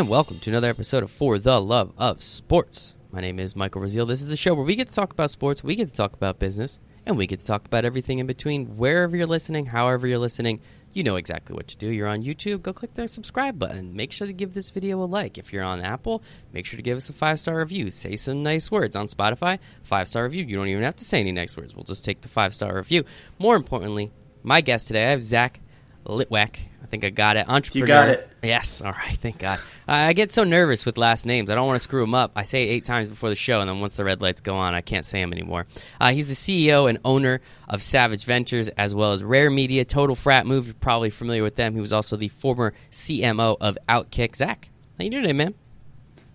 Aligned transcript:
And 0.00 0.08
welcome 0.08 0.38
to 0.38 0.48
another 0.48 0.70
episode 0.70 1.02
of 1.02 1.10
For 1.10 1.38
the 1.38 1.60
Love 1.60 1.92
of 1.98 2.22
Sports. 2.22 2.94
My 3.12 3.20
name 3.20 3.38
is 3.38 3.54
Michael 3.54 3.82
Raziel. 3.82 4.08
This 4.08 4.22
is 4.22 4.28
the 4.28 4.36
show 4.38 4.54
where 4.54 4.64
we 4.64 4.74
get 4.74 4.88
to 4.88 4.94
talk 4.94 5.12
about 5.12 5.30
sports, 5.30 5.62
we 5.62 5.76
get 5.76 5.88
to 5.90 5.94
talk 5.94 6.14
about 6.14 6.38
business, 6.38 6.80
and 7.04 7.18
we 7.18 7.26
get 7.26 7.40
to 7.40 7.46
talk 7.46 7.66
about 7.66 7.84
everything 7.84 8.18
in 8.18 8.26
between. 8.26 8.78
Wherever 8.78 9.14
you're 9.14 9.26
listening, 9.26 9.66
however 9.66 10.06
you're 10.06 10.16
listening, 10.16 10.62
you 10.94 11.02
know 11.02 11.16
exactly 11.16 11.54
what 11.54 11.68
to 11.68 11.76
do. 11.76 11.90
You're 11.90 12.08
on 12.08 12.22
YouTube, 12.22 12.62
go 12.62 12.72
click 12.72 12.94
the 12.94 13.08
subscribe 13.08 13.58
button. 13.58 13.94
Make 13.94 14.10
sure 14.10 14.26
to 14.26 14.32
give 14.32 14.54
this 14.54 14.70
video 14.70 15.02
a 15.02 15.04
like. 15.04 15.36
If 15.36 15.52
you're 15.52 15.62
on 15.62 15.82
Apple, 15.82 16.22
make 16.54 16.64
sure 16.64 16.78
to 16.78 16.82
give 16.82 16.96
us 16.96 17.10
a 17.10 17.12
five 17.12 17.38
star 17.38 17.58
review. 17.58 17.90
Say 17.90 18.16
some 18.16 18.42
nice 18.42 18.70
words. 18.70 18.96
On 18.96 19.06
Spotify, 19.06 19.58
five 19.82 20.08
star 20.08 20.24
review. 20.24 20.44
You 20.44 20.56
don't 20.56 20.68
even 20.68 20.82
have 20.82 20.96
to 20.96 21.04
say 21.04 21.20
any 21.20 21.32
nice 21.32 21.58
words. 21.58 21.76
We'll 21.76 21.84
just 21.84 22.06
take 22.06 22.22
the 22.22 22.28
five 22.30 22.54
star 22.54 22.74
review. 22.74 23.04
More 23.38 23.54
importantly, 23.54 24.10
my 24.42 24.62
guest 24.62 24.86
today, 24.86 25.08
I 25.08 25.10
have 25.10 25.22
Zach 25.22 25.60
Litwack. 26.06 26.56
I 26.90 26.98
think 26.98 27.04
I 27.04 27.10
got 27.10 27.36
it. 27.36 27.48
Entrepreneur. 27.48 27.84
You 27.84 27.86
got 27.86 28.08
it. 28.08 28.28
Yes. 28.42 28.82
All 28.82 28.90
right. 28.90 29.16
Thank 29.16 29.38
God. 29.38 29.60
I 29.86 30.12
get 30.12 30.32
so 30.32 30.42
nervous 30.42 30.84
with 30.84 30.98
last 30.98 31.24
names. 31.24 31.48
I 31.48 31.54
don't 31.54 31.68
want 31.68 31.76
to 31.76 31.82
screw 31.84 32.00
them 32.00 32.14
up. 32.14 32.32
I 32.34 32.42
say 32.42 32.64
it 32.64 32.72
eight 32.72 32.84
times 32.84 33.06
before 33.06 33.28
the 33.28 33.36
show, 33.36 33.60
and 33.60 33.70
then 33.70 33.78
once 33.78 33.94
the 33.94 34.02
red 34.02 34.20
lights 34.20 34.40
go 34.40 34.56
on, 34.56 34.74
I 34.74 34.80
can't 34.80 35.06
say 35.06 35.20
them 35.20 35.32
anymore. 35.32 35.68
Uh, 36.00 36.10
he's 36.10 36.26
the 36.26 36.34
CEO 36.34 36.90
and 36.90 36.98
owner 37.04 37.42
of 37.68 37.80
Savage 37.80 38.24
Ventures, 38.24 38.70
as 38.70 38.92
well 38.92 39.12
as 39.12 39.22
Rare 39.22 39.50
Media, 39.50 39.84
Total 39.84 40.16
Frat 40.16 40.46
Move. 40.46 40.66
You're 40.66 40.74
probably 40.74 41.10
familiar 41.10 41.44
with 41.44 41.54
them. 41.54 41.76
He 41.76 41.80
was 41.80 41.92
also 41.92 42.16
the 42.16 42.26
former 42.26 42.74
CMO 42.90 43.56
of 43.60 43.78
Outkick. 43.88 44.34
Zach, 44.34 44.68
how 44.98 45.04
you 45.04 45.10
doing 45.10 45.22
today, 45.22 45.32
man? 45.32 45.54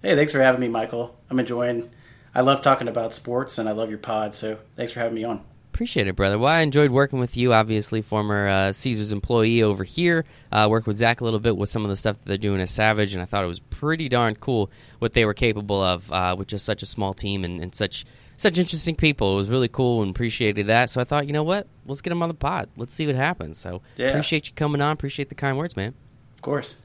Hey, 0.02 0.16
thanks 0.16 0.32
for 0.32 0.42
having 0.42 0.62
me, 0.62 0.70
Michael. 0.70 1.20
I'm 1.30 1.40
enjoying. 1.40 1.90
I 2.34 2.42
love 2.42 2.62
talking 2.62 2.88
about 2.88 3.14
sports, 3.14 3.58
and 3.58 3.68
I 3.68 3.74
love 3.74 3.90
your 3.90 4.00
pod. 4.00 4.36
So 4.36 4.60
thanks 4.78 4.94
for 4.94 5.02
having 5.02 5.16
me 5.16 5.26
on. 5.26 5.44
Appreciate 5.76 6.08
it, 6.08 6.16
brother. 6.16 6.40
Well, 6.40 6.54
I 6.54 6.62
enjoyed 6.62 6.90
working 6.90 7.20
with 7.20 7.36
you. 7.36 7.52
Obviously, 7.52 8.02
former 8.02 8.48
uh, 8.48 8.72
Caesars 8.72 9.12
employee 9.12 9.62
over 9.62 9.84
here. 9.84 10.24
Uh, 10.50 10.68
worked 10.70 10.88
with 10.88 10.96
Zach 10.96 11.20
a 11.20 11.26
little 11.26 11.42
bit 11.42 11.58
with 11.58 11.68
some 11.68 11.84
of 11.84 11.90
the 11.90 11.98
stuff 11.98 12.18
that 12.18 12.26
they're 12.30 12.38
doing 12.38 12.62
at 12.62 12.70
Savage, 12.70 13.14
and 13.14 13.22
I 13.22 13.26
thought 13.26 13.44
it 13.44 13.48
was 13.48 13.60
pretty 13.60 14.08
darn 14.08 14.36
cool 14.36 14.72
what 15.00 15.12
they 15.12 15.26
were 15.26 15.34
capable 15.34 15.84
of 15.84 16.10
uh, 16.14 16.34
with 16.40 16.48
just 16.48 16.64
such 16.64 16.82
a 16.82 16.86
small 16.86 17.14
team 17.14 17.44
and, 17.44 17.60
and, 17.62 17.76
such 17.76 18.06
such 18.38 18.58
interesting 18.58 18.96
people. 18.96 19.34
It 19.34 19.36
was 19.36 19.50
really 19.50 19.68
cool 19.68 20.02
and 20.02 20.12
appreciated 20.12 20.68
that. 20.68 20.92
So 20.92 21.02
I 21.02 21.04
thought, 21.04 21.28
you 21.28 21.34
know 21.34 21.44
what? 21.44 21.68
Let's 21.86 22.00
get 22.00 22.12
them 22.12 22.24
on 22.24 22.30
the 22.30 22.36
pod. 22.36 22.70
Let's 22.78 22.94
see 22.94 23.06
what 23.06 23.18
happens. 23.18 23.58
So 23.58 23.82
yeah. 23.98 24.12
appreciate 24.12 24.48
you 24.48 24.54
coming 24.54 24.80
on. 24.80 24.94
Appreciate 24.94 25.28
the 25.28 25.36
kind 25.36 25.58
words, 25.58 25.76
man. 25.76 25.94
Of 26.36 26.42
course. 26.42 26.78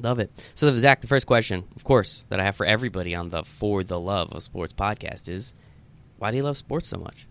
Love 0.00 0.20
it. 0.20 0.30
So, 0.54 0.72
Zach, 0.78 1.00
the 1.00 1.08
first 1.08 1.26
question, 1.26 1.64
of 1.74 1.82
course, 1.82 2.26
that 2.28 2.38
I 2.38 2.44
have 2.44 2.54
for 2.54 2.64
everybody 2.64 3.12
on 3.12 3.30
the 3.30 3.42
For 3.42 3.82
the 3.82 3.98
Love 3.98 4.30
of 4.30 4.44
Sports 4.44 4.72
podcast 4.72 5.28
is 5.28 5.52
why 6.18 6.30
do 6.30 6.36
you 6.36 6.44
love 6.44 6.56
sports 6.56 6.86
so 6.86 6.96
much? 6.96 7.26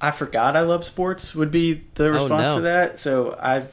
I 0.00 0.10
forgot 0.12 0.56
I 0.56 0.62
love 0.62 0.84
sports 0.84 1.34
would 1.34 1.50
be 1.50 1.84
the 1.94 2.08
oh, 2.08 2.12
response 2.12 2.46
oh, 2.46 2.54
no. 2.54 2.56
to 2.56 2.62
that. 2.62 3.00
So 3.00 3.36
I've 3.38 3.72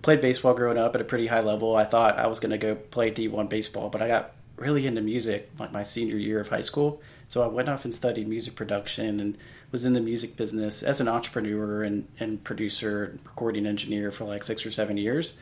played 0.00 0.20
baseball 0.20 0.54
growing 0.54 0.78
up 0.78 0.94
at 0.94 1.00
a 1.00 1.04
pretty 1.04 1.26
high 1.26 1.40
level. 1.40 1.76
I 1.76 1.84
thought 1.84 2.18
I 2.18 2.26
was 2.26 2.40
going 2.40 2.50
to 2.50 2.58
go 2.58 2.74
play 2.74 3.10
D1 3.10 3.48
baseball, 3.48 3.90
but 3.90 4.02
I 4.02 4.08
got 4.08 4.32
really 4.56 4.86
into 4.86 5.00
music 5.00 5.50
like 5.58 5.72
my 5.72 5.82
senior 5.82 6.16
year 6.16 6.40
of 6.40 6.48
high 6.48 6.60
school. 6.62 7.00
So 7.28 7.42
I 7.42 7.46
went 7.46 7.68
off 7.68 7.84
and 7.84 7.94
studied 7.94 8.28
music 8.28 8.56
production 8.56 9.20
and 9.20 9.38
was 9.70 9.84
in 9.84 9.94
the 9.94 10.00
music 10.00 10.36
business 10.36 10.82
as 10.82 11.00
an 11.00 11.08
entrepreneur 11.08 11.82
and, 11.82 12.06
and 12.20 12.42
producer, 12.44 13.18
recording 13.24 13.66
engineer 13.66 14.10
for 14.10 14.24
like 14.24 14.44
six 14.44 14.66
or 14.66 14.70
seven 14.70 14.96
years. 14.96 15.32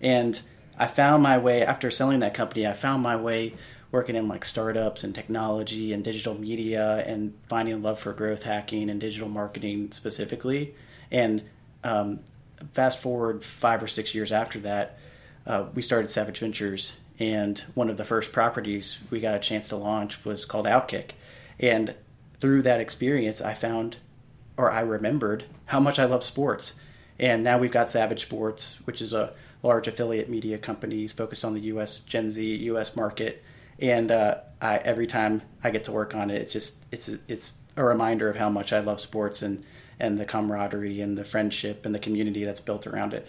And 0.00 0.40
I 0.78 0.88
found 0.88 1.22
my 1.22 1.38
way 1.38 1.64
after 1.64 1.90
selling 1.90 2.20
that 2.20 2.34
company. 2.34 2.66
I 2.66 2.72
found 2.72 3.02
my 3.02 3.16
way 3.16 3.54
working 3.96 4.14
in 4.14 4.28
like 4.28 4.44
startups 4.44 5.04
and 5.04 5.14
technology 5.14 5.94
and 5.94 6.04
digital 6.04 6.38
media 6.38 7.02
and 7.06 7.32
finding 7.48 7.80
love 7.82 7.98
for 7.98 8.12
growth 8.12 8.42
hacking 8.42 8.90
and 8.90 9.00
digital 9.00 9.26
marketing 9.26 9.90
specifically. 9.90 10.74
And 11.10 11.42
um, 11.82 12.20
fast 12.74 13.00
forward 13.00 13.42
five 13.42 13.82
or 13.82 13.86
six 13.86 14.14
years 14.14 14.32
after 14.32 14.58
that, 14.60 14.98
uh, 15.46 15.64
we 15.74 15.80
started 15.80 16.10
Savage 16.10 16.40
Ventures, 16.40 17.00
and 17.18 17.58
one 17.72 17.88
of 17.88 17.96
the 17.96 18.04
first 18.04 18.32
properties 18.32 18.98
we 19.08 19.18
got 19.18 19.34
a 19.34 19.38
chance 19.38 19.68
to 19.70 19.76
launch 19.76 20.22
was 20.26 20.44
called 20.44 20.66
Outkick. 20.66 21.12
And 21.58 21.94
through 22.38 22.60
that 22.62 22.80
experience, 22.80 23.40
I 23.40 23.54
found, 23.54 23.96
or 24.58 24.70
I 24.70 24.82
remembered, 24.82 25.44
how 25.64 25.80
much 25.80 25.98
I 25.98 26.04
love 26.04 26.22
sports. 26.22 26.74
And 27.18 27.42
now 27.42 27.56
we've 27.56 27.72
got 27.72 27.90
Savage 27.90 28.20
Sports, 28.20 28.78
which 28.84 29.00
is 29.00 29.14
a 29.14 29.32
large 29.62 29.88
affiliate 29.88 30.28
media 30.28 30.58
company 30.58 31.08
focused 31.08 31.46
on 31.46 31.54
the 31.54 31.62
U.S. 31.72 32.00
Gen 32.00 32.28
Z 32.28 32.56
U.S. 32.56 32.94
market 32.94 33.42
and 33.78 34.10
uh, 34.10 34.38
I, 34.60 34.78
every 34.78 35.06
time 35.06 35.42
I 35.62 35.70
get 35.70 35.84
to 35.84 35.92
work 35.92 36.14
on 36.14 36.30
it, 36.30 36.40
it's 36.40 36.52
just 36.52 36.76
it's 36.90 37.08
it's 37.28 37.54
a 37.76 37.84
reminder 37.84 38.28
of 38.28 38.36
how 38.36 38.48
much 38.48 38.72
I 38.72 38.80
love 38.80 39.00
sports 39.00 39.42
and 39.42 39.64
and 39.98 40.18
the 40.18 40.24
camaraderie 40.24 41.00
and 41.00 41.16
the 41.16 41.24
friendship 41.24 41.86
and 41.86 41.94
the 41.94 41.98
community 41.98 42.44
that's 42.44 42.60
built 42.60 42.86
around 42.86 43.14
it. 43.14 43.26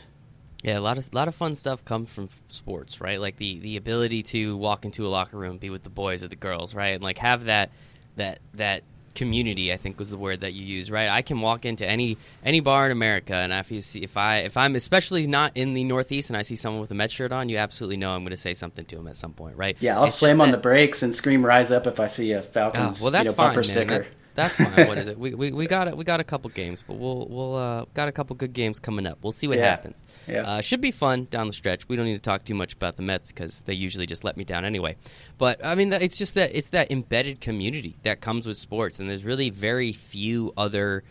Yeah, 0.64 0.80
a 0.80 0.82
lot 0.82 0.98
of 0.98 1.08
a 1.12 1.16
lot 1.16 1.28
of 1.28 1.36
fun 1.36 1.56
stuff 1.56 1.86
comes 1.86 2.10
from 2.10 2.30
sports, 2.50 3.00
right? 3.00 3.22
Like 3.22 3.38
the 3.38 3.60
the 3.60 3.78
ability 3.78 4.24
to 4.24 4.58
walk 4.58 4.86
into 4.86 5.06
a 5.06 5.10
locker 5.10 5.38
room, 5.38 5.58
be 5.58 5.70
with 5.70 5.84
the 5.84 5.90
boys 5.90 6.24
or 6.24 6.28
the 6.28 6.36
girls, 6.36 6.74
right, 6.74 6.90
and 6.90 7.04
like 7.04 7.20
have 7.20 7.46
that 7.46 7.72
that 8.16 8.40
that 8.54 8.84
community 9.18 9.74
i 9.74 9.78
think 9.78 9.98
was 9.98 10.12
the 10.12 10.18
word 10.18 10.42
that 10.42 10.54
you 10.54 10.64
use 10.64 10.92
right? 10.92 11.10
I 11.10 11.24
can 11.24 11.42
walk 11.42 11.66
into 11.66 11.84
any 11.86 12.18
any 12.46 12.60
bar 12.60 12.86
in 12.86 12.92
america 12.92 13.34
and 13.34 13.52
if 13.52 13.72
you 13.72 13.82
see 13.82 14.04
if 14.04 14.16
i 14.16 14.40
if 14.42 14.56
i'm 14.56 14.76
especially 14.76 15.26
not 15.26 15.52
in 15.56 15.74
the 15.74 15.84
northeast 15.84 16.30
and 16.30 16.38
i 16.38 16.44
see 16.44 16.56
someone 16.56 16.82
with 16.82 16.92
a 16.92 16.94
met 16.94 17.10
shirt 17.10 17.32
on 17.32 17.50
you 17.50 17.58
absolutely 17.58 17.98
know 17.98 18.12
i'm 18.12 18.22
going 18.22 18.30
to 18.30 18.38
say 18.38 18.54
something 18.54 18.86
to 18.86 18.96
them 18.96 19.08
at 19.08 19.18
some 19.18 19.34
point 19.34 19.58
right? 19.58 19.76
Yeah 19.80 19.98
i'll 19.98 20.06
it's 20.06 20.14
slam 20.14 20.40
on 20.40 20.52
that, 20.52 20.58
the 20.58 20.62
brakes 20.62 21.02
and 21.02 21.16
scream 21.16 21.44
rise 21.44 21.72
up 21.72 21.88
if 21.88 22.00
i 22.00 22.06
see 22.06 22.32
a 22.32 22.44
falcons 22.44 23.02
oh, 23.02 23.06
well 23.06 23.12
that's 23.12 23.26
you 23.26 23.32
know, 23.32 23.36
fine, 23.36 23.48
bumper 23.48 23.62
man. 23.62 23.64
sticker. 23.64 23.98
That's, 24.00 24.16
that's 24.38 24.56
fine. 24.56 24.88
what 24.88 25.00
is 25.00 25.08
it? 25.08 25.18
We, 25.18 25.34
we, 25.34 25.52
we 25.52 25.66
got 25.66 25.88
it. 25.88 25.98
We 25.98 26.04
got 26.04 26.20
a 26.20 26.24
couple 26.24 26.50
games, 26.52 26.84
but 26.88 26.98
we'll 26.98 27.28
we'll 27.28 27.56
uh, 27.56 27.86
got 27.96 28.08
a 28.08 28.12
couple 28.12 28.36
good 28.36 28.54
games 28.54 28.80
coming 28.80 29.08
up. 29.08 29.18
We'll 29.24 29.32
see 29.32 29.48
what 29.48 29.58
yeah. 29.58 29.66
happens. 29.66 30.04
Yeah, 30.28 30.44
uh, 30.44 30.62
should 30.62 30.80
be 30.80 30.92
fun 30.92 31.28
down 31.32 31.48
the 31.48 31.54
stretch. 31.54 31.90
We 31.90 31.96
don't 31.96 32.06
need 32.06 32.14
to 32.14 32.20
talk 32.20 32.46
too 32.46 32.54
much 32.54 32.74
about 32.74 32.98
the 32.98 33.02
Mets 33.02 33.32
because 33.32 33.64
they 33.64 33.74
usually 33.74 34.06
just 34.06 34.24
let 34.24 34.38
me 34.38 34.44
down 34.44 34.64
anyway. 34.64 34.96
But 35.40 35.66
I 35.66 35.74
mean, 35.74 35.92
it's 35.92 36.18
just 36.18 36.36
that 36.36 36.56
it's 36.56 36.70
that 36.70 36.92
embedded 36.92 37.42
community 37.42 37.98
that 38.04 38.22
comes 38.22 38.46
with 38.46 38.58
sports, 38.58 39.00
and 39.00 39.10
there's 39.10 39.26
really 39.26 39.50
very 39.50 39.92
few 39.92 40.54
other. 40.56 41.04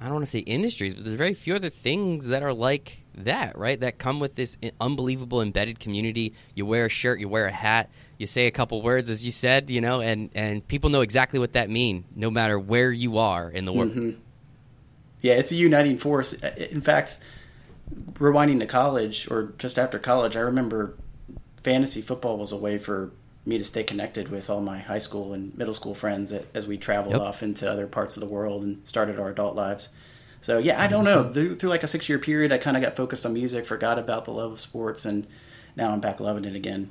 I 0.00 0.06
don't 0.06 0.14
want 0.14 0.24
to 0.24 0.30
say 0.30 0.40
industries, 0.40 0.94
but 0.94 1.04
there's 1.04 1.18
very 1.18 1.34
few 1.34 1.54
other 1.54 1.70
things 1.70 2.26
that 2.26 2.42
are 2.42 2.52
like 2.52 3.04
that, 3.14 3.56
right? 3.58 3.78
That 3.78 3.98
come 3.98 4.20
with 4.20 4.36
this 4.36 4.56
unbelievable 4.80 5.42
embedded 5.42 5.80
community. 5.80 6.32
You 6.54 6.64
wear 6.64 6.86
a 6.86 6.88
shirt, 6.88 7.20
you 7.20 7.28
wear 7.28 7.46
a 7.46 7.52
hat 7.52 7.90
you 8.18 8.26
say 8.26 8.46
a 8.46 8.50
couple 8.50 8.80
words 8.82 9.10
as 9.10 9.24
you 9.24 9.32
said 9.32 9.70
you 9.70 9.80
know 9.80 10.00
and 10.00 10.30
and 10.34 10.66
people 10.68 10.90
know 10.90 11.00
exactly 11.00 11.38
what 11.38 11.52
that 11.54 11.70
mean 11.70 12.04
no 12.14 12.30
matter 12.30 12.58
where 12.58 12.90
you 12.90 13.18
are 13.18 13.50
in 13.50 13.64
the 13.64 13.72
world. 13.72 13.90
Mm-hmm. 13.90 14.18
yeah 15.20 15.34
it's 15.34 15.52
a 15.52 15.56
uniting 15.56 15.98
force. 15.98 16.32
In 16.32 16.80
fact 16.80 17.18
rewinding 18.14 18.60
to 18.60 18.66
college 18.66 19.30
or 19.30 19.52
just 19.58 19.78
after 19.78 19.98
college 19.98 20.36
i 20.36 20.40
remember 20.40 20.94
fantasy 21.62 22.00
football 22.00 22.38
was 22.38 22.50
a 22.50 22.56
way 22.56 22.78
for 22.78 23.12
me 23.46 23.58
to 23.58 23.64
stay 23.64 23.82
connected 23.82 24.28
with 24.28 24.48
all 24.48 24.60
my 24.60 24.78
high 24.78 24.98
school 24.98 25.32
and 25.32 25.56
middle 25.56 25.74
school 25.74 25.94
friends 25.94 26.32
as 26.54 26.66
we 26.66 26.78
traveled 26.78 27.14
yep. 27.14 27.20
off 27.20 27.42
into 27.42 27.70
other 27.70 27.86
parts 27.86 28.16
of 28.16 28.20
the 28.20 28.28
world 28.28 28.62
and 28.62 28.86
started 28.88 29.18
our 29.18 29.30
adult 29.30 29.54
lives. 29.54 29.90
So 30.40 30.58
yeah 30.58 30.80
i 30.82 30.86
don't 30.86 31.04
know. 31.04 31.30
Through, 31.30 31.56
through 31.56 31.70
like 31.70 31.82
a 31.82 31.88
six 31.88 32.08
year 32.08 32.18
period 32.18 32.52
i 32.52 32.58
kind 32.58 32.76
of 32.76 32.82
got 32.82 32.96
focused 32.96 33.24
on 33.24 33.32
music 33.32 33.66
forgot 33.66 33.98
about 33.98 34.24
the 34.24 34.30
love 34.30 34.52
of 34.52 34.60
sports 34.60 35.04
and 35.04 35.26
now 35.74 35.90
i'm 35.90 36.00
back 36.00 36.20
loving 36.20 36.44
it 36.44 36.54
again 36.54 36.90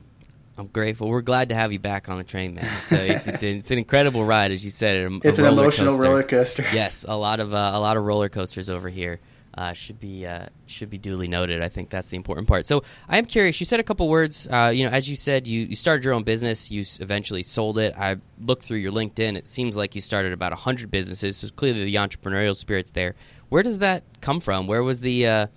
I'm 0.57 0.67
grateful. 0.67 1.09
We're 1.09 1.21
glad 1.21 1.49
to 1.49 1.55
have 1.55 1.71
you 1.71 1.79
back 1.79 2.09
on 2.09 2.17
the 2.19 2.23
train, 2.23 2.55
man. 2.55 2.65
It's, 2.65 2.91
a, 2.91 3.15
it's, 3.15 3.27
it's, 3.27 3.43
it's 3.43 3.71
an 3.71 3.79
incredible 3.79 4.23
ride, 4.23 4.51
as 4.51 4.63
you 4.63 4.69
said. 4.71 5.11
A, 5.11 5.19
it's 5.23 5.39
a 5.39 5.45
an 5.45 5.53
emotional 5.53 5.93
coaster. 5.93 6.03
roller 6.09 6.23
coaster. 6.23 6.65
Yes, 6.73 7.05
a 7.07 7.17
lot 7.17 7.39
of 7.39 7.53
uh, 7.53 7.71
a 7.73 7.79
lot 7.79 7.97
of 7.97 8.03
roller 8.03 8.29
coasters 8.29 8.69
over 8.69 8.89
here. 8.89 9.19
Uh, 9.55 9.71
should 9.73 9.99
be 9.99 10.25
uh, 10.25 10.47
should 10.65 10.89
be 10.89 10.97
duly 10.97 11.27
noted. 11.27 11.61
I 11.61 11.69
think 11.69 11.91
that's 11.91 12.07
the 12.07 12.17
important 12.17 12.47
part. 12.47 12.65
So 12.65 12.83
I 13.07 13.19
am 13.19 13.25
curious. 13.25 13.59
You 13.59 13.67
said 13.67 13.79
a 13.79 13.83
couple 13.83 14.09
words. 14.09 14.47
Uh, 14.47 14.71
you 14.73 14.83
know, 14.83 14.89
as 14.89 15.07
you 15.07 15.15
said, 15.15 15.45
you, 15.45 15.61
you 15.65 15.75
started 15.75 16.03
your 16.03 16.15
own 16.15 16.23
business. 16.23 16.71
You 16.71 16.83
eventually 16.99 17.43
sold 17.43 17.77
it. 17.77 17.93
I 17.95 18.17
looked 18.39 18.63
through 18.63 18.79
your 18.79 18.91
LinkedIn. 18.91 19.37
It 19.37 19.47
seems 19.47 19.77
like 19.77 19.93
you 19.93 20.01
started 20.01 20.33
about 20.33 20.53
hundred 20.53 20.89
businesses. 20.89 21.37
So 21.37 21.49
clearly 21.49 21.83
the 21.83 21.95
entrepreneurial 21.95 22.55
spirit's 22.55 22.89
there. 22.91 23.13
Where 23.49 23.61
does 23.61 23.77
that 23.79 24.03
come 24.21 24.39
from? 24.39 24.65
Where 24.65 24.81
was 24.81 25.01
the 25.01 25.27
uh, 25.27 25.47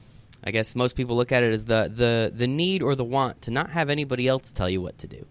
I 0.46 0.52
guess 0.52 0.76
most 0.76 0.94
people 0.94 1.16
look 1.16 1.32
at 1.32 1.43
it 1.43 1.52
as 1.52 1.64
the, 1.64 1.90
the 1.93 2.32
the 2.32 2.46
need 2.46 2.81
or 2.81 2.94
the 2.94 3.04
want 3.04 3.43
to 3.43 3.50
not 3.50 3.70
have 3.70 3.90
anybody 3.90 4.28
else 4.28 4.52
tell 4.52 4.70
you 4.70 4.81
what 4.81 4.96
to 4.98 5.08
do. 5.08 5.26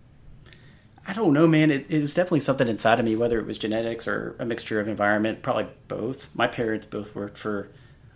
I 1.07 1.13
don't 1.13 1.33
know, 1.33 1.47
man. 1.47 1.71
It, 1.71 1.85
it, 1.87 2.01
was 2.01 2.13
definitely 2.13 2.39
something 2.41 2.67
inside 2.67 2.99
of 2.99 3.05
me, 3.05 3.15
whether 3.15 3.39
it 3.39 3.45
was 3.45 3.57
genetics 3.57 4.07
or 4.07 4.35
a 4.39 4.45
mixture 4.45 4.79
of 4.79 4.87
environment, 4.87 5.41
probably 5.41 5.67
both. 5.87 6.29
My 6.33 6.47
parents 6.47 6.85
both 6.85 7.15
worked 7.15 7.37
for 7.37 7.69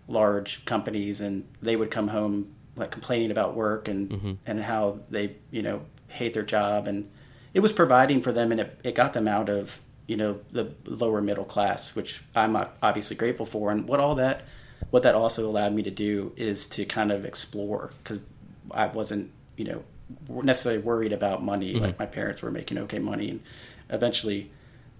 large 0.08 0.66
companies, 0.66 1.22
and 1.22 1.48
they 1.62 1.76
would 1.76 1.92
come 1.92 2.10
home 2.10 2.54
like 2.76 2.92
complaining 2.92 3.32
about 3.32 3.56
work 3.56 3.88
and 3.88 4.10
mm-hmm. 4.10 4.34
and 4.46 4.60
how 4.62 5.00
they 5.10 5.38
you 5.52 5.62
know 5.62 5.82
hate 6.08 6.34
their 6.34 6.44
job, 6.44 6.88
and 6.88 7.10
it 7.54 7.62
was 7.62 7.72
providing 7.72 8.22
for 8.22 8.34
them, 8.34 8.52
and 8.52 8.60
it, 8.60 8.80
it 8.84 8.96
got 8.96 9.14
them 9.14 9.28
out 9.28 9.48
of 9.48 9.80
you 10.08 10.18
know 10.18 10.40
the 10.52 10.74
lower 10.84 11.22
middle 11.22 11.46
class, 11.46 11.96
which 11.96 12.22
I'm 12.36 12.58
obviously 12.82 13.16
grateful 13.16 13.46
for. 13.46 13.72
And 13.72 13.88
what 13.88 14.02
all 14.02 14.16
that, 14.16 14.42
what 14.92 15.04
that 15.04 15.16
also 15.16 15.48
allowed 15.48 15.74
me 15.74 15.84
to 15.84 15.92
do 15.92 16.34
is 16.36 16.68
to 16.68 16.86
kind 16.86 17.12
of 17.12 17.26
explore 17.26 17.92
because 18.04 18.22
I 18.72 18.88
wasn't 18.88 19.32
you 19.58 19.66
know 19.66 19.84
necessarily 20.28 20.82
worried 20.82 21.14
about 21.14 21.44
money. 21.44 21.74
Mm-hmm. 21.74 21.84
Like 21.84 22.00
my 22.00 22.06
parents 22.06 22.42
were 22.42 22.52
making 22.52 22.78
okay 22.80 23.00
money, 23.00 23.30
and 23.30 23.42
eventually, 23.90 24.52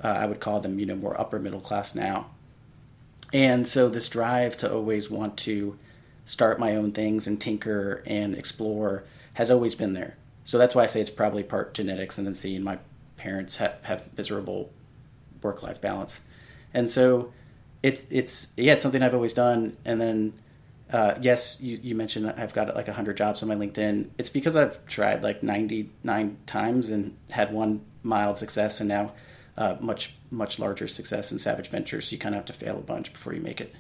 uh, 0.04 0.08
I 0.08 0.26
would 0.26 0.40
call 0.40 0.60
them 0.60 0.80
you 0.80 0.86
know 0.86 0.96
more 0.96 1.20
upper 1.20 1.40
middle 1.40 1.62
class 1.62 1.96
now. 1.96 2.28
And 3.34 3.68
so 3.68 3.90
this 3.90 4.10
drive 4.10 4.58
to 4.58 4.74
always 4.74 5.10
want 5.10 5.38
to 5.38 5.78
start 6.26 6.60
my 6.60 6.76
own 6.76 6.92
things 6.92 7.28
and 7.28 7.40
tinker 7.40 8.04
and 8.06 8.36
explore 8.36 9.04
has 9.34 9.52
always 9.52 9.76
been 9.76 9.94
there. 9.94 10.16
So 10.44 10.58
that's 10.58 10.74
why 10.74 10.84
I 10.84 10.88
say 10.88 11.02
it's 11.02 11.10
probably 11.10 11.44
part 11.44 11.74
genetics, 11.74 12.18
and 12.18 12.26
then 12.26 12.36
seeing 12.36 12.64
my 12.64 12.80
parents 13.18 13.58
have, 13.58 13.78
have 13.84 14.18
miserable 14.18 14.72
work 15.42 15.64
life 15.64 15.80
balance, 15.80 16.22
and 16.74 16.90
so 16.90 17.34
it's 17.84 18.06
it's 18.10 18.54
yeah, 18.58 18.74
it's 18.74 18.84
something 18.84 19.02
I've 19.02 19.14
always 19.14 19.34
done. 19.34 19.78
And 19.86 20.00
then 20.00 20.34
uh, 20.92 21.16
yes, 21.22 21.60
you, 21.62 21.80
you 21.82 21.96
mentioned 21.96 22.34
I've 22.38 22.54
got 22.54 22.76
like 22.76 22.88
hundred 22.88 23.18
jobs 23.18 23.44
on 23.44 23.50
my 23.50 23.56
LinkedIn. 23.56 24.10
It's 24.18 24.30
because 24.30 24.56
I've 24.56 24.86
tried 24.86 25.24
like 25.24 25.44
ninety 25.44 25.90
nine 26.04 26.38
times 26.46 26.90
and 26.90 27.16
had 27.30 27.54
one 27.54 27.82
mild 28.04 28.38
success, 28.38 28.80
and 28.80 28.90
now 28.90 29.14
uh, 29.58 29.78
much 29.80 30.16
much 30.32 30.60
larger 30.60 30.88
success 30.88 31.32
in 31.32 31.40
Savage 31.40 31.70
Ventures. 31.70 32.10
So 32.10 32.14
you 32.14 32.18
kind 32.18 32.36
of 32.36 32.40
have 32.40 32.46
to 32.48 32.54
fail 32.54 32.78
a 32.78 32.82
bunch 32.82 33.14
before 33.14 33.34
you 33.34 33.42
make 33.42 33.62
it. 33.62 33.74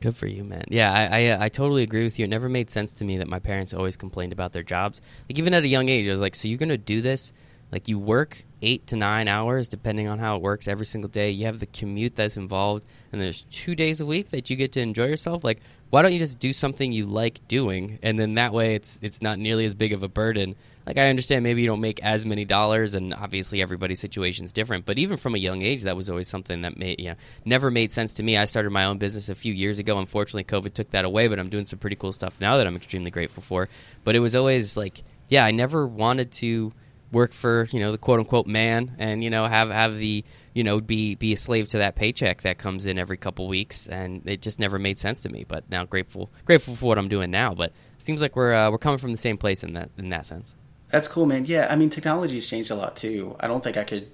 Good 0.00 0.16
for 0.16 0.26
you, 0.26 0.44
man. 0.44 0.64
Yeah, 0.68 0.92
I, 0.92 1.28
I, 1.28 1.44
I 1.44 1.48
totally 1.48 1.82
agree 1.82 2.02
with 2.02 2.18
you. 2.18 2.24
It 2.24 2.28
never 2.28 2.48
made 2.48 2.68
sense 2.68 2.94
to 2.94 3.04
me 3.04 3.18
that 3.18 3.28
my 3.28 3.38
parents 3.38 3.72
always 3.72 3.96
complained 3.96 4.32
about 4.32 4.52
their 4.52 4.62
jobs. 4.62 5.00
Like 5.30 5.38
even 5.38 5.54
at 5.54 5.62
a 5.62 5.68
young 5.68 5.88
age, 5.88 6.06
I 6.08 6.10
was 6.10 6.20
like, 6.20 6.34
"So 6.34 6.48
you're 6.48 6.58
gonna 6.58 6.76
do 6.76 7.00
this? 7.00 7.32
Like 7.72 7.88
you 7.88 7.98
work 7.98 8.44
eight 8.62 8.86
to 8.88 8.96
nine 8.96 9.28
hours, 9.28 9.68
depending 9.68 10.08
on 10.08 10.18
how 10.18 10.36
it 10.36 10.42
works, 10.42 10.68
every 10.68 10.86
single 10.86 11.10
day. 11.10 11.30
You 11.30 11.46
have 11.46 11.60
the 11.60 11.66
commute 11.66 12.16
that's 12.16 12.36
involved, 12.36 12.86
and 13.12 13.20
there's 13.20 13.42
two 13.50 13.74
days 13.74 14.00
a 14.00 14.06
week 14.06 14.30
that 14.30 14.48
you 14.48 14.56
get 14.56 14.72
to 14.72 14.80
enjoy 14.80 15.06
yourself. 15.06 15.44
Like, 15.44 15.60
why 15.90 16.02
don't 16.02 16.12
you 16.12 16.18
just 16.18 16.38
do 16.38 16.52
something 16.52 16.92
you 16.92 17.06
like 17.06 17.46
doing, 17.48 17.98
and 18.02 18.18
then 18.18 18.34
that 18.34 18.52
way 18.52 18.74
it's 18.74 18.98
it's 19.02 19.20
not 19.22 19.38
nearly 19.38 19.64
as 19.64 19.74
big 19.74 19.92
of 19.92 20.02
a 20.02 20.08
burden." 20.08 20.56
like 20.86 20.98
I 20.98 21.08
understand 21.08 21.42
maybe 21.42 21.62
you 21.62 21.66
don't 21.66 21.80
make 21.80 22.02
as 22.02 22.26
many 22.26 22.44
dollars, 22.44 22.94
and 22.94 23.14
obviously 23.14 23.62
everybody's 23.62 24.00
situation 24.00 24.44
is 24.44 24.52
different. 24.52 24.84
But 24.84 24.98
even 24.98 25.16
from 25.16 25.34
a 25.34 25.38
young 25.38 25.62
age, 25.62 25.84
that 25.84 25.96
was 25.96 26.10
always 26.10 26.28
something 26.28 26.62
that 26.62 26.76
made 26.76 27.00
you 27.00 27.10
know 27.10 27.14
never 27.44 27.70
made 27.70 27.92
sense 27.92 28.14
to 28.14 28.22
me. 28.22 28.36
I 28.36 28.44
started 28.44 28.70
my 28.70 28.84
own 28.84 28.98
business 28.98 29.28
a 29.28 29.34
few 29.34 29.52
years 29.52 29.78
ago. 29.78 29.98
Unfortunately, 29.98 30.44
COVID 30.44 30.74
took 30.74 30.90
that 30.90 31.04
away, 31.04 31.28
but 31.28 31.38
I'm 31.38 31.48
doing 31.48 31.64
some 31.64 31.78
pretty 31.78 31.96
cool 31.96 32.12
stuff 32.12 32.38
now 32.40 32.58
that 32.58 32.66
I'm 32.66 32.76
extremely 32.76 33.10
grateful 33.10 33.42
for. 33.42 33.68
But 34.04 34.14
it 34.14 34.20
was 34.20 34.36
always 34.36 34.76
like, 34.76 35.02
yeah, 35.28 35.44
I 35.44 35.52
never 35.52 35.86
wanted 35.86 36.32
to 36.32 36.72
work 37.14 37.32
for 37.32 37.68
you 37.70 37.80
know 37.80 37.92
the 37.92 37.98
quote 37.98 38.18
unquote 38.18 38.46
man, 38.46 38.96
and 38.98 39.24
you 39.24 39.30
know 39.30 39.46
have 39.46 39.70
have 39.70 39.96
the 39.96 40.24
you 40.52 40.64
know 40.64 40.80
be 40.80 41.14
be 41.14 41.32
a 41.32 41.36
slave 41.36 41.68
to 41.68 41.78
that 41.78 41.94
paycheck 41.94 42.42
that 42.42 42.58
comes 42.58 42.84
in 42.84 42.98
every 42.98 43.16
couple 43.16 43.48
weeks, 43.48 43.86
and 43.86 44.28
it 44.28 44.42
just 44.42 44.58
never 44.58 44.78
made 44.78 44.98
sense 44.98 45.22
to 45.22 45.28
me. 45.28 45.44
But 45.46 45.70
now 45.70 45.84
grateful 45.84 46.30
grateful 46.44 46.74
for 46.74 46.86
what 46.86 46.98
I'm 46.98 47.08
doing 47.08 47.30
now. 47.30 47.54
But 47.54 47.70
it 47.70 48.02
seems 48.02 48.20
like 48.20 48.36
we're 48.36 48.52
uh, 48.52 48.70
we're 48.70 48.78
coming 48.78 48.98
from 48.98 49.12
the 49.12 49.18
same 49.18 49.38
place 49.38 49.62
in 49.62 49.72
that 49.74 49.90
in 49.96 50.10
that 50.10 50.26
sense. 50.26 50.54
That's 50.90 51.08
cool, 51.08 51.26
man. 51.26 51.44
Yeah, 51.46 51.66
I 51.70 51.76
mean, 51.76 51.90
technology's 51.90 52.46
changed 52.46 52.70
a 52.70 52.74
lot 52.74 52.96
too. 52.96 53.36
I 53.40 53.46
don't 53.46 53.64
think 53.64 53.76
I 53.76 53.84
could. 53.84 54.10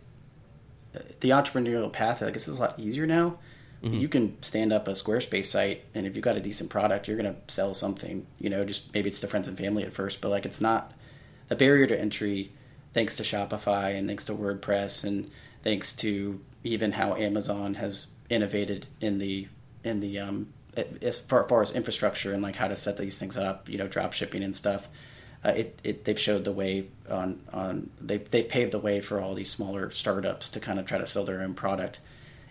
The 1.20 1.30
entrepreneurial 1.30 1.92
path, 1.92 2.22
I 2.22 2.30
guess, 2.30 2.48
is 2.48 2.58
a 2.58 2.60
lot 2.60 2.78
easier 2.78 3.06
now. 3.06 3.38
Mm-hmm. 3.82 3.94
You 3.94 4.08
can 4.08 4.42
stand 4.42 4.72
up 4.72 4.88
a 4.88 4.92
Squarespace 4.92 5.46
site, 5.46 5.84
and 5.94 6.06
if 6.06 6.14
you've 6.14 6.24
got 6.24 6.36
a 6.36 6.40
decent 6.40 6.68
product, 6.70 7.08
you're 7.08 7.16
going 7.16 7.32
to 7.32 7.40
sell 7.52 7.74
something. 7.74 8.26
You 8.38 8.50
know, 8.50 8.64
just 8.64 8.92
maybe 8.92 9.08
it's 9.08 9.20
to 9.20 9.26
friends 9.26 9.48
and 9.48 9.56
family 9.56 9.84
at 9.84 9.92
first, 9.92 10.20
but 10.20 10.30
like 10.30 10.44
it's 10.44 10.60
not 10.60 10.92
the 11.48 11.56
barrier 11.56 11.86
to 11.86 11.98
entry. 11.98 12.52
Thanks 12.92 13.16
to 13.16 13.22
Shopify 13.22 13.96
and 13.96 14.08
thanks 14.08 14.24
to 14.24 14.32
WordPress 14.32 15.04
and 15.04 15.30
thanks 15.62 15.92
to 15.94 16.40
even 16.64 16.92
how 16.92 17.14
Amazon 17.14 17.74
has 17.74 18.06
innovated 18.28 18.86
in 19.00 19.18
the 19.18 19.48
in 19.84 20.00
the 20.00 20.18
um, 20.18 20.52
as 21.02 21.18
far, 21.18 21.44
as 21.44 21.48
far 21.48 21.62
as 21.62 21.72
infrastructure 21.72 22.32
and 22.32 22.42
like 22.42 22.56
how 22.56 22.68
to 22.68 22.76
set 22.76 22.96
these 22.96 23.18
things 23.18 23.36
up, 23.36 23.68
you 23.68 23.78
know, 23.78 23.88
drop 23.88 24.12
shipping 24.12 24.42
and 24.42 24.54
stuff 24.54 24.88
uh, 25.44 25.50
it, 25.56 25.80
it, 25.82 26.04
they've 26.04 26.20
showed 26.20 26.44
the 26.44 26.52
way 26.52 26.86
on 27.08 27.40
on 27.52 27.90
they've 28.00 28.28
they've 28.30 28.48
paved 28.48 28.72
the 28.72 28.78
way 28.78 29.00
for 29.00 29.20
all 29.20 29.34
these 29.34 29.50
smaller 29.50 29.90
startups 29.90 30.50
to 30.50 30.60
kind 30.60 30.78
of 30.78 30.84
try 30.84 30.98
to 30.98 31.06
sell 31.06 31.24
their 31.24 31.40
own 31.40 31.54
product, 31.54 31.98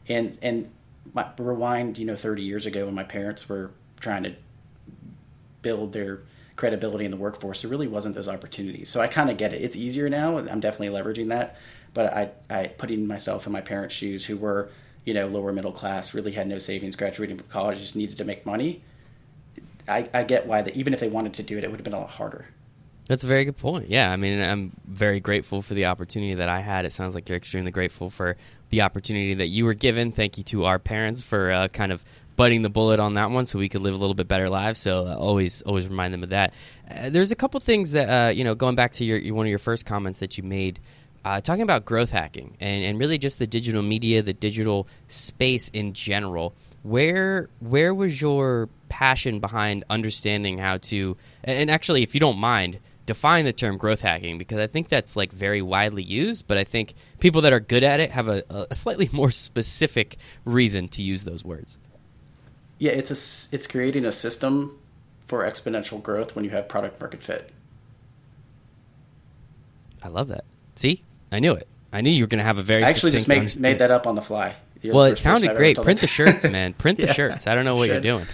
and 0.07 0.37
and 0.41 0.71
my, 1.13 1.27
rewind 1.37 1.97
you 1.97 2.05
know 2.05 2.15
30 2.15 2.41
years 2.41 2.65
ago 2.65 2.85
when 2.85 2.95
my 2.95 3.03
parents 3.03 3.47
were 3.47 3.71
trying 3.99 4.23
to 4.23 4.33
build 5.61 5.93
their 5.93 6.21
credibility 6.59 7.05
in 7.05 7.11
the 7.11 7.17
workforce, 7.17 7.61
there 7.61 7.71
really 7.71 7.87
wasn't 7.87 8.13
those 8.13 8.27
opportunities. 8.27 8.89
So 8.89 8.99
I 8.99 9.07
kind 9.07 9.29
of 9.29 9.37
get 9.37 9.53
it. 9.53 9.61
It's 9.61 9.77
easier 9.77 10.09
now. 10.09 10.37
I'm 10.37 10.59
definitely 10.59 10.89
leveraging 10.89 11.29
that, 11.29 11.55
but 11.93 12.13
I 12.13 12.31
I 12.49 12.67
putting 12.67 13.07
myself 13.07 13.47
in 13.47 13.53
my 13.53 13.61
parents' 13.61 13.95
shoes 13.95 14.25
who 14.25 14.35
were 14.35 14.69
you 15.05 15.13
know 15.13 15.27
lower 15.27 15.53
middle 15.53 15.71
class, 15.71 16.13
really 16.13 16.33
had 16.33 16.47
no 16.47 16.57
savings, 16.57 16.97
graduating 16.97 17.37
from 17.37 17.47
college, 17.47 17.79
just 17.79 17.95
needed 17.95 18.17
to 18.17 18.25
make 18.25 18.45
money. 18.45 18.83
I, 19.87 20.07
I 20.13 20.23
get 20.23 20.45
why 20.45 20.61
that 20.61 20.75
even 20.75 20.93
if 20.93 20.99
they 20.99 21.07
wanted 21.07 21.33
to 21.35 21.43
do 21.43 21.57
it, 21.57 21.63
it 21.63 21.71
would 21.71 21.79
have 21.79 21.83
been 21.85 21.93
a 21.93 21.99
lot 21.99 22.09
harder. 22.09 22.45
That's 23.07 23.23
a 23.23 23.27
very 23.27 23.43
good 23.45 23.57
point. 23.57 23.89
Yeah, 23.89 24.11
I 24.11 24.17
mean, 24.17 24.39
I'm 24.39 24.71
very 24.85 25.19
grateful 25.19 25.63
for 25.63 25.73
the 25.73 25.85
opportunity 25.85 26.35
that 26.35 26.49
I 26.49 26.59
had. 26.59 26.85
It 26.85 26.93
sounds 26.93 27.15
like 27.15 27.27
you're 27.27 27.37
extremely 27.37 27.71
grateful 27.71 28.11
for 28.11 28.37
the 28.69 28.81
opportunity 28.81 29.33
that 29.33 29.47
you 29.47 29.65
were 29.65 29.73
given. 29.73 30.11
Thank 30.11 30.37
you 30.37 30.43
to 30.45 30.65
our 30.65 30.77
parents 30.77 31.23
for 31.23 31.51
uh, 31.51 31.69
kind 31.69 31.91
of 31.91 32.03
biting 32.39 32.61
the 32.61 32.69
bullet 32.69 33.01
on 33.01 33.15
that 33.15 33.31
one, 33.31 33.45
so 33.45 33.59
we 33.59 33.67
could 33.67 33.81
live 33.81 33.93
a 33.93 33.97
little 33.97 34.13
bit 34.13 34.29
better 34.29 34.47
lives. 34.47 34.79
So 34.79 35.05
uh, 35.05 35.17
always, 35.17 35.61
always 35.63 35.89
remind 35.89 36.13
them 36.13 36.23
of 36.23 36.29
that. 36.29 36.53
Uh, 36.89 37.09
there's 37.09 37.33
a 37.33 37.35
couple 37.35 37.59
things 37.59 37.91
that 37.91 38.07
uh, 38.07 38.29
you 38.29 38.45
know, 38.45 38.55
going 38.55 38.75
back 38.75 38.93
to 38.93 39.03
your, 39.03 39.17
your, 39.17 39.35
one 39.35 39.45
of 39.45 39.49
your 39.49 39.59
first 39.59 39.85
comments 39.85 40.19
that 40.19 40.37
you 40.37 40.43
made. 40.43 40.79
Uh, 41.25 41.41
talking 41.41 41.63
about 41.63 41.83
growth 41.83 42.11
hacking 42.11 42.55
and, 42.61 42.85
and 42.85 42.97
really 42.97 43.17
just 43.17 43.39
the 43.39 43.45
digital 43.45 43.81
media, 43.81 44.21
the 44.21 44.31
digital 44.31 44.87
space 45.09 45.67
in 45.67 45.91
general, 45.91 46.55
where 46.81 47.49
where 47.59 47.93
was 47.93 48.21
your 48.21 48.69
passion 48.87 49.41
behind 49.41 49.83
understanding 49.89 50.57
how 50.57 50.77
to? 50.77 51.17
And 51.43 51.69
actually, 51.69 52.03
if 52.03 52.13
you 52.13 52.21
don't 52.21 52.37
mind, 52.37 52.79
define 53.05 53.43
the 53.43 53.51
term 53.51 53.77
growth 53.77 53.99
hacking 53.99 54.37
because 54.37 54.59
I 54.59 54.67
think 54.67 54.87
that's 54.87 55.17
like 55.17 55.33
very 55.33 55.61
widely 55.61 56.03
used, 56.03 56.47
but 56.47 56.57
I 56.57 56.63
think 56.63 56.93
people 57.19 57.41
that 57.41 57.51
are 57.51 57.59
good 57.59 57.83
at 57.83 57.99
it 57.99 58.11
have 58.11 58.29
a, 58.29 58.43
a 58.49 58.73
slightly 58.73 59.09
more 59.13 59.29
specific 59.29 60.15
reason 60.45 60.87
to 60.89 61.01
use 61.01 61.25
those 61.25 61.43
words. 61.43 61.77
Yeah, 62.79 62.91
it's 62.91 63.11
a 63.11 63.55
it's 63.55 63.67
creating 63.67 64.05
a 64.05 64.11
system 64.11 64.79
for 65.27 65.43
exponential 65.43 66.01
growth 66.01 66.35
when 66.35 66.43
you 66.43 66.51
have 66.51 66.67
product 66.67 66.99
market 66.99 67.21
fit. 67.21 67.51
I 70.01 70.07
love 70.07 70.29
that. 70.29 70.45
See, 70.75 71.03
I 71.31 71.39
knew 71.39 71.53
it. 71.53 71.67
I 71.91 72.01
knew 72.01 72.09
you 72.09 72.23
were 72.23 72.27
going 72.27 72.39
to 72.39 72.45
have 72.45 72.57
a 72.57 72.63
very. 72.63 72.83
I 72.83 72.89
actually 72.89 73.11
just 73.11 73.27
made, 73.27 73.59
made 73.59 73.79
that 73.79 73.91
up 73.91 74.07
on 74.07 74.15
the 74.15 74.21
fly. 74.21 74.55
You're 74.81 74.95
well, 74.95 75.05
the 75.05 75.11
it 75.11 75.17
sounded 75.17 75.55
great. 75.55 75.77
Print 75.81 75.99
the 75.99 76.07
shirts, 76.07 76.47
man. 76.49 76.73
Print 76.73 76.99
the 76.99 77.13
shirts. 77.13 77.47
I 77.47 77.55
don't 77.55 77.65
know 77.65 77.75
what 77.75 77.89
you're 77.89 78.01
doing. 78.01 78.25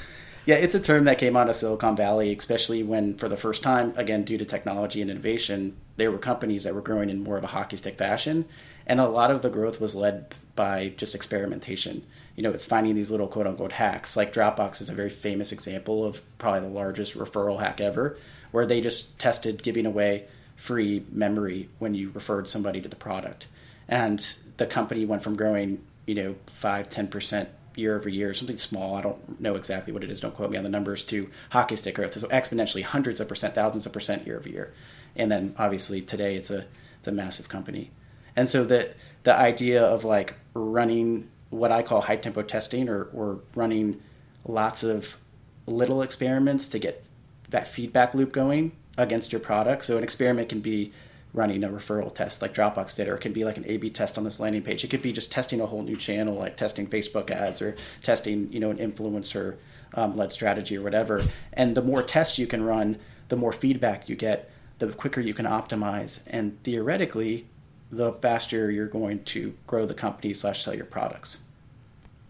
Yeah, 0.46 0.55
it's 0.55 0.75
a 0.75 0.79
term 0.79 1.05
that 1.05 1.17
came 1.17 1.36
out 1.36 1.50
of 1.50 1.55
Silicon 1.55 1.96
Valley, 1.96 2.36
especially 2.36 2.84
when, 2.84 3.15
for 3.15 3.27
the 3.27 3.38
first 3.38 3.63
time, 3.63 3.93
again, 3.96 4.24
due 4.24 4.38
to 4.38 4.46
technology 4.46 5.01
and 5.01 5.10
innovation, 5.10 5.75
there 5.98 6.12
were 6.12 6.20
companies 6.20 6.65
that 6.65 6.75
were 6.75 6.81
growing 6.81 7.10
in 7.10 7.24
more 7.24 7.36
of 7.38 7.43
a 7.43 7.48
hockey 7.48 7.77
stick 7.77 7.98
fashion. 7.98 8.46
And 8.86 9.00
a 9.00 9.08
lot 9.08 9.31
of 9.31 9.41
the 9.41 9.50
growth 9.50 9.81
was 9.81 9.96
led 9.96 10.36
by 10.55 10.93
just 10.98 11.15
experimentation. 11.15 12.05
You 12.36 12.44
know, 12.44 12.51
it's 12.51 12.65
finding 12.65 12.96
these 12.96 13.12
little 13.12 13.27
quote 13.27 13.48
unquote 13.48 13.74
hacks. 13.74 14.18
Like 14.18 14.34
Dropbox 14.34 14.82
is 14.82 14.89
a 14.89 14.94
very 14.94 15.10
famous 15.10 15.51
example 15.51 16.04
of 16.04 16.22
probably 16.38 16.62
the 16.62 16.68
largest 16.68 17.18
referral 17.18 17.60
hack 17.60 17.80
ever, 17.80 18.18
where 18.51 18.65
they 18.65 18.82
just 18.82 19.18
tested 19.20 19.63
giving 19.63 19.86
away 19.86 20.25
free 20.56 21.06
memory 21.12 21.70
when 21.80 21.94
you 21.94 22.12
referred 22.13 22.48
somebody 22.48 22.82
to 22.82 22.89
the 22.89 22.96
product. 22.96 23.48
And 23.88 24.25
the 24.58 24.65
company 24.65 25.06
went 25.06 25.24
from 25.24 25.36
growing, 25.36 25.84
you 26.06 26.15
know, 26.15 26.36
5, 26.48 26.88
10% 26.88 27.48
year 27.75 27.96
over 27.96 28.10
year, 28.10 28.34
something 28.34 28.58
small. 28.58 28.96
I 28.96 29.01
don't 29.01 29.39
know 29.39 29.56
exactly 29.56 29.94
what 29.94 30.04
it 30.04 30.10
is. 30.10 30.20
Don't 30.20 30.36
quote 30.36 30.51
me 30.51 30.58
on 30.58 30.63
the 30.63 30.70
numbers. 30.70 31.04
To 31.06 31.30
hockey 31.50 31.75
stick 31.75 31.96
growth, 31.96 32.13
so 32.13 32.27
exponentially, 32.27 32.84
hundreds 32.84 33.20
of 33.20 33.27
percent, 33.27 33.56
thousands 33.56 33.86
of 33.86 33.94
percent 33.94 34.25
year 34.25 34.38
over 34.38 34.50
year. 34.50 34.74
And 35.15 35.32
then 35.32 35.56
obviously 35.58 36.01
today 36.01 36.36
it's 36.36 36.50
a 36.50 36.65
it's 37.00 37.08
a 37.08 37.12
massive 37.12 37.50
company. 37.50 37.92
And 38.36 38.50
so 38.50 38.63
the 38.63 38.94
the 39.24 39.36
idea 39.36 39.84
of 39.84 40.04
like 40.04 40.36
running 40.54 41.30
what 41.55 41.71
I 41.71 41.81
call 41.81 42.01
high 42.01 42.17
tempo 42.17 42.41
testing 42.41 42.89
or, 42.89 43.05
or 43.05 43.39
running 43.55 44.01
lots 44.45 44.83
of 44.83 45.17
little 45.65 46.01
experiments 46.01 46.67
to 46.69 46.79
get 46.79 47.03
that 47.50 47.67
feedback 47.67 48.13
loop 48.13 48.31
going 48.31 48.74
against 48.97 49.31
your 49.31 49.41
product. 49.41 49.85
So 49.85 49.97
an 49.97 50.03
experiment 50.03 50.50
can 50.50 50.62
be 50.62 50.93
running 51.33 51.63
a 51.63 51.69
referral 51.69 52.13
test 52.13 52.41
like 52.41 52.53
Dropbox 52.53 52.95
did, 52.95 53.09
or 53.09 53.15
it 53.15 53.21
can 53.21 53.33
be 53.33 53.43
like 53.43 53.57
an 53.57 53.65
A/B 53.67 53.89
test 53.89 54.17
on 54.17 54.24
this 54.24 54.39
landing 54.39 54.62
page. 54.62 54.83
It 54.83 54.89
could 54.89 55.01
be 55.01 55.12
just 55.12 55.31
testing 55.31 55.59
a 55.59 55.65
whole 55.65 55.83
new 55.83 55.97
channel, 55.97 56.35
like 56.35 56.55
testing 56.55 56.88
Facebook 56.88 57.29
ads 57.29 57.62
or 57.62 57.75
testing, 58.01 58.51
you 58.53 58.59
know, 58.59 58.69
an 58.69 58.77
influencer 58.77 59.57
um, 59.95 60.15
led 60.15 60.31
strategy 60.31 60.77
or 60.77 60.81
whatever. 60.81 61.24
And 61.53 61.75
the 61.75 61.81
more 61.81 62.03
tests 62.03 62.39
you 62.39 62.47
can 62.47 62.63
run, 62.63 63.00
the 63.27 63.35
more 63.35 63.51
feedback 63.51 64.07
you 64.07 64.15
get, 64.15 64.50
the 64.77 64.88
quicker 64.93 65.21
you 65.21 65.33
can 65.33 65.45
optimize, 65.45 66.21
and 66.27 66.62
theoretically, 66.63 67.47
the 67.91 68.13
faster 68.13 68.71
you're 68.71 68.88
going 68.88 69.24
to 69.24 69.53
grow 69.67 69.85
the 69.85 69.93
company 69.93 70.33
slash 70.33 70.63
sell 70.63 70.75
your 70.75 70.85
products. 70.85 71.39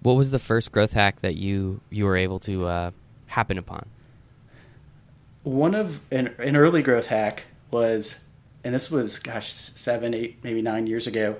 What 0.05 0.15
was 0.15 0.31
the 0.31 0.39
first 0.39 0.71
growth 0.71 0.93
hack 0.93 1.21
that 1.21 1.35
you 1.35 1.81
you 1.89 2.05
were 2.05 2.15
able 2.15 2.39
to 2.41 2.65
uh, 2.65 2.91
happen 3.27 3.57
upon? 3.57 3.87
One 5.43 5.75
of 5.75 5.99
an, 6.11 6.33
an 6.39 6.55
early 6.55 6.81
growth 6.81 7.07
hack 7.07 7.45
was 7.71 8.19
and 8.65 8.73
this 8.73 8.91
was 8.91 9.19
gosh 9.19 9.51
seven 9.51 10.13
eight 10.13 10.39
maybe 10.43 10.61
nine 10.61 10.87
years 10.87 11.07
ago 11.07 11.37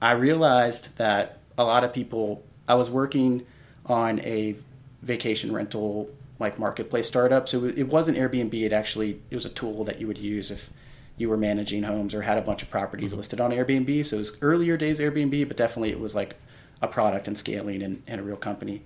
i 0.00 0.12
realized 0.12 0.96
that 0.96 1.38
a 1.58 1.64
lot 1.64 1.84
of 1.84 1.92
people 1.92 2.42
i 2.68 2.74
was 2.74 2.88
working 2.88 3.44
on 3.86 4.20
a 4.20 4.56
vacation 5.02 5.52
rental 5.52 6.08
like 6.38 6.58
marketplace 6.58 7.08
startup 7.08 7.48
so 7.48 7.64
it 7.64 7.88
wasn't 7.88 8.16
airbnb 8.16 8.54
it 8.54 8.72
actually 8.72 9.20
it 9.30 9.34
was 9.34 9.44
a 9.44 9.50
tool 9.50 9.84
that 9.84 10.00
you 10.00 10.06
would 10.06 10.18
use 10.18 10.50
if 10.50 10.70
you 11.16 11.28
were 11.28 11.36
managing 11.36 11.82
homes 11.82 12.14
or 12.14 12.22
had 12.22 12.38
a 12.38 12.42
bunch 12.42 12.62
of 12.62 12.70
properties 12.70 13.10
mm-hmm. 13.10 13.18
listed 13.18 13.40
on 13.40 13.50
airbnb 13.50 14.06
so 14.06 14.16
it 14.16 14.20
was 14.20 14.36
earlier 14.40 14.76
days 14.76 15.00
airbnb 15.00 15.48
but 15.48 15.56
definitely 15.56 15.90
it 15.90 15.98
was 16.00 16.14
like 16.14 16.36
a 16.80 16.88
product 16.88 17.28
and 17.28 17.36
scaling 17.36 17.82
and, 17.82 18.02
and 18.06 18.20
a 18.20 18.24
real 18.24 18.36
company. 18.36 18.82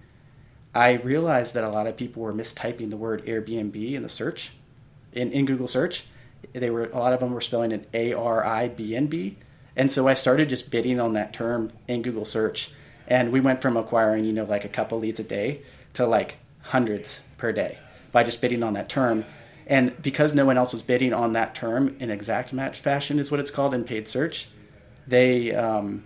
I 0.75 0.95
realized 0.95 1.55
that 1.55 1.65
a 1.65 1.69
lot 1.69 1.87
of 1.87 1.97
people 1.97 2.23
were 2.23 2.33
mistyping 2.33 2.91
the 2.91 2.97
word 2.97 3.25
airbnb 3.27 3.93
in 3.93 4.03
the 4.03 4.09
search 4.09 4.53
in, 5.13 5.31
in 5.33 5.45
google 5.45 5.69
search. 5.69 6.05
They 6.53 6.71
were 6.71 6.87
a 6.87 6.99
lot 6.99 7.13
of 7.13 7.21
them 7.21 7.33
were 7.33 7.41
spelling 7.41 7.73
it 7.73 7.89
A 7.95 8.13
R 8.15 8.45
I 8.45 8.69
B 8.69 8.97
N 8.97 9.07
B, 9.07 9.37
and 9.77 9.91
so 9.91 10.09
I 10.09 10.15
started 10.15 10.49
just 10.49 10.71
bidding 10.71 10.99
on 11.01 11.13
that 11.15 11.33
term 11.33 11.71
in 11.87 12.03
Google 12.03 12.25
search, 12.25 12.71
and 13.07 13.33
we 13.33 13.41
went 13.41 13.63
from 13.63 13.77
acquiring 13.77 14.25
you 14.25 14.33
know 14.33 14.45
like 14.45 14.65
a 14.65 14.69
couple 14.69 14.99
leads 14.99 15.21
a 15.21 15.25
day 15.25 15.63
to 15.95 16.07
like 16.07 16.39
hundreds 16.63 17.23
per 17.39 17.53
day 17.53 17.79
by 18.11 18.25
just 18.25 18.41
bidding 18.41 18.63
on 18.63 18.75
that 18.75 18.89
term. 18.89 19.25
And 19.67 20.01
because 20.03 20.35
no 20.35 20.45
one 20.45 20.59
else 20.59 20.73
was 20.73 20.83
bidding 20.83 21.13
on 21.13 21.35
that 21.35 21.55
term 21.55 21.97
in 22.01 22.11
exact 22.11 22.53
match 22.53 22.81
fashion, 22.81 23.19
is 23.19 23.31
what 23.31 23.39
it's 23.39 23.51
called 23.51 23.75
in 23.75 23.85
paid 23.85 24.09
search, 24.09 24.49
they 25.07 25.55
um, 25.55 26.03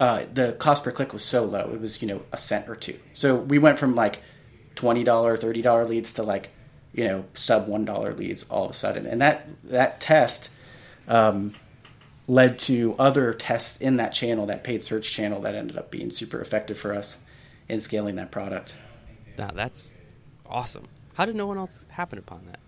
uh, 0.00 0.24
the 0.32 0.52
cost 0.52 0.84
per 0.84 0.92
click 0.92 1.12
was 1.12 1.24
so 1.24 1.44
low. 1.44 1.70
It 1.72 1.80
was 1.80 2.00
you 2.02 2.08
know 2.08 2.22
a 2.32 2.38
cent 2.38 2.68
or 2.68 2.76
two. 2.76 2.98
So 3.14 3.36
we 3.36 3.58
went 3.58 3.78
from 3.78 3.94
like 3.94 4.20
twenty 4.74 5.04
dollar, 5.04 5.36
thirty 5.36 5.62
dollar 5.62 5.86
leads 5.86 6.14
to 6.14 6.22
like 6.22 6.50
you 6.92 7.04
know 7.04 7.24
sub 7.34 7.68
one 7.68 7.84
dollar 7.84 8.14
leads 8.14 8.44
all 8.44 8.64
of 8.64 8.70
a 8.70 8.74
sudden. 8.74 9.06
And 9.06 9.20
that 9.20 9.48
that 9.64 10.00
test 10.00 10.50
um, 11.08 11.54
led 12.26 12.58
to 12.60 12.94
other 12.98 13.34
tests 13.34 13.80
in 13.80 13.96
that 13.96 14.10
channel, 14.10 14.46
that 14.46 14.62
paid 14.62 14.82
search 14.82 15.10
channel, 15.10 15.40
that 15.40 15.54
ended 15.54 15.76
up 15.76 15.90
being 15.90 16.10
super 16.10 16.40
effective 16.40 16.78
for 16.78 16.94
us 16.94 17.18
in 17.68 17.80
scaling 17.80 18.16
that 18.16 18.30
product. 18.30 18.76
Now 19.36 19.50
that's 19.52 19.94
awesome. 20.46 20.86
How 21.14 21.24
did 21.24 21.34
no 21.34 21.46
one 21.46 21.58
else 21.58 21.84
happen 21.88 22.18
upon 22.18 22.46
that? 22.46 22.60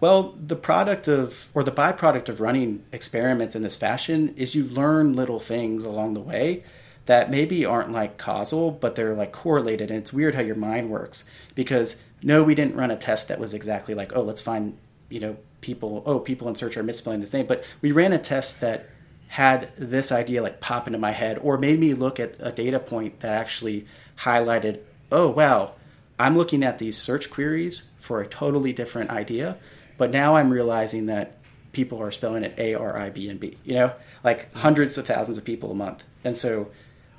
Well, 0.00 0.34
the 0.38 0.56
product 0.56 1.08
of, 1.08 1.48
or 1.52 1.62
the 1.62 1.70
byproduct 1.70 2.30
of 2.30 2.40
running 2.40 2.84
experiments 2.90 3.54
in 3.54 3.62
this 3.62 3.76
fashion 3.76 4.34
is 4.36 4.54
you 4.54 4.64
learn 4.64 5.12
little 5.12 5.40
things 5.40 5.84
along 5.84 6.14
the 6.14 6.20
way 6.20 6.64
that 7.06 7.30
maybe 7.30 7.64
aren't 7.64 7.92
like 7.92 8.16
causal, 8.16 8.70
but 8.70 8.94
they're 8.94 9.14
like 9.14 9.32
correlated. 9.32 9.90
And 9.90 10.00
it's 10.00 10.12
weird 10.12 10.34
how 10.34 10.42
your 10.42 10.56
mind 10.56 10.90
works 10.90 11.24
because 11.54 12.02
no, 12.22 12.42
we 12.42 12.54
didn't 12.54 12.76
run 12.76 12.90
a 12.90 12.96
test 12.96 13.28
that 13.28 13.40
was 13.40 13.52
exactly 13.52 13.94
like, 13.94 14.16
oh, 14.16 14.22
let's 14.22 14.42
find, 14.42 14.76
you 15.10 15.20
know, 15.20 15.36
people, 15.60 16.02
oh, 16.06 16.18
people 16.18 16.48
in 16.48 16.54
search 16.54 16.76
are 16.76 16.82
misspelling 16.82 17.20
this 17.20 17.34
name. 17.34 17.46
But 17.46 17.64
we 17.82 17.92
ran 17.92 18.12
a 18.12 18.18
test 18.18 18.60
that 18.60 18.88
had 19.28 19.70
this 19.76 20.12
idea 20.12 20.42
like 20.42 20.60
pop 20.60 20.86
into 20.86 20.98
my 20.98 21.12
head 21.12 21.38
or 21.42 21.58
made 21.58 21.78
me 21.78 21.94
look 21.94 22.18
at 22.18 22.36
a 22.40 22.52
data 22.52 22.80
point 22.80 23.20
that 23.20 23.38
actually 23.38 23.86
highlighted, 24.18 24.80
oh, 25.12 25.28
wow, 25.28 25.72
I'm 26.18 26.36
looking 26.36 26.62
at 26.62 26.78
these 26.78 26.96
search 26.96 27.30
queries 27.30 27.82
for 27.98 28.20
a 28.20 28.26
totally 28.26 28.72
different 28.72 29.10
idea 29.10 29.56
but 30.00 30.10
now 30.10 30.36
I'm 30.36 30.50
realizing 30.50 31.06
that 31.06 31.36
people 31.72 32.00
are 32.00 32.10
spelling 32.10 32.42
it 32.42 32.54
A 32.56 32.72
R 32.72 32.96
I 32.96 33.10
B 33.10 33.28
N 33.28 33.36
B. 33.36 33.58
You 33.64 33.74
know, 33.74 33.92
like 34.24 34.50
hundreds 34.54 34.96
of 34.96 35.06
thousands 35.06 35.36
of 35.36 35.44
people 35.44 35.70
a 35.70 35.74
month. 35.74 36.02
And 36.24 36.34
so 36.34 36.70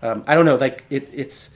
um, 0.01 0.23
I 0.25 0.33
don't 0.33 0.45
know. 0.45 0.55
Like 0.55 0.83
it, 0.89 1.07
it's 1.13 1.55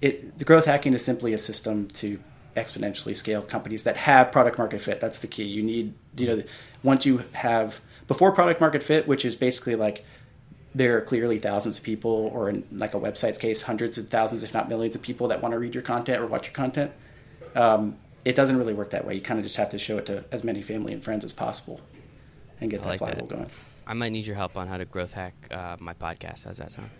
it. 0.00 0.38
The 0.38 0.46
growth 0.46 0.64
hacking 0.64 0.94
is 0.94 1.04
simply 1.04 1.34
a 1.34 1.38
system 1.38 1.88
to 1.88 2.18
exponentially 2.56 3.14
scale 3.14 3.42
companies 3.42 3.84
that 3.84 3.98
have 3.98 4.32
product 4.32 4.56
market 4.56 4.80
fit. 4.80 4.98
That's 4.98 5.18
the 5.18 5.26
key. 5.26 5.44
You 5.44 5.62
need 5.62 5.92
you 6.16 6.26
know 6.26 6.42
once 6.82 7.04
you 7.04 7.22
have 7.32 7.78
before 8.08 8.32
product 8.32 8.58
market 8.58 8.82
fit, 8.82 9.06
which 9.06 9.26
is 9.26 9.36
basically 9.36 9.76
like 9.76 10.06
there 10.74 10.96
are 10.96 11.02
clearly 11.02 11.36
thousands 11.36 11.76
of 11.76 11.84
people, 11.84 12.30
or 12.32 12.48
in 12.48 12.66
like 12.72 12.94
a 12.94 12.98
website's 12.98 13.36
case, 13.36 13.60
hundreds 13.60 13.98
of 13.98 14.08
thousands, 14.08 14.42
if 14.42 14.54
not 14.54 14.70
millions, 14.70 14.96
of 14.96 15.02
people 15.02 15.28
that 15.28 15.42
want 15.42 15.52
to 15.52 15.58
read 15.58 15.74
your 15.74 15.82
content 15.82 16.22
or 16.22 16.26
watch 16.26 16.46
your 16.46 16.54
content. 16.54 16.92
Um, 17.54 17.98
it 18.24 18.34
doesn't 18.34 18.56
really 18.56 18.74
work 18.74 18.90
that 18.90 19.04
way. 19.04 19.14
You 19.14 19.20
kind 19.20 19.38
of 19.38 19.44
just 19.44 19.56
have 19.56 19.70
to 19.70 19.78
show 19.78 19.98
it 19.98 20.06
to 20.06 20.24
as 20.30 20.44
many 20.44 20.62
family 20.62 20.92
and 20.92 21.02
friends 21.02 21.24
as 21.24 21.32
possible 21.32 21.80
and 22.60 22.70
get 22.70 22.80
I 22.80 22.84
that 22.84 22.88
like 22.88 22.98
flywheel 22.98 23.26
that. 23.26 23.36
going. 23.36 23.50
I 23.86 23.94
might 23.94 24.10
need 24.10 24.26
your 24.26 24.36
help 24.36 24.56
on 24.56 24.68
how 24.68 24.76
to 24.76 24.84
growth 24.84 25.12
hack 25.12 25.34
uh, 25.50 25.76
my 25.80 25.94
podcast. 25.94 26.44
How's 26.44 26.58
that 26.58 26.70
sound? 26.72 26.90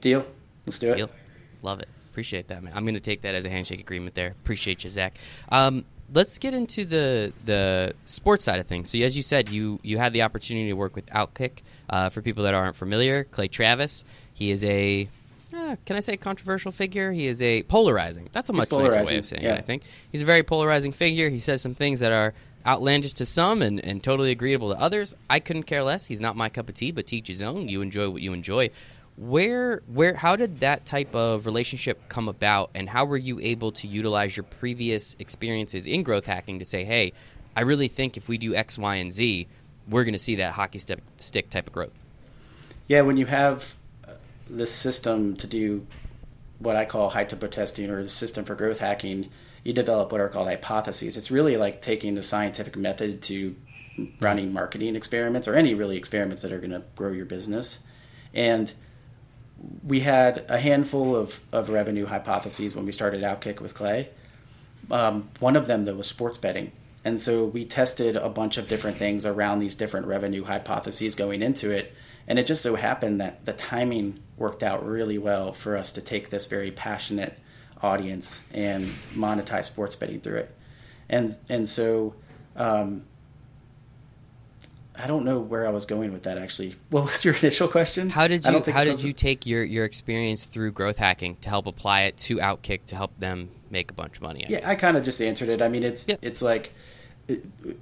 Deal. 0.00 0.24
Let's 0.66 0.78
do 0.78 0.90
it. 0.92 0.96
Deal. 0.96 1.10
Love 1.62 1.80
it. 1.80 1.88
Appreciate 2.10 2.48
that, 2.48 2.62
man. 2.62 2.72
I'm 2.74 2.84
going 2.84 2.94
to 2.94 3.00
take 3.00 3.22
that 3.22 3.34
as 3.34 3.44
a 3.44 3.50
handshake 3.50 3.80
agreement 3.80 4.14
there. 4.14 4.28
Appreciate 4.28 4.84
you, 4.84 4.90
Zach. 4.90 5.16
Um, 5.50 5.84
let's 6.12 6.38
get 6.38 6.54
into 6.54 6.84
the 6.84 7.32
the 7.44 7.94
sports 8.04 8.44
side 8.44 8.60
of 8.60 8.66
things. 8.66 8.90
So, 8.90 8.98
as 8.98 9.16
you 9.16 9.22
said, 9.22 9.48
you 9.48 9.78
you 9.82 9.98
had 9.98 10.12
the 10.12 10.22
opportunity 10.22 10.68
to 10.68 10.74
work 10.74 10.96
with 10.96 11.06
Outkick. 11.06 11.62
Uh, 11.88 12.08
for 12.08 12.22
people 12.22 12.44
that 12.44 12.54
aren't 12.54 12.76
familiar, 12.76 13.24
Clay 13.24 13.48
Travis. 13.48 14.04
He 14.32 14.52
is 14.52 14.62
a 14.64 15.08
uh, 15.54 15.76
can 15.84 15.96
I 15.96 16.00
say 16.00 16.16
controversial 16.16 16.72
figure? 16.72 17.12
He 17.12 17.26
is 17.26 17.40
a 17.42 17.62
polarizing. 17.64 18.28
That's 18.32 18.48
a 18.48 18.52
much 18.52 18.70
nicer 18.70 19.04
way 19.04 19.18
of 19.18 19.26
saying 19.26 19.42
yeah. 19.42 19.54
it. 19.54 19.58
I 19.58 19.62
think 19.62 19.82
he's 20.12 20.22
a 20.22 20.24
very 20.24 20.42
polarizing 20.42 20.92
figure. 20.92 21.28
He 21.28 21.38
says 21.38 21.60
some 21.62 21.74
things 21.74 22.00
that 22.00 22.12
are 22.12 22.34
outlandish 22.66 23.14
to 23.14 23.26
some 23.26 23.62
and, 23.62 23.80
and 23.80 24.02
totally 24.02 24.30
agreeable 24.30 24.72
to 24.72 24.80
others. 24.80 25.14
I 25.28 25.40
couldn't 25.40 25.64
care 25.64 25.82
less. 25.82 26.06
He's 26.06 26.20
not 26.20 26.36
my 26.36 26.48
cup 26.48 26.68
of 26.68 26.74
tea, 26.74 26.92
but 26.92 27.06
teach 27.06 27.28
his 27.28 27.42
own. 27.42 27.68
You 27.68 27.80
enjoy 27.80 28.10
what 28.10 28.22
you 28.22 28.32
enjoy. 28.32 28.70
Where 29.16 29.82
where 29.86 30.14
how 30.14 30.36
did 30.36 30.60
that 30.60 30.86
type 30.86 31.14
of 31.14 31.44
relationship 31.44 32.08
come 32.08 32.28
about 32.28 32.70
and 32.74 32.88
how 32.88 33.04
were 33.04 33.18
you 33.18 33.38
able 33.40 33.72
to 33.72 33.86
utilize 33.86 34.36
your 34.36 34.44
previous 34.44 35.14
experiences 35.18 35.86
in 35.86 36.02
growth 36.02 36.24
hacking 36.24 36.58
to 36.60 36.64
say, 36.64 36.84
"Hey, 36.84 37.12
I 37.54 37.62
really 37.62 37.88
think 37.88 38.16
if 38.16 38.28
we 38.28 38.38
do 38.38 38.54
X, 38.54 38.78
Y, 38.78 38.96
and 38.96 39.12
Z, 39.12 39.46
we're 39.88 40.04
going 40.04 40.14
to 40.14 40.18
see 40.18 40.36
that 40.36 40.52
hockey 40.52 40.78
stick, 40.78 41.00
stick 41.18 41.50
type 41.50 41.66
of 41.66 41.72
growth." 41.72 41.92
Yeah, 42.88 43.02
when 43.02 43.18
you 43.18 43.26
have 43.26 43.76
this 44.50 44.74
system 44.74 45.36
to 45.36 45.46
do 45.46 45.86
what 46.58 46.76
I 46.76 46.84
call 46.84 47.10
high 47.10 47.24
tempo 47.24 47.46
testing 47.46 47.90
or 47.90 48.02
the 48.02 48.08
system 48.08 48.44
for 48.44 48.54
growth 48.54 48.80
hacking, 48.80 49.30
you 49.64 49.72
develop 49.72 50.12
what 50.12 50.20
are 50.20 50.28
called 50.28 50.48
hypotheses. 50.48 51.16
It's 51.16 51.30
really 51.30 51.56
like 51.56 51.82
taking 51.82 52.14
the 52.14 52.22
scientific 52.22 52.76
method 52.76 53.22
to 53.22 53.56
running 54.20 54.52
marketing 54.52 54.96
experiments 54.96 55.48
or 55.48 55.54
any 55.54 55.74
really 55.74 55.96
experiments 55.96 56.42
that 56.42 56.52
are 56.52 56.58
going 56.58 56.70
to 56.70 56.82
grow 56.96 57.12
your 57.12 57.26
business. 57.26 57.80
And 58.32 58.72
we 59.84 60.00
had 60.00 60.46
a 60.48 60.58
handful 60.58 61.16
of, 61.16 61.40
of 61.52 61.68
revenue 61.68 62.06
hypotheses 62.06 62.74
when 62.74 62.86
we 62.86 62.92
started 62.92 63.22
Outkick 63.22 63.60
with 63.60 63.74
Clay. 63.74 64.08
Um, 64.90 65.28
one 65.38 65.56
of 65.56 65.66
them, 65.66 65.84
though, 65.84 65.96
was 65.96 66.06
sports 66.06 66.38
betting. 66.38 66.72
And 67.04 67.18
so 67.18 67.44
we 67.44 67.64
tested 67.64 68.16
a 68.16 68.28
bunch 68.28 68.58
of 68.58 68.68
different 68.68 68.98
things 68.98 69.24
around 69.24 69.58
these 69.58 69.74
different 69.74 70.06
revenue 70.06 70.44
hypotheses 70.44 71.14
going 71.14 71.42
into 71.42 71.70
it. 71.70 71.94
And 72.26 72.38
it 72.38 72.46
just 72.46 72.62
so 72.62 72.76
happened 72.76 73.20
that 73.20 73.44
the 73.44 73.52
timing 73.52 74.20
worked 74.36 74.62
out 74.62 74.86
really 74.86 75.18
well 75.18 75.52
for 75.52 75.76
us 75.76 75.92
to 75.92 76.00
take 76.00 76.30
this 76.30 76.46
very 76.46 76.70
passionate 76.70 77.38
audience 77.82 78.42
and 78.52 78.84
monetize 79.14 79.64
sports 79.64 79.96
betting 79.96 80.20
through 80.20 80.38
it. 80.38 80.56
And 81.08 81.36
and 81.48 81.68
so 81.68 82.14
um, 82.56 83.04
I 85.02 85.06
don't 85.06 85.24
know 85.24 85.38
where 85.38 85.66
I 85.66 85.70
was 85.70 85.86
going 85.86 86.12
with 86.12 86.24
that 86.24 86.38
actually. 86.38 86.76
What 86.90 87.04
was 87.04 87.24
your 87.24 87.34
initial 87.34 87.68
question? 87.68 88.10
How 88.10 88.28
did 88.28 88.44
you 88.44 88.62
how 88.72 88.84
did 88.84 89.02
you 89.02 89.12
take 89.12 89.46
your, 89.46 89.64
your 89.64 89.84
experience 89.84 90.44
through 90.44 90.72
growth 90.72 90.98
hacking 90.98 91.36
to 91.36 91.48
help 91.48 91.66
apply 91.66 92.02
it 92.02 92.16
to 92.18 92.36
Outkick 92.36 92.86
to 92.86 92.96
help 92.96 93.18
them 93.18 93.50
make 93.70 93.90
a 93.90 93.94
bunch 93.94 94.16
of 94.16 94.22
money? 94.22 94.44
I 94.44 94.48
yeah, 94.48 94.60
guess? 94.60 94.68
I 94.68 94.74
kind 94.74 94.96
of 94.96 95.04
just 95.04 95.22
answered 95.22 95.48
it. 95.48 95.62
I 95.62 95.68
mean, 95.68 95.84
it's 95.84 96.06
it's 96.20 96.42
like 96.42 96.72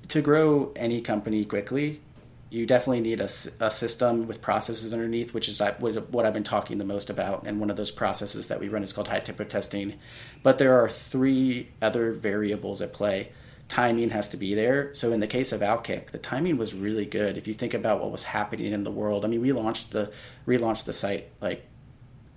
to 0.08 0.22
grow 0.22 0.72
any 0.76 1.00
company 1.00 1.44
quickly, 1.44 2.00
you 2.50 2.66
definitely 2.66 3.00
need 3.00 3.20
a, 3.20 3.28
a 3.60 3.70
system 3.70 4.26
with 4.26 4.40
processes 4.40 4.92
underneath, 4.92 5.34
which 5.34 5.48
is 5.48 5.60
uh, 5.60 5.72
what 6.10 6.24
I've 6.24 6.34
been 6.34 6.44
talking 6.44 6.78
the 6.78 6.84
most 6.84 7.10
about. 7.10 7.44
And 7.46 7.60
one 7.60 7.70
of 7.70 7.76
those 7.76 7.90
processes 7.90 8.48
that 8.48 8.58
we 8.60 8.68
run 8.68 8.82
is 8.82 8.92
called 8.92 9.08
high 9.08 9.20
tempo 9.20 9.44
testing. 9.44 9.94
But 10.42 10.58
there 10.58 10.82
are 10.82 10.88
three 10.88 11.68
other 11.82 12.12
variables 12.12 12.80
at 12.80 12.94
play. 12.94 13.32
Timing 13.68 14.10
has 14.10 14.28
to 14.28 14.38
be 14.38 14.54
there. 14.54 14.94
So 14.94 15.12
in 15.12 15.20
the 15.20 15.26
case 15.26 15.52
of 15.52 15.60
Outkick, 15.60 16.10
the 16.10 16.18
timing 16.18 16.56
was 16.56 16.72
really 16.72 17.04
good. 17.04 17.36
If 17.36 17.46
you 17.46 17.52
think 17.52 17.74
about 17.74 18.00
what 18.00 18.10
was 18.10 18.22
happening 18.22 18.72
in 18.72 18.84
the 18.84 18.90
world, 18.90 19.26
I 19.26 19.28
mean, 19.28 19.42
we 19.42 19.52
launched 19.52 19.90
the 19.90 20.10
relaunched 20.46 20.84
the 20.84 20.94
site 20.94 21.30
like 21.42 21.66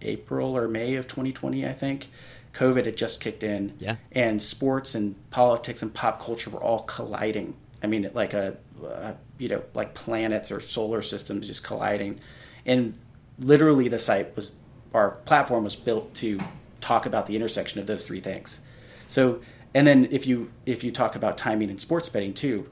April 0.01 0.57
or 0.57 0.67
May 0.67 0.95
of 0.95 1.07
2020, 1.07 1.65
I 1.65 1.71
think. 1.71 2.09
COVID 2.53 2.85
had 2.85 2.97
just 2.97 3.21
kicked 3.21 3.43
in, 3.43 3.75
yeah. 3.79 3.95
and 4.11 4.41
sports 4.41 4.93
and 4.93 5.15
politics 5.31 5.81
and 5.81 5.93
pop 5.93 6.21
culture 6.21 6.49
were 6.49 6.61
all 6.61 6.79
colliding. 6.79 7.55
I 7.81 7.87
mean, 7.87 8.09
like 8.13 8.33
a, 8.33 8.57
a 8.85 9.17
you 9.37 9.49
know 9.49 9.63
like 9.73 9.93
planets 9.93 10.51
or 10.51 10.59
solar 10.59 11.01
systems 11.01 11.47
just 11.47 11.63
colliding. 11.63 12.19
And 12.65 12.97
literally 13.39 13.87
the 13.87 13.99
site 13.99 14.35
was 14.35 14.51
our 14.93 15.11
platform 15.11 15.63
was 15.63 15.75
built 15.75 16.13
to 16.15 16.39
talk 16.79 17.05
about 17.05 17.27
the 17.27 17.35
intersection 17.35 17.79
of 17.79 17.87
those 17.87 18.05
three 18.05 18.19
things. 18.19 18.59
So 19.07 19.41
and 19.73 19.87
then 19.87 20.07
if 20.11 20.27
you 20.27 20.51
if 20.65 20.83
you 20.83 20.91
talk 20.91 21.15
about 21.15 21.37
timing 21.37 21.69
and 21.69 21.79
sports 21.79 22.09
betting 22.09 22.33
too 22.33 22.69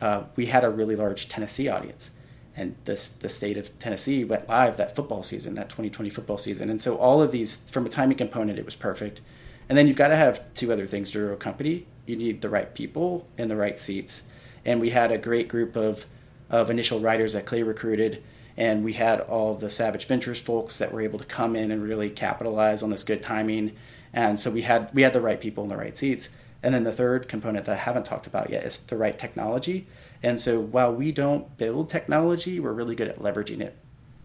uh, 0.00 0.24
we 0.36 0.46
had 0.46 0.64
a 0.64 0.70
really 0.70 0.96
large 0.96 1.28
tennessee 1.28 1.68
audience. 1.68 2.10
And 2.56 2.76
this 2.84 3.08
the 3.08 3.28
state 3.28 3.56
of 3.56 3.76
tennessee 3.78 4.24
went 4.24 4.48
live 4.48 4.76
that 4.76 4.94
football 4.94 5.22
season 5.22 5.54
that 5.54 5.68
2020 5.68 6.10
football 6.10 6.38
season. 6.38 6.70
And 6.70 6.80
so 6.80 6.96
all 6.96 7.22
of 7.22 7.32
these 7.32 7.68
from 7.70 7.86
a 7.86 7.88
timing 7.88 8.18
component 8.18 8.58
it 8.58 8.64
was 8.64 8.76
perfect. 8.76 9.20
And 9.68 9.78
then 9.78 9.86
you've 9.86 9.96
got 9.96 10.08
to 10.08 10.16
have 10.16 10.42
two 10.52 10.72
other 10.72 10.86
things 10.86 11.10
to 11.12 11.32
a 11.32 11.36
company. 11.36 11.86
You 12.06 12.16
need 12.16 12.42
the 12.42 12.50
right 12.50 12.72
people 12.74 13.26
in 13.38 13.48
the 13.48 13.56
right 13.56 13.80
seats 13.80 14.24
and 14.64 14.80
we 14.80 14.90
had 14.90 15.12
a 15.12 15.18
great 15.18 15.48
group 15.48 15.76
of 15.76 16.06
of 16.50 16.70
initial 16.70 17.00
writers 17.00 17.32
that 17.32 17.46
Clay 17.46 17.62
recruited, 17.62 18.22
and 18.56 18.84
we 18.84 18.92
had 18.92 19.20
all 19.20 19.54
the 19.54 19.70
Savage 19.70 20.06
Ventures 20.06 20.40
folks 20.40 20.78
that 20.78 20.92
were 20.92 21.00
able 21.00 21.18
to 21.18 21.24
come 21.24 21.56
in 21.56 21.70
and 21.70 21.82
really 21.82 22.10
capitalize 22.10 22.82
on 22.82 22.90
this 22.90 23.04
good 23.04 23.22
timing, 23.22 23.74
and 24.12 24.38
so 24.38 24.50
we 24.50 24.62
had 24.62 24.90
we 24.94 25.02
had 25.02 25.12
the 25.12 25.20
right 25.20 25.40
people 25.40 25.64
in 25.64 25.70
the 25.70 25.76
right 25.76 25.96
seats. 25.96 26.30
And 26.62 26.72
then 26.72 26.84
the 26.84 26.92
third 26.92 27.28
component 27.28 27.66
that 27.66 27.72
I 27.72 27.78
haven't 27.78 28.06
talked 28.06 28.26
about 28.26 28.48
yet 28.48 28.64
is 28.64 28.78
the 28.78 28.96
right 28.96 29.18
technology. 29.18 29.86
And 30.22 30.40
so 30.40 30.60
while 30.60 30.94
we 30.94 31.12
don't 31.12 31.54
build 31.58 31.90
technology, 31.90 32.58
we're 32.58 32.72
really 32.72 32.94
good 32.94 33.08
at 33.08 33.18
leveraging 33.18 33.60
it. 33.60 33.76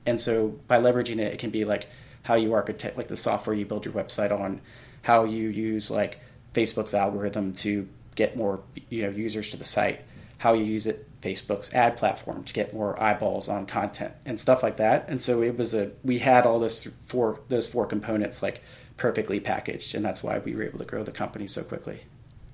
And 0.05 0.21
so 0.21 0.57
by 0.65 0.77
leveraging 0.79 1.19
it, 1.19 1.33
it 1.33 1.39
can 1.39 1.49
be 1.49 1.65
like 1.65 1.89
how 2.23 2.35
you 2.35 2.53
architect, 2.53 2.97
like 2.97 3.09
the 3.09 3.17
software 3.17 3.53
you 3.53 3.65
build 3.65 3.83
your 3.83 3.93
website 3.93 4.31
on, 4.31 4.61
how 5.01 5.25
you 5.25 5.49
use 5.49 5.91
like 5.91 6.19
Facebook's 6.53 6.93
algorithm 6.93 7.51
to 7.55 7.89
get 8.15 8.35
more 8.35 8.61
you 8.89 9.03
know 9.03 9.09
users 9.09 9.49
to 9.49 9.57
the 9.57 9.63
site 9.63 10.01
how 10.39 10.53
you 10.53 10.63
use 10.63 10.87
it 10.87 11.05
Facebook's 11.21 11.73
ad 11.73 11.97
platform 11.97 12.43
to 12.45 12.53
get 12.53 12.73
more 12.73 13.01
eyeballs 13.01 13.49
on 13.49 13.65
content 13.65 14.13
and 14.25 14.39
stuff 14.39 14.63
like 14.63 14.77
that. 14.77 15.07
And 15.09 15.21
so 15.21 15.41
it 15.41 15.57
was 15.57 15.73
a 15.73 15.91
we 16.03 16.19
had 16.19 16.45
all 16.45 16.59
this 16.59 16.87
four 17.03 17.41
those 17.49 17.67
four 17.67 17.85
components 17.85 18.41
like 18.41 18.61
perfectly 18.97 19.39
packaged, 19.39 19.95
and 19.95 20.03
that's 20.03 20.23
why 20.23 20.39
we 20.39 20.55
were 20.55 20.63
able 20.63 20.79
to 20.79 20.85
grow 20.85 21.03
the 21.03 21.11
company 21.11 21.47
so 21.47 21.63
quickly. 21.63 22.01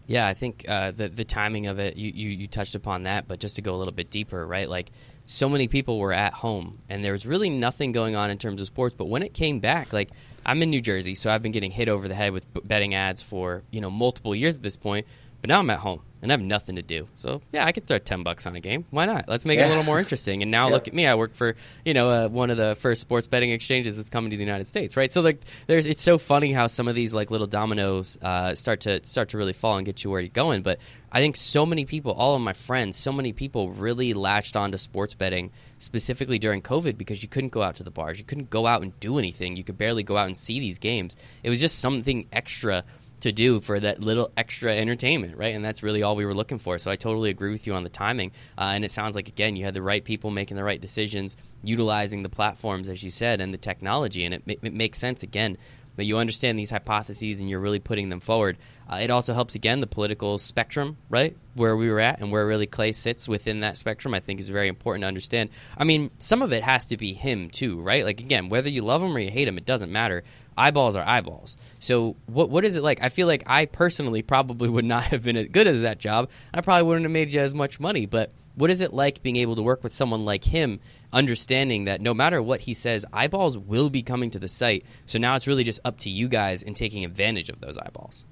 Yeah, 0.07 0.27
I 0.27 0.33
think 0.33 0.65
uh, 0.67 0.91
the 0.91 1.09
the 1.09 1.23
timing 1.23 1.67
of 1.67 1.79
it 1.79 1.95
you, 1.95 2.11
you 2.13 2.29
you 2.29 2.47
touched 2.47 2.75
upon 2.75 3.03
that, 3.03 3.27
but 3.27 3.39
just 3.39 3.55
to 3.57 3.61
go 3.61 3.75
a 3.75 3.77
little 3.77 3.93
bit 3.93 4.09
deeper, 4.09 4.45
right? 4.45 4.69
Like 4.69 4.91
so 5.27 5.49
many 5.49 5.67
people 5.67 5.99
were 5.99 6.13
at 6.13 6.33
home, 6.33 6.79
and 6.89 7.03
there 7.03 7.11
was 7.11 7.25
really 7.25 7.49
nothing 7.49 7.91
going 7.91 8.15
on 8.15 8.29
in 8.29 8.37
terms 8.37 8.61
of 8.61 8.67
sports. 8.67 8.95
But 8.97 9.05
when 9.05 9.21
it 9.23 9.33
came 9.33 9.59
back, 9.59 9.93
like 9.93 10.09
I'm 10.45 10.61
in 10.63 10.69
New 10.69 10.81
Jersey, 10.81 11.15
so 11.15 11.29
I've 11.29 11.41
been 11.41 11.51
getting 11.51 11.71
hit 11.71 11.89
over 11.89 12.07
the 12.07 12.15
head 12.15 12.33
with 12.33 12.45
betting 12.67 12.95
ads 12.95 13.21
for 13.21 13.63
you 13.69 13.81
know 13.81 13.91
multiple 13.91 14.35
years 14.35 14.55
at 14.55 14.63
this 14.63 14.77
point. 14.77 15.05
But 15.45 15.49
now 15.49 15.59
I'm 15.59 15.69
at 15.69 15.77
home 15.77 16.01
and 16.23 16.31
I 16.31 16.33
have 16.33 16.41
nothing 16.41 16.77
to 16.77 16.81
do. 16.81 17.07
So 17.17 17.39
yeah, 17.51 17.67
I 17.67 17.71
could 17.71 17.85
throw 17.85 17.99
ten 17.99 18.23
bucks 18.23 18.47
on 18.47 18.55
a 18.55 18.59
game. 18.59 18.85
Why 18.89 19.05
not? 19.05 19.29
Let's 19.29 19.45
make 19.45 19.59
yeah. 19.59 19.65
it 19.65 19.67
a 19.67 19.69
little 19.69 19.83
more 19.83 19.99
interesting. 20.03 20.41
And 20.41 20.49
now 20.49 20.69
look 20.69 20.87
at 20.87 20.93
me. 20.95 21.05
I 21.05 21.13
work 21.13 21.35
for 21.35 21.55
you 21.85 21.93
know 21.93 22.09
uh, 22.09 22.29
one 22.29 22.49
of 22.49 22.57
the 22.57 22.75
first 22.79 23.01
sports 23.01 23.27
betting 23.27 23.51
exchanges 23.51 23.95
that's 23.95 24.09
coming 24.09 24.31
to 24.31 24.35
the 24.35 24.43
United 24.43 24.67
States, 24.67 24.97
right? 24.97 25.11
So 25.11 25.21
like, 25.21 25.41
there's 25.67 25.85
it's 25.85 26.01
so 26.01 26.17
funny 26.17 26.51
how 26.51 26.65
some 26.65 26.87
of 26.87 26.95
these 26.95 27.13
like 27.13 27.29
little 27.29 27.45
dominoes 27.45 28.17
uh, 28.23 28.55
start 28.55 28.79
to 28.81 29.05
start 29.05 29.29
to 29.29 29.37
really 29.37 29.53
fall 29.53 29.77
and 29.77 29.85
get 29.85 30.03
you 30.03 30.09
where 30.09 30.19
you're 30.19 30.29
going. 30.29 30.63
But 30.63 30.79
I 31.11 31.19
think 31.19 31.35
so 31.35 31.63
many 31.63 31.85
people, 31.85 32.13
all 32.13 32.35
of 32.35 32.41
my 32.41 32.53
friends, 32.53 32.97
so 32.97 33.13
many 33.13 33.31
people 33.31 33.69
really 33.69 34.15
latched 34.15 34.55
on 34.55 34.71
to 34.71 34.79
sports 34.79 35.13
betting 35.13 35.51
specifically 35.77 36.39
during 36.39 36.63
COVID 36.63 36.97
because 36.97 37.21
you 37.21 37.29
couldn't 37.29 37.51
go 37.51 37.61
out 37.61 37.75
to 37.75 37.83
the 37.83 37.91
bars, 37.91 38.17
you 38.17 38.25
couldn't 38.25 38.49
go 38.49 38.65
out 38.65 38.81
and 38.81 38.99
do 38.99 39.19
anything, 39.19 39.57
you 39.57 39.63
could 39.63 39.77
barely 39.77 40.01
go 40.01 40.17
out 40.17 40.25
and 40.25 40.35
see 40.35 40.59
these 40.59 40.79
games. 40.79 41.15
It 41.43 41.51
was 41.51 41.61
just 41.61 41.77
something 41.77 42.27
extra 42.33 42.83
to 43.25 43.31
do 43.31 43.59
for 43.59 43.79
that 43.79 43.99
little 43.99 44.31
extra 44.37 44.71
entertainment, 44.71 45.35
right? 45.35 45.55
And 45.55 45.65
that's 45.65 45.81
really 45.81 46.03
all 46.03 46.15
we 46.15 46.25
were 46.25 46.33
looking 46.35 46.59
for. 46.59 46.77
So 46.77 46.91
I 46.91 46.95
totally 46.95 47.31
agree 47.31 47.51
with 47.51 47.65
you 47.65 47.73
on 47.73 47.83
the 47.83 47.89
timing. 47.89 48.31
Uh, 48.55 48.73
and 48.75 48.85
it 48.85 48.91
sounds 48.91 49.15
like, 49.15 49.27
again, 49.27 49.55
you 49.55 49.65
had 49.65 49.73
the 49.73 49.81
right 49.81 50.05
people 50.05 50.29
making 50.29 50.57
the 50.57 50.63
right 50.63 50.79
decisions, 50.79 51.35
utilizing 51.63 52.21
the 52.21 52.29
platforms, 52.29 52.87
as 52.87 53.03
you 53.03 53.09
said, 53.09 53.41
and 53.41 53.51
the 53.51 53.57
technology. 53.57 54.25
And 54.25 54.35
it, 54.35 54.43
it 54.61 54.73
makes 54.75 54.99
sense, 54.99 55.23
again, 55.23 55.57
that 55.95 56.03
you 56.03 56.17
understand 56.17 56.59
these 56.59 56.69
hypotheses 56.69 57.39
and 57.39 57.49
you're 57.49 57.59
really 57.59 57.79
putting 57.79 58.09
them 58.09 58.19
forward. 58.19 58.57
Uh, 58.87 58.99
it 59.01 59.09
also 59.09 59.33
helps, 59.33 59.55
again, 59.55 59.79
the 59.79 59.87
political 59.87 60.37
spectrum, 60.37 60.97
right? 61.09 61.35
Where 61.55 61.75
we 61.75 61.89
were 61.89 62.01
at 62.01 62.19
and 62.19 62.31
where 62.31 62.45
really 62.45 62.67
Clay 62.67 62.91
sits 62.91 63.27
within 63.27 63.61
that 63.61 63.75
spectrum, 63.75 64.13
I 64.13 64.19
think 64.19 64.39
is 64.39 64.49
very 64.49 64.67
important 64.67 65.01
to 65.01 65.07
understand. 65.07 65.49
I 65.75 65.83
mean, 65.83 66.11
some 66.19 66.43
of 66.43 66.53
it 66.53 66.61
has 66.61 66.85
to 66.87 66.97
be 66.97 67.13
him, 67.13 67.49
too, 67.49 67.81
right? 67.81 68.03
Like, 68.05 68.19
again, 68.19 68.49
whether 68.49 68.69
you 68.69 68.83
love 68.83 69.01
him 69.01 69.15
or 69.15 69.19
you 69.19 69.31
hate 69.31 69.47
him, 69.47 69.57
it 69.57 69.65
doesn't 69.65 69.91
matter 69.91 70.23
eyeballs 70.57 70.95
are 70.95 71.05
eyeballs. 71.05 71.57
So 71.79 72.15
what 72.27 72.49
what 72.49 72.65
is 72.65 72.75
it 72.75 72.83
like? 72.83 73.01
I 73.03 73.09
feel 73.09 73.27
like 73.27 73.43
I 73.47 73.65
personally 73.65 74.21
probably 74.21 74.69
would 74.69 74.85
not 74.85 75.03
have 75.05 75.23
been 75.23 75.37
as 75.37 75.47
good 75.49 75.67
as 75.67 75.81
that 75.81 75.99
job. 75.99 76.29
I 76.53 76.61
probably 76.61 76.83
wouldn't 76.83 77.05
have 77.05 77.11
made 77.11 77.33
you 77.33 77.41
as 77.41 77.53
much 77.53 77.79
money. 77.79 78.05
But 78.05 78.31
what 78.55 78.69
is 78.69 78.81
it 78.81 78.93
like 78.93 79.21
being 79.21 79.35
able 79.35 79.55
to 79.55 79.61
work 79.61 79.83
with 79.83 79.93
someone 79.93 80.25
like 80.25 80.45
him, 80.45 80.79
understanding 81.11 81.85
that 81.85 82.01
no 82.01 82.13
matter 82.13 82.41
what 82.41 82.61
he 82.61 82.73
says, 82.73 83.05
eyeballs 83.13 83.57
will 83.57 83.89
be 83.89 84.01
coming 84.01 84.29
to 84.31 84.39
the 84.39 84.47
site. 84.47 84.85
So 85.05 85.19
now 85.19 85.35
it's 85.35 85.47
really 85.47 85.63
just 85.63 85.79
up 85.85 85.99
to 85.99 86.09
you 86.09 86.27
guys 86.27 86.63
in 86.63 86.73
taking 86.73 87.03
advantage 87.05 87.49
of 87.49 87.59
those 87.61 87.77
eyeballs. 87.77 88.25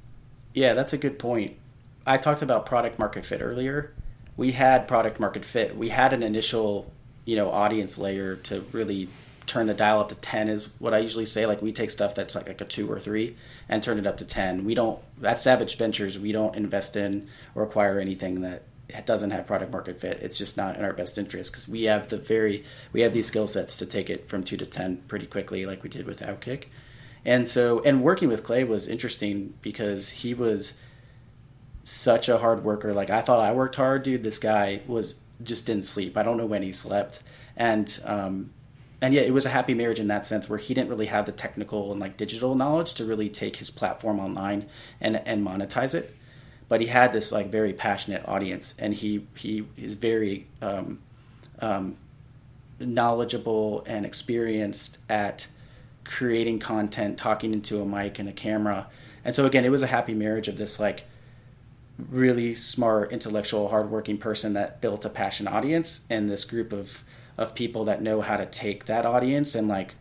Yeah, 0.53 0.73
that's 0.73 0.93
a 0.93 0.97
good 0.97 1.19
point. 1.19 1.57
I 2.05 2.17
talked 2.17 2.41
about 2.41 2.65
product 2.65 2.99
market 2.99 3.25
fit 3.25 3.41
earlier. 3.41 3.93
We 4.35 4.51
had 4.51 4.87
product 4.87 5.19
market 5.19 5.45
fit. 5.45 5.77
We 5.77 5.89
had 5.89 6.13
an 6.13 6.23
initial, 6.23 6.91
you 7.25 7.35
know, 7.35 7.49
audience 7.49 7.97
layer 7.97 8.35
to 8.37 8.61
really 8.71 9.09
turn 9.45 9.67
the 9.67 9.73
dial 9.73 9.99
up 9.99 10.09
to 10.09 10.15
10 10.15 10.49
is 10.49 10.69
what 10.79 10.93
I 10.93 10.99
usually 10.99 11.25
say. 11.25 11.45
Like 11.45 11.61
we 11.61 11.71
take 11.71 11.91
stuff 11.91 12.15
that's 12.15 12.35
like, 12.35 12.47
like 12.47 12.61
a 12.61 12.65
two 12.65 12.91
or 12.91 12.99
three 12.99 13.35
and 13.69 13.81
turn 13.81 13.99
it 13.99 14.07
up 14.07 14.17
to 14.17 14.25
10. 14.25 14.65
We 14.65 14.75
don't, 14.75 14.99
at 15.23 15.41
Savage 15.41 15.77
Ventures, 15.77 16.17
we 16.17 16.31
don't 16.31 16.55
invest 16.55 16.95
in 16.95 17.29
or 17.55 17.63
acquire 17.63 17.99
anything 17.99 18.41
that 18.41 18.63
doesn't 19.05 19.31
have 19.31 19.47
product 19.47 19.71
market 19.71 19.99
fit. 19.99 20.19
It's 20.21 20.37
just 20.37 20.57
not 20.57 20.77
in 20.77 20.85
our 20.85 20.93
best 20.93 21.17
interest 21.17 21.51
because 21.51 21.67
we 21.67 21.83
have 21.83 22.09
the 22.09 22.17
very, 22.17 22.63
we 22.91 23.01
have 23.01 23.13
these 23.13 23.27
skill 23.27 23.47
sets 23.47 23.77
to 23.79 23.85
take 23.85 24.09
it 24.09 24.29
from 24.29 24.43
two 24.43 24.57
to 24.57 24.65
10 24.65 25.03
pretty 25.07 25.25
quickly, 25.25 25.65
like 25.65 25.83
we 25.83 25.89
did 25.89 26.05
with 26.05 26.21
Outkick. 26.21 26.65
And 27.25 27.47
so, 27.47 27.81
and 27.83 28.03
working 28.03 28.27
with 28.27 28.43
Clay 28.43 28.63
was 28.63 28.87
interesting 28.87 29.53
because 29.61 30.09
he 30.09 30.33
was 30.33 30.77
such 31.83 32.29
a 32.29 32.37
hard 32.37 32.63
worker. 32.63 32.93
Like 32.93 33.09
I 33.09 33.21
thought 33.21 33.39
I 33.39 33.53
worked 33.53 33.75
hard, 33.75 34.03
dude. 34.03 34.23
This 34.23 34.39
guy 34.39 34.81
was 34.87 35.15
just 35.41 35.65
didn't 35.65 35.85
sleep. 35.85 36.17
I 36.17 36.23
don't 36.23 36.37
know 36.37 36.45
when 36.45 36.63
he 36.63 36.71
slept. 36.71 37.21
And, 37.55 37.99
um, 38.05 38.51
and 39.03 39.13
yeah, 39.13 39.23
it 39.23 39.33
was 39.33 39.45
a 39.45 39.49
happy 39.49 39.73
marriage 39.73 39.99
in 39.99 40.07
that 40.07 40.25
sense 40.25 40.47
where 40.47 40.57
he 40.57 40.73
didn't 40.73 40.87
really 40.89 41.07
have 41.07 41.25
the 41.25 41.33
technical 41.33 41.91
and 41.91 41.99
like 41.99 42.15
digital 42.15 42.55
knowledge 42.55 42.93
to 42.93 43.03
really 43.03 43.27
take 43.27 43.57
his 43.57 43.69
platform 43.69 44.17
online 44.17 44.65
and 45.01 45.17
and 45.25 45.45
monetize 45.45 45.93
it, 45.93 46.15
but 46.69 46.79
he 46.79 46.87
had 46.87 47.11
this 47.11 47.29
like 47.29 47.49
very 47.49 47.73
passionate 47.73 48.25
audience, 48.25 48.75
and 48.79 48.93
he 48.93 49.27
he 49.35 49.67
is 49.75 49.95
very 49.95 50.47
um, 50.61 50.99
um, 51.59 51.97
knowledgeable 52.79 53.83
and 53.85 54.05
experienced 54.05 54.99
at 55.09 55.47
creating 56.05 56.59
content, 56.59 57.17
talking 57.17 57.51
into 57.51 57.81
a 57.81 57.85
mic 57.85 58.19
and 58.19 58.29
a 58.29 58.33
camera, 58.33 58.87
and 59.25 59.35
so 59.35 59.45
again, 59.45 59.65
it 59.65 59.69
was 59.69 59.83
a 59.83 59.87
happy 59.87 60.13
marriage 60.13 60.47
of 60.47 60.57
this 60.57 60.79
like 60.79 61.03
really 62.09 62.55
smart, 62.55 63.11
intellectual, 63.11 63.67
hardworking 63.67 64.17
person 64.17 64.53
that 64.53 64.79
built 64.79 65.03
a 65.03 65.09
passion 65.09 65.45
audience 65.45 66.05
and 66.09 66.29
this 66.29 66.45
group 66.45 66.71
of 66.71 67.03
of 67.37 67.55
people 67.55 67.85
that 67.85 68.01
know 68.01 68.21
how 68.21 68.37
to 68.37 68.45
take 68.45 68.85
that 68.85 69.05
audience 69.05 69.55
and 69.55 69.67
like 69.67 69.95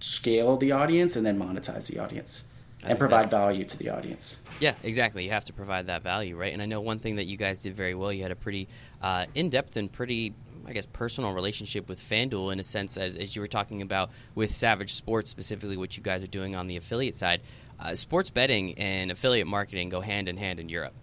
scale 0.00 0.56
the 0.56 0.72
audience 0.72 1.16
and 1.16 1.24
then 1.24 1.38
monetize 1.38 1.86
the 1.86 1.98
audience 1.98 2.44
and 2.84 2.98
provide 2.98 3.28
value 3.30 3.64
to 3.64 3.76
the 3.78 3.88
audience. 3.88 4.42
Yeah, 4.60 4.74
exactly. 4.82 5.24
You 5.24 5.30
have 5.30 5.44
to 5.46 5.52
provide 5.52 5.86
that 5.86 6.02
value, 6.02 6.36
right? 6.36 6.52
And 6.52 6.62
I 6.62 6.66
know 6.66 6.80
one 6.80 6.98
thing 6.98 7.16
that 7.16 7.24
you 7.24 7.36
guys 7.36 7.60
did 7.60 7.74
very 7.74 7.94
well. 7.94 8.12
You 8.12 8.22
had 8.22 8.32
a 8.32 8.36
pretty 8.36 8.68
uh, 9.02 9.26
in-depth 9.34 9.76
and 9.76 9.90
pretty, 9.90 10.34
I 10.66 10.72
guess, 10.72 10.86
personal 10.86 11.32
relationship 11.32 11.88
with 11.88 12.00
FanDuel 12.00 12.52
in 12.52 12.60
a 12.60 12.62
sense, 12.62 12.96
as, 12.96 13.16
as 13.16 13.34
you 13.34 13.42
were 13.42 13.48
talking 13.48 13.82
about 13.82 14.10
with 14.34 14.50
Savage 14.50 14.94
Sports, 14.94 15.30
specifically 15.30 15.76
what 15.76 15.96
you 15.96 16.02
guys 16.02 16.22
are 16.22 16.28
doing 16.28 16.54
on 16.54 16.68
the 16.68 16.76
affiliate 16.76 17.16
side. 17.16 17.40
Uh, 17.78 17.94
sports 17.94 18.30
betting 18.30 18.78
and 18.78 19.10
affiliate 19.10 19.46
marketing 19.46 19.88
go 19.88 20.00
hand 20.00 20.28
in 20.28 20.36
hand 20.36 20.60
in 20.60 20.68
Europe 20.68 20.94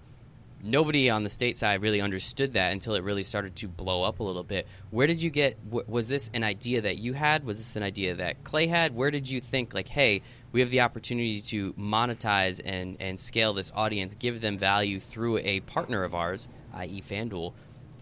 nobody 0.63 1.10
on 1.10 1.23
the 1.23 1.30
state 1.30 1.58
side 1.58 1.82
really 1.82 2.02
understood 2.02 2.54
that 2.54 2.71
until 2.71 2.95
it 2.95 3.04
really 3.04 3.23
started 3.23 3.56
to 3.58 3.67
blow 3.67 4.02
up 4.04 4.19
a 4.19 4.23
little 4.23 4.43
bit. 4.43 4.65
Where 4.89 5.06
did 5.06 5.21
you 5.21 5.30
get? 5.30 5.58
Was 5.69 6.08
this 6.08 6.32
an 6.34 6.43
idea 6.43 6.82
that 6.82 6.97
you 6.97 7.13
had? 7.13 7.45
Was 7.45 7.58
this 7.58 7.76
an 7.76 7.84
idea 7.84 8.15
that 8.15 8.43
Clay 8.43 8.67
had? 8.67 8.95
Where 8.95 9.12
did 9.12 9.30
you 9.30 9.41
think 9.41 9.73
like, 9.73 9.89
hey, 9.89 10.21
we 10.54 10.62
have 10.62 10.69
the 10.69 10.82
opportunity 10.82 11.41
to 11.41 11.73
monetize 11.73 12.62
and 12.63 12.97
and 12.99 13.19
scale 13.19 13.54
this 13.54 13.71
audience, 13.76 14.15
give 14.15 14.41
them 14.41 14.58
value 14.58 14.99
through 14.99 15.39
a 15.39 15.60
partner 15.62 16.04
of 16.04 16.15
ours, 16.15 16.47
i.e., 16.73 17.04
FanDuel, 17.08 17.54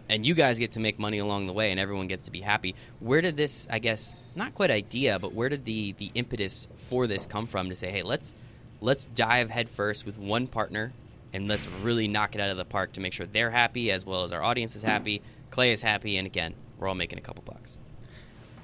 and 0.08 0.26
you 0.26 0.36
guys 0.36 0.60
get 0.60 0.74
to 0.74 0.80
make 0.80 1.00
money 1.00 1.18
along 1.18 1.48
the 1.48 1.54
way, 1.54 1.72
and 1.72 1.80
everyone 1.80 2.08
gets 2.08 2.26
to 2.26 2.32
be 2.32 2.42
happy. 2.42 2.76
Where 3.00 3.22
did 3.22 3.38
this? 3.38 3.68
I 3.72 3.80
guess 3.80 4.16
not 4.36 4.54
quite 4.54 4.70
idea, 4.70 5.18
but 5.18 5.34
where 5.34 5.50
did 5.50 5.66
the 5.66 5.94
the 5.94 6.12
impetus 6.14 6.68
for 6.90 7.08
this 7.08 7.26
come 7.26 7.48
from 7.48 7.70
to 7.70 7.76
say, 7.76 7.90
hey, 7.90 8.04
let's 8.04 8.36
let's 8.82 9.06
dive 9.06 9.50
headfirst 9.50 10.06
with 10.06 10.18
one 10.18 10.48
partner 10.48 10.94
and 11.34 11.48
let's 11.48 11.68
really 11.82 12.08
knock 12.08 12.36
it 12.36 12.42
out 12.42 12.50
of 12.50 12.58
the 12.58 12.66
park 12.66 12.94
to 12.94 13.02
make 13.02 13.14
sure 13.14 13.26
they're 13.26 13.52
happy 13.52 13.92
as 13.92 14.06
well 14.06 14.24
as 14.24 14.32
our 14.32 14.42
audience 14.42 14.76
is 14.76 14.84
happy, 14.84 15.22
Clay 15.50 15.72
is 15.72 15.82
happy, 15.82 16.18
and 16.18 16.26
again, 16.26 16.56
we're 16.78 16.88
all 16.88 16.96
making 16.96 17.20
a 17.20 17.22
couple 17.22 17.44
bucks. 17.44 17.78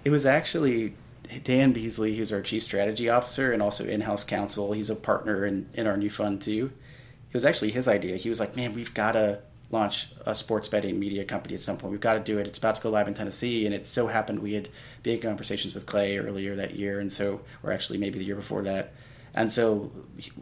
It 0.04 0.10
was 0.10 0.26
actually 0.26 0.96
Dan 1.44 1.74
Beasley, 1.74 2.16
who's 2.16 2.32
our 2.32 2.42
chief 2.42 2.64
strategy 2.64 3.10
officer 3.10 3.52
and 3.52 3.62
also 3.62 3.86
in-house 3.86 4.24
counsel. 4.24 4.72
He's 4.72 4.90
a 4.90 4.96
partner 4.96 5.46
in, 5.46 5.68
in 5.74 5.86
our 5.86 5.98
new 5.98 6.10
fund 6.10 6.42
too. 6.42 6.72
It 7.30 7.34
was 7.34 7.46
actually 7.46 7.72
his 7.72 7.88
idea. 7.88 8.16
He 8.16 8.30
was 8.30 8.40
like, 8.40 8.56
"Man, 8.56 8.74
we've 8.74 8.94
got 8.94 9.12
to 9.12 9.40
launch 9.70 10.08
a 10.26 10.34
sports 10.34 10.70
betting 10.70 10.98
media 10.98 11.26
company 11.26 11.54
at 11.54 11.60
some 11.60 11.78
point. 11.78 11.92
We've 11.92 12.00
got 12.00 12.14
to 12.14 12.22
do 12.22 12.40
it. 12.40 12.48
It's 12.48 12.58
about 12.58 12.76
to 12.76 12.82
go 12.82 12.90
live 12.90 13.08
in 13.08 13.14
Tennessee." 13.14 13.66
And 13.66 13.76
it 13.76 13.86
so 13.86 14.08
happened 14.08 14.40
we 14.40 14.54
had 14.54 14.70
big 15.04 15.22
conversations 15.22 15.74
with 15.74 15.86
Clay 15.86 16.18
earlier 16.18 16.56
that 16.56 16.76
year, 16.76 17.02
and 17.02 17.12
so, 17.12 17.42
or 17.64 17.74
actually 17.74 18.00
maybe 18.00 18.18
the 18.18 18.26
year 18.26 18.36
before 18.36 18.64
that 18.64 18.94
and 19.38 19.52
so 19.52 19.92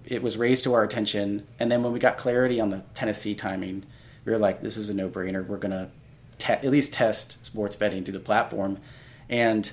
it 0.06 0.24
was 0.24 0.38
raised 0.38 0.64
to 0.64 0.74
our 0.74 0.84
attention. 0.84 1.46
And 1.60 1.70
then 1.70 1.84
when 1.84 1.92
we 1.92 2.00
got 2.00 2.18
clarity 2.18 2.62
on 2.62 2.70
the 2.70 2.84
Tennessee 2.94 3.36
timing, 3.36 3.84
we 4.24 4.32
were 4.32 4.38
like, 4.38 4.62
this 4.62 4.78
is 4.78 4.90
a 4.90 4.94
no 4.94 5.10
brainer. 5.10 5.46
We're 5.46 5.58
going 5.58 5.74
to 5.74 5.90
te- 6.38 6.54
at 6.54 6.72
least 6.72 6.94
test 6.94 7.46
sports 7.46 7.76
betting 7.76 8.06
through 8.06 8.14
the 8.14 8.22
platform. 8.22 8.78
And 9.30 9.70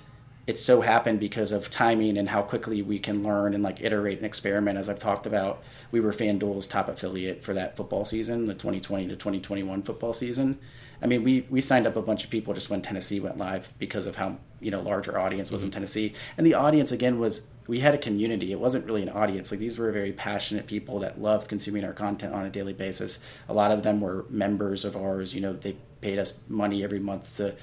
it 0.49 0.59
so 0.59 0.81
happened 0.81 1.21
because 1.21 1.53
of 1.53 1.71
timing 1.71 2.19
and 2.19 2.31
how 2.31 2.43
quickly 2.43 2.83
we 2.83 2.99
can 2.99 3.23
learn 3.23 3.55
and 3.55 3.63
like 3.63 3.81
iterate 3.81 4.19
and 4.19 4.27
experiment. 4.27 4.77
As 4.77 4.89
I've 4.89 4.99
talked 4.99 5.25
about, 5.25 5.63
we 5.93 6.01
were 6.01 6.11
FanDuel's 6.11 6.67
top 6.67 6.89
affiliate 6.89 7.45
for 7.45 7.55
that 7.55 7.77
football 7.77 8.05
season, 8.05 8.47
the 8.47 8.55
2020 8.55 9.07
to 9.07 9.15
2021 9.15 9.83
football 9.85 10.13
season. 10.13 10.59
I 11.01 11.07
mean, 11.07 11.23
we 11.23 11.47
we 11.49 11.61
signed 11.61 11.87
up 11.87 11.95
a 11.95 12.03
bunch 12.03 12.25
of 12.25 12.31
people 12.31 12.55
just 12.55 12.71
when 12.71 12.83
Tennessee 12.83 13.21
went 13.21 13.39
live 13.39 13.73
because 13.79 14.07
of 14.07 14.17
how 14.17 14.39
you 14.63 14.71
know 14.71 14.81
larger 14.81 15.19
audience 15.19 15.51
was 15.51 15.61
mm-hmm. 15.61 15.69
in 15.69 15.73
Tennessee, 15.73 16.15
and 16.37 16.47
the 16.47 16.55
audience 16.55 16.93
again 16.93 17.19
was 17.19 17.47
we 17.67 17.81
had 17.81 17.95
a 17.95 17.99
community. 17.99 18.53
It 18.53 18.59
wasn't 18.59 18.87
really 18.87 19.03
an 19.03 19.09
audience. 19.09 19.51
Like 19.51 19.61
these 19.61 19.79
were 19.79 19.91
very 19.93 20.13
passionate 20.13 20.67
people 20.67 21.01
that 21.01 21.21
loved 21.21 21.49
consuming 21.49 21.85
our 21.85 21.93
content 21.93 22.35
on 22.35 22.45
a 22.45 22.51
daily 22.51 22.73
basis. 22.73 23.19
A 23.49 23.55
lot 23.55 23.71
of 23.71 23.83
them 23.83 24.01
were 24.01 24.25
members 24.31 24.85
of 24.85 24.97
ours. 24.97 25.35
You 25.35 25.41
know, 25.41 25.53
they 25.53 25.77
paid 26.01 26.19
us 26.19 26.39
money 26.49 26.83
every 26.83 26.99
month 26.99 27.37
to 27.37 27.55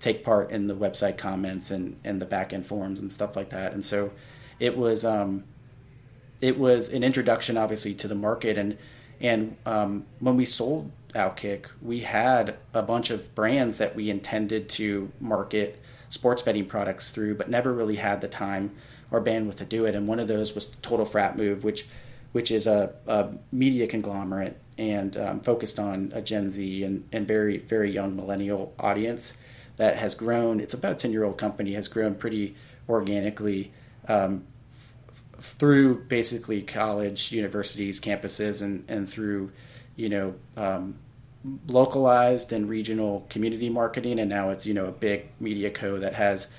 take 0.00 0.24
part 0.24 0.50
in 0.50 0.68
the 0.68 0.76
website 0.76 1.18
comments 1.18 1.70
and 1.70 1.98
and 2.04 2.20
the 2.20 2.26
back 2.26 2.52
end 2.52 2.66
forums 2.66 3.00
and 3.00 3.10
stuff 3.10 3.36
like 3.36 3.50
that. 3.50 3.72
And 3.72 3.84
so 3.84 4.12
it 4.58 4.76
was 4.76 5.04
um, 5.04 5.44
it 6.40 6.58
was 6.58 6.90
an 6.90 7.02
introduction, 7.02 7.56
obviously, 7.56 7.94
to 7.94 8.08
the 8.08 8.14
market 8.14 8.58
and 8.58 8.76
and 9.20 9.56
um, 9.66 10.06
when 10.20 10.36
we 10.36 10.44
sold 10.44 10.92
Outkick, 11.14 11.66
we 11.82 12.00
had 12.00 12.56
a 12.74 12.82
bunch 12.82 13.10
of 13.10 13.34
brands 13.34 13.78
that 13.78 13.96
we 13.96 14.10
intended 14.10 14.68
to 14.70 15.10
market 15.20 15.80
sports 16.08 16.42
betting 16.42 16.66
products 16.66 17.10
through, 17.10 17.34
but 17.34 17.48
never 17.48 17.72
really 17.72 17.96
had 17.96 18.20
the 18.20 18.28
time 18.28 18.74
or 19.10 19.22
bandwidth 19.22 19.56
to 19.56 19.64
do 19.64 19.84
it. 19.86 19.94
And 19.94 20.06
one 20.06 20.20
of 20.20 20.28
those 20.28 20.54
was 20.54 20.66
Total 20.66 21.06
Frat 21.06 21.36
Move, 21.36 21.64
which 21.64 21.86
which 22.32 22.50
is 22.50 22.66
a, 22.66 22.94
a 23.06 23.30
media 23.50 23.86
conglomerate 23.86 24.58
and 24.76 25.16
um, 25.16 25.40
focused 25.40 25.78
on 25.78 26.12
a 26.14 26.20
Gen 26.20 26.50
Z 26.50 26.84
and, 26.84 27.08
and 27.10 27.26
very 27.26 27.58
very 27.58 27.90
young 27.90 28.16
millennial 28.16 28.74
audience 28.78 29.38
that 29.76 29.96
has 29.96 30.14
grown. 30.14 30.60
It's 30.60 30.74
about 30.74 30.92
a 30.92 30.94
ten 30.96 31.12
year 31.12 31.24
old 31.24 31.38
company 31.38 31.72
has 31.72 31.88
grown 31.88 32.14
pretty 32.14 32.56
organically. 32.88 33.72
Um, 34.06 34.44
through 35.40 36.04
basically 36.06 36.62
college, 36.62 37.30
universities, 37.30 38.00
campuses, 38.00 38.60
and, 38.60 38.84
and 38.88 39.08
through, 39.08 39.52
you 39.94 40.08
know, 40.08 40.34
um, 40.56 40.96
localized 41.66 42.52
and 42.52 42.68
regional 42.68 43.26
community 43.28 43.70
marketing. 43.70 44.18
And 44.18 44.28
now 44.28 44.50
it's, 44.50 44.66
you 44.66 44.74
know, 44.74 44.86
a 44.86 44.92
big 44.92 45.26
media 45.40 45.70
co 45.70 45.98
that 45.98 46.14
has 46.14 46.52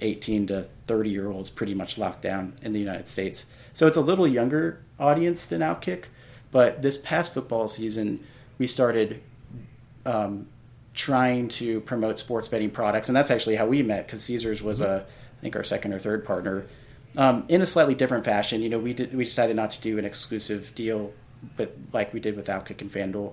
18 0.00 0.48
to 0.48 0.68
30 0.86 1.10
year 1.10 1.30
olds 1.30 1.50
pretty 1.50 1.74
much 1.74 1.98
locked 1.98 2.22
down 2.22 2.58
in 2.62 2.72
the 2.72 2.80
United 2.80 3.08
States. 3.08 3.46
So 3.74 3.86
it's 3.86 3.96
a 3.96 4.00
little 4.00 4.26
younger 4.26 4.82
audience 4.98 5.44
than 5.46 5.60
Outkick. 5.60 6.04
But 6.50 6.82
this 6.82 6.98
past 6.98 7.32
football 7.32 7.68
season, 7.68 8.24
we 8.58 8.66
started 8.66 9.22
um, 10.04 10.48
trying 10.92 11.48
to 11.48 11.80
promote 11.80 12.18
sports 12.18 12.48
betting 12.48 12.70
products. 12.70 13.08
And 13.08 13.16
that's 13.16 13.30
actually 13.30 13.56
how 13.56 13.66
we 13.66 13.82
met 13.82 14.06
because 14.06 14.22
Caesars 14.24 14.62
was, 14.62 14.80
a, 14.82 15.06
I 15.06 15.40
think, 15.40 15.56
our 15.56 15.64
second 15.64 15.94
or 15.94 15.98
third 15.98 16.26
partner 16.26 16.66
um, 17.16 17.44
in 17.48 17.62
a 17.62 17.66
slightly 17.66 17.94
different 17.94 18.24
fashion. 18.24 18.62
You 18.62 18.68
know, 18.68 18.78
we 18.78 18.94
did 18.94 19.14
we 19.14 19.24
decided 19.24 19.56
not 19.56 19.70
to 19.72 19.80
do 19.80 19.98
an 19.98 20.04
exclusive 20.04 20.74
deal, 20.74 21.12
but 21.56 21.74
like 21.92 22.12
we 22.12 22.20
did 22.20 22.36
with 22.36 22.46
Outkick 22.46 22.80
and 22.80 22.90
FanDuel, 22.90 23.32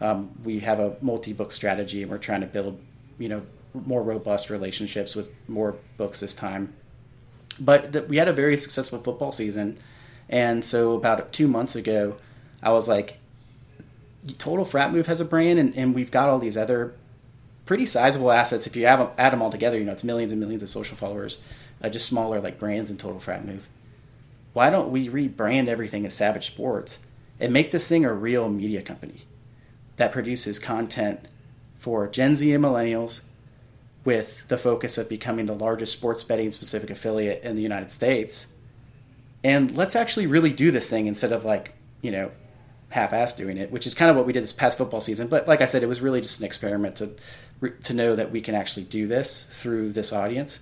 um, 0.00 0.30
we 0.44 0.60
have 0.60 0.80
a 0.80 0.96
multi-book 1.00 1.52
strategy, 1.52 2.02
and 2.02 2.10
we're 2.10 2.18
trying 2.18 2.40
to 2.40 2.46
build, 2.46 2.80
you 3.18 3.28
know, 3.28 3.42
more 3.74 4.02
robust 4.02 4.50
relationships 4.50 5.14
with 5.14 5.28
more 5.48 5.76
books 5.96 6.20
this 6.20 6.34
time. 6.34 6.72
But 7.58 7.92
the, 7.92 8.02
we 8.02 8.16
had 8.16 8.28
a 8.28 8.32
very 8.32 8.56
successful 8.56 9.00
football 9.00 9.32
season, 9.32 9.78
and 10.28 10.64
so 10.64 10.94
about 10.94 11.32
two 11.32 11.48
months 11.48 11.76
ago, 11.76 12.16
I 12.62 12.70
was 12.70 12.88
like, 12.88 13.18
Total 14.38 14.64
Frat 14.64 14.92
Move 14.92 15.06
has 15.06 15.20
a 15.20 15.24
brand, 15.24 15.58
and, 15.58 15.76
and 15.76 15.94
we've 15.94 16.10
got 16.10 16.28
all 16.28 16.38
these 16.38 16.56
other 16.56 16.94
pretty 17.66 17.86
sizable 17.86 18.30
assets. 18.30 18.66
If 18.66 18.76
you 18.76 18.82
them, 18.82 19.08
add 19.18 19.32
them 19.32 19.42
all 19.42 19.50
together, 19.50 19.78
you 19.78 19.84
know, 19.84 19.92
it's 19.92 20.04
millions 20.04 20.32
and 20.32 20.40
millions 20.40 20.62
of 20.62 20.68
social 20.68 20.96
followers 20.96 21.40
uh, 21.82 21.88
just 21.88 22.06
smaller 22.06 22.40
like 22.40 22.58
brands 22.58 22.90
in 22.90 22.96
Total 22.96 23.20
Frat 23.20 23.44
Move. 23.44 23.66
Why 24.52 24.70
don't 24.70 24.90
we 24.90 25.08
rebrand 25.08 25.68
everything 25.68 26.04
as 26.06 26.14
Savage 26.14 26.46
Sports 26.46 26.98
and 27.38 27.52
make 27.52 27.70
this 27.70 27.86
thing 27.88 28.04
a 28.04 28.12
real 28.12 28.48
media 28.48 28.82
company 28.82 29.24
that 30.00 30.12
produces 30.12 30.58
content 30.58 31.20
for 31.78 32.08
Gen 32.08 32.34
Z 32.34 32.50
and 32.54 32.64
millennials 32.64 33.20
with 34.02 34.48
the 34.48 34.56
focus 34.56 34.96
of 34.96 35.10
becoming 35.10 35.44
the 35.44 35.54
largest 35.54 35.92
sports 35.92 36.24
betting 36.24 36.50
specific 36.50 36.88
affiliate 36.88 37.44
in 37.44 37.54
the 37.54 37.60
United 37.60 37.90
States? 37.90 38.46
And 39.44 39.76
let's 39.76 39.94
actually 39.94 40.26
really 40.26 40.54
do 40.54 40.70
this 40.70 40.88
thing 40.88 41.06
instead 41.06 41.32
of 41.32 41.44
like, 41.44 41.74
you 42.00 42.10
know, 42.10 42.30
half-ass 42.88 43.34
doing 43.34 43.58
it, 43.58 43.70
which 43.70 43.86
is 43.86 43.94
kind 43.94 44.10
of 44.10 44.16
what 44.16 44.24
we 44.24 44.32
did 44.32 44.42
this 44.42 44.54
past 44.54 44.78
football 44.78 45.02
season. 45.02 45.28
But 45.28 45.46
like 45.46 45.60
I 45.60 45.66
said, 45.66 45.82
it 45.82 45.86
was 45.86 46.00
really 46.00 46.22
just 46.22 46.40
an 46.40 46.46
experiment 46.46 46.96
to 46.96 47.10
to 47.82 47.92
know 47.92 48.16
that 48.16 48.32
we 48.32 48.40
can 48.40 48.54
actually 48.54 48.84
do 48.84 49.06
this 49.06 49.44
through 49.52 49.92
this 49.92 50.14
audience. 50.14 50.60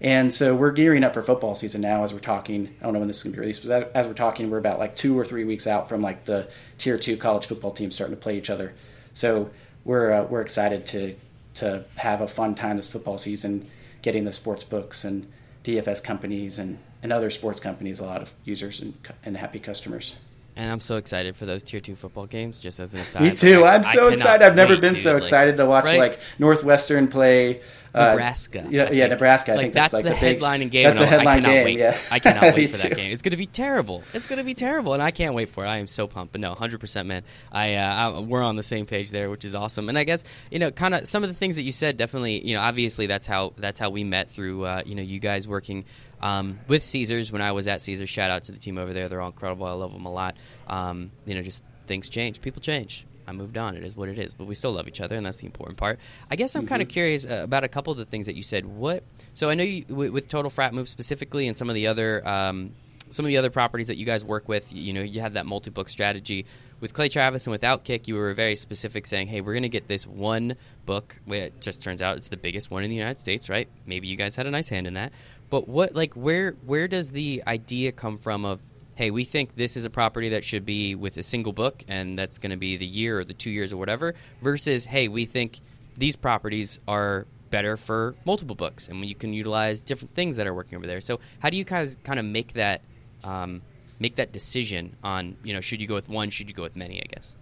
And 0.00 0.32
so 0.32 0.54
we're 0.54 0.72
gearing 0.72 1.04
up 1.04 1.14
for 1.14 1.22
football 1.22 1.54
season 1.54 1.80
now 1.80 2.04
as 2.04 2.12
we're 2.12 2.18
talking. 2.18 2.74
I 2.80 2.84
don't 2.84 2.92
know 2.92 2.98
when 2.98 3.08
this 3.08 3.18
is 3.18 3.22
going 3.22 3.32
to 3.32 3.36
be 3.36 3.40
released, 3.40 3.66
but 3.66 3.92
as 3.94 4.06
we're 4.06 4.14
talking, 4.14 4.50
we're 4.50 4.58
about 4.58 4.78
like 4.78 4.96
two 4.96 5.18
or 5.18 5.24
three 5.24 5.44
weeks 5.44 5.66
out 5.66 5.88
from 5.88 6.02
like 6.02 6.24
the 6.24 6.48
tier 6.78 6.98
two 6.98 7.16
college 7.16 7.46
football 7.46 7.70
teams 7.70 7.94
starting 7.94 8.16
to 8.16 8.20
play 8.20 8.36
each 8.36 8.50
other. 8.50 8.74
So 9.12 9.50
we're 9.84 10.12
uh, 10.12 10.24
we're 10.24 10.40
excited 10.40 10.86
to 10.86 11.14
to 11.54 11.84
have 11.96 12.20
a 12.20 12.28
fun 12.28 12.54
time 12.54 12.76
this 12.76 12.88
football 12.88 13.18
season, 13.18 13.68
getting 14.02 14.24
the 14.24 14.32
sports 14.32 14.64
books 14.64 15.04
and 15.04 15.30
DFS 15.62 16.02
companies 16.02 16.58
and, 16.58 16.78
and 17.02 17.12
other 17.12 17.30
sports 17.30 17.60
companies 17.60 18.00
a 18.00 18.04
lot 18.04 18.20
of 18.20 18.32
users 18.44 18.80
and, 18.80 18.94
and 19.24 19.36
happy 19.36 19.58
customers. 19.58 20.16
And 20.56 20.70
I'm 20.70 20.80
so 20.80 20.96
excited 20.96 21.36
for 21.36 21.46
those 21.46 21.62
tier 21.62 21.80
two 21.80 21.96
football 21.96 22.26
games. 22.26 22.60
Just 22.60 22.78
as 22.78 22.94
an 22.94 23.00
aside, 23.00 23.22
me 23.22 23.34
too. 23.34 23.64
I'm 23.64 23.82
so 23.82 24.08
excited. 24.08 24.44
I've 24.44 24.54
never 24.54 24.76
been 24.76 24.96
so 24.96 25.16
excited 25.16 25.56
to 25.56 25.66
watch 25.66 25.84
right? 25.84 25.98
like 25.98 26.20
Northwestern 26.38 27.08
play 27.08 27.60
uh, 27.94 28.10
Nebraska. 28.10 28.66
Yeah, 28.68 28.90
yeah, 28.90 29.06
Nebraska. 29.06 29.52
I 29.52 29.54
like 29.54 29.62
think 29.64 29.74
that's, 29.74 29.92
that's 29.92 30.04
like 30.04 30.20
the, 30.20 30.20
the 30.20 30.34
headlining 30.44 30.70
game. 30.70 30.84
That's 30.84 30.98
the 30.98 31.06
headline 31.06 31.44
game. 31.44 31.64
Wait. 31.64 31.78
Yeah. 31.78 31.96
I 32.10 32.18
cannot 32.18 32.42
wait 32.54 32.70
for 32.70 32.78
that 32.78 32.96
game. 32.96 33.12
It's 33.12 33.22
going 33.22 33.30
to 33.30 33.36
be 33.36 33.46
terrible. 33.46 34.02
It's 34.12 34.26
going 34.26 34.38
to 34.38 34.44
be 34.44 34.54
terrible, 34.54 34.94
and 34.94 35.02
I 35.02 35.12
can't 35.12 35.34
wait 35.34 35.48
for 35.50 35.64
it. 35.64 35.68
I 35.68 35.78
am 35.78 35.86
so 35.86 36.08
pumped. 36.08 36.32
But 36.32 36.40
no, 36.40 36.54
hundred 36.54 36.80
percent, 36.80 37.06
man. 37.06 37.22
I, 37.52 37.76
uh, 37.76 37.94
I, 38.16 38.18
we're 38.20 38.42
on 38.42 38.56
the 38.56 38.64
same 38.64 38.86
page 38.86 39.12
there, 39.12 39.30
which 39.30 39.44
is 39.44 39.54
awesome. 39.54 39.88
And 39.88 39.96
I 39.96 40.02
guess 40.02 40.24
you 40.50 40.58
know, 40.58 40.72
kind 40.72 40.94
of 40.94 41.06
some 41.06 41.22
of 41.22 41.28
the 41.28 41.34
things 41.34 41.54
that 41.56 41.62
you 41.62 41.72
said. 41.72 41.96
Definitely, 41.96 42.44
you 42.44 42.54
know, 42.54 42.60
obviously 42.60 43.06
that's 43.06 43.28
how 43.28 43.52
that's 43.56 43.78
how 43.78 43.90
we 43.90 44.02
met 44.02 44.28
through 44.28 44.64
uh, 44.64 44.82
you 44.84 44.96
know 44.96 45.02
you 45.02 45.20
guys 45.20 45.46
working. 45.46 45.84
Um, 46.20 46.58
with 46.68 46.82
Caesars, 46.82 47.32
when 47.32 47.42
I 47.42 47.52
was 47.52 47.68
at 47.68 47.80
Caesars, 47.82 48.08
shout 48.08 48.30
out 48.30 48.44
to 48.44 48.52
the 48.52 48.58
team 48.58 48.78
over 48.78 48.92
there. 48.92 49.08
They're 49.08 49.20
all 49.20 49.30
incredible. 49.30 49.66
I 49.66 49.72
love 49.72 49.92
them 49.92 50.06
a 50.06 50.12
lot. 50.12 50.36
Um, 50.66 51.10
you 51.26 51.34
know, 51.34 51.42
just 51.42 51.62
things 51.86 52.08
change, 52.08 52.40
people 52.40 52.62
change. 52.62 53.06
I 53.26 53.32
moved 53.32 53.56
on. 53.56 53.76
It 53.76 53.84
is 53.84 53.96
what 53.96 54.08
it 54.08 54.18
is, 54.18 54.34
but 54.34 54.46
we 54.46 54.54
still 54.54 54.72
love 54.72 54.86
each 54.86 55.00
other, 55.00 55.16
and 55.16 55.24
that's 55.24 55.38
the 55.38 55.46
important 55.46 55.78
part. 55.78 55.98
I 56.30 56.36
guess 56.36 56.54
I'm 56.54 56.62
mm-hmm. 56.62 56.68
kind 56.68 56.82
of 56.82 56.88
curious 56.88 57.24
uh, 57.24 57.40
about 57.42 57.64
a 57.64 57.68
couple 57.68 57.90
of 57.90 57.98
the 57.98 58.04
things 58.04 58.26
that 58.26 58.36
you 58.36 58.42
said. 58.42 58.66
What? 58.66 59.02
So 59.32 59.48
I 59.48 59.54
know 59.54 59.64
you 59.64 59.84
with, 59.88 60.10
with 60.10 60.28
Total 60.28 60.50
Frat 60.50 60.74
Move 60.74 60.88
specifically, 60.88 61.48
and 61.48 61.56
some 61.56 61.68
of 61.68 61.74
the 61.74 61.86
other 61.86 62.26
um, 62.26 62.72
some 63.10 63.24
of 63.24 63.28
the 63.28 63.36
other 63.36 63.50
properties 63.50 63.86
that 63.86 63.96
you 63.96 64.04
guys 64.04 64.24
work 64.24 64.48
with. 64.48 64.72
You 64.72 64.92
know, 64.92 65.02
you 65.02 65.20
had 65.20 65.34
that 65.34 65.46
multi 65.46 65.70
book 65.70 65.88
strategy 65.88 66.46
with 66.84 66.92
Clay 66.92 67.08
Travis 67.08 67.46
and 67.46 67.50
with 67.50 67.62
Outkick, 67.62 68.06
You 68.06 68.16
were 68.16 68.34
very 68.34 68.54
specific, 68.56 69.06
saying, 69.06 69.28
"Hey, 69.28 69.40
we're 69.40 69.54
going 69.54 69.62
to 69.62 69.70
get 69.70 69.88
this 69.88 70.06
one 70.06 70.54
book." 70.84 71.18
It 71.28 71.58
just 71.62 71.82
turns 71.82 72.02
out 72.02 72.18
it's 72.18 72.28
the 72.28 72.36
biggest 72.36 72.70
one 72.70 72.84
in 72.84 72.90
the 72.90 72.94
United 72.94 73.18
States, 73.18 73.48
right? 73.48 73.68
Maybe 73.86 74.06
you 74.06 74.16
guys 74.16 74.36
had 74.36 74.46
a 74.46 74.50
nice 74.50 74.68
hand 74.68 74.86
in 74.86 74.92
that. 74.92 75.10
But 75.48 75.66
what, 75.66 75.94
like, 75.94 76.12
where 76.12 76.50
where 76.66 76.86
does 76.86 77.12
the 77.12 77.42
idea 77.46 77.90
come 77.90 78.18
from 78.18 78.44
of 78.44 78.60
hey, 78.96 79.10
we 79.10 79.24
think 79.24 79.54
this 79.54 79.78
is 79.78 79.86
a 79.86 79.90
property 79.90 80.28
that 80.28 80.44
should 80.44 80.66
be 80.66 80.94
with 80.94 81.16
a 81.16 81.22
single 81.22 81.54
book 81.54 81.82
and 81.88 82.18
that's 82.18 82.36
going 82.36 82.50
to 82.50 82.58
be 82.58 82.76
the 82.76 82.84
year 82.86 83.18
or 83.18 83.24
the 83.24 83.32
two 83.32 83.50
years 83.50 83.72
or 83.72 83.78
whatever, 83.78 84.14
versus, 84.42 84.84
hey, 84.84 85.08
we 85.08 85.24
think 85.24 85.60
these 85.96 86.16
properties 86.16 86.80
are 86.86 87.26
better 87.48 87.78
for 87.78 88.14
multiple 88.26 88.54
books 88.54 88.88
and 88.88 89.02
you 89.06 89.14
can 89.14 89.32
utilize 89.32 89.80
different 89.80 90.14
things 90.14 90.36
that 90.36 90.46
are 90.46 90.54
working 90.54 90.76
over 90.76 90.86
there. 90.86 91.00
So, 91.00 91.18
how 91.38 91.48
do 91.48 91.56
you 91.56 91.64
guys 91.64 91.96
kind 92.04 92.18
of 92.20 92.26
make 92.26 92.52
that 92.52 92.82
um, 93.24 93.62
make 94.04 94.16
that 94.16 94.32
decision 94.32 94.96
on 95.02 95.36
you 95.42 95.54
know 95.54 95.60
should 95.60 95.80
you 95.80 95.86
go 95.86 95.94
with 95.94 96.08
one, 96.08 96.30
should 96.30 96.48
you 96.48 96.54
go 96.54 96.62
with 96.62 96.76
many? 96.76 97.00
I 97.00 97.06
guess. 97.12 97.36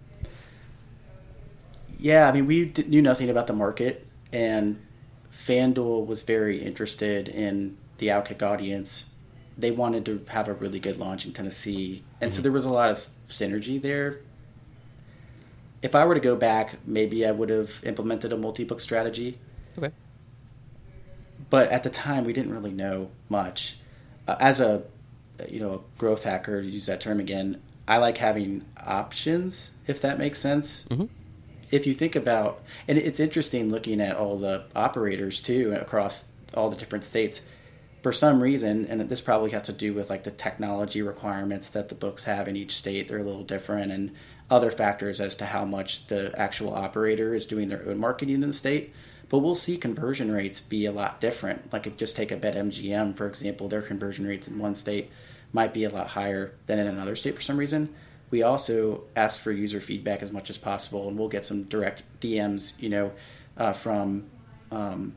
Yeah, 1.99 2.27
I 2.27 2.31
mean, 2.31 2.47
we 2.47 2.73
knew 2.87 3.01
nothing 3.01 3.29
about 3.29 3.47
the 3.47 3.53
market, 3.53 4.07
and 4.31 4.81
FanDuel 5.31 6.05
was 6.05 6.21
very 6.21 6.61
interested 6.61 7.27
in 7.27 7.77
the 7.97 8.07
Outkick 8.07 8.41
audience 8.41 9.09
they 9.57 9.71
wanted 9.71 10.05
to 10.05 10.25
have 10.29 10.47
a 10.47 10.53
really 10.53 10.79
good 10.79 10.97
launch 10.97 11.25
in 11.25 11.33
Tennessee, 11.33 12.03
and 12.19 12.31
mm-hmm. 12.31 12.35
so 12.35 12.41
there 12.41 12.51
was 12.51 12.65
a 12.65 12.69
lot 12.69 12.89
of 12.89 13.07
synergy 13.29 13.81
there. 13.81 14.19
If 15.81 15.95
I 15.95 16.05
were 16.05 16.15
to 16.15 16.19
go 16.19 16.35
back, 16.35 16.75
maybe 16.85 17.25
I 17.25 17.31
would 17.31 17.49
have 17.49 17.81
implemented 17.83 18.31
a 18.31 18.37
multi-book 18.37 18.79
strategy. 18.79 19.37
Okay. 19.77 19.91
But 21.49 21.69
at 21.69 21.83
the 21.83 21.89
time, 21.89 22.23
we 22.23 22.33
didn't 22.33 22.53
really 22.53 22.71
know 22.71 23.11
much. 23.29 23.77
Uh, 24.27 24.37
as 24.39 24.59
a 24.61 24.83
you 25.51 25.59
know 25.59 25.73
a 25.73 25.99
growth 25.99 26.23
hacker, 26.23 26.61
to 26.61 26.67
use 26.67 26.85
that 26.87 27.01
term 27.01 27.19
again, 27.19 27.61
I 27.87 27.97
like 27.97 28.17
having 28.17 28.65
options, 28.77 29.71
if 29.87 30.01
that 30.01 30.17
makes 30.17 30.39
sense. 30.39 30.85
Mm-hmm. 30.85 31.05
If 31.71 31.87
you 31.87 31.93
think 31.93 32.15
about, 32.15 32.61
and 32.87 32.97
it's 32.97 33.19
interesting 33.19 33.69
looking 33.69 33.99
at 33.99 34.15
all 34.15 34.37
the 34.37 34.65
operators 34.75 35.41
too 35.41 35.73
across 35.73 36.27
all 36.53 36.69
the 36.69 36.77
different 36.77 37.03
states 37.03 37.41
for 38.03 38.11
some 38.11 38.43
reason, 38.43 38.85
and 38.87 39.01
this 39.09 39.21
probably 39.21 39.51
has 39.51 39.63
to 39.63 39.73
do 39.73 39.93
with 39.93 40.09
like 40.09 40.23
the 40.23 40.31
technology 40.31 41.01
requirements 41.01 41.69
that 41.69 41.87
the 41.87 41.95
books 41.95 42.25
have 42.25 42.47
in 42.47 42.57
each 42.57 42.75
state, 42.75 43.07
they're 43.07 43.19
a 43.19 43.23
little 43.23 43.45
different, 43.45 43.91
and 43.91 44.11
other 44.51 44.69
factors 44.69 45.21
as 45.21 45.35
to 45.35 45.45
how 45.45 45.63
much 45.63 46.07
the 46.07 46.31
actual 46.37 46.73
operator 46.73 47.33
is 47.33 47.45
doing 47.45 47.69
their 47.69 47.87
own 47.87 47.97
marketing 47.97 48.35
in 48.35 48.41
the 48.41 48.53
state. 48.53 48.93
But 49.29 49.39
we'll 49.39 49.55
see 49.55 49.77
conversion 49.77 50.31
rates 50.31 50.59
be 50.59 50.85
a 50.85 50.91
lot 50.91 51.21
different. 51.21 51.71
Like 51.71 51.87
if 51.87 51.97
just 51.97 52.15
take 52.15 52.31
a 52.31 52.37
BetMGM, 52.37 53.15
for 53.15 53.25
example, 53.25 53.67
their 53.69 53.81
conversion 53.81 54.27
rates 54.27 54.47
in 54.47 54.59
one 54.59 54.75
state 54.75 55.09
might 55.53 55.73
be 55.73 55.85
a 55.85 55.89
lot 55.89 56.07
higher 56.07 56.53
than 56.65 56.79
in 56.79 56.87
another 56.87 57.15
state 57.15 57.35
for 57.35 57.41
some 57.41 57.57
reason. 57.57 57.93
We 58.31 58.41
also 58.41 59.03
ask 59.15 59.39
for 59.39 59.51
user 59.51 59.79
feedback 59.79 60.23
as 60.23 60.31
much 60.31 60.49
as 60.49 60.57
possible, 60.57 61.07
and 61.07 61.17
we'll 61.17 61.29
get 61.29 61.45
some 61.45 61.63
direct 61.63 62.03
DMs, 62.19 62.81
you 62.81 62.89
know, 62.89 63.11
uh, 63.55 63.73
from, 63.73 64.25
um, 64.71 65.15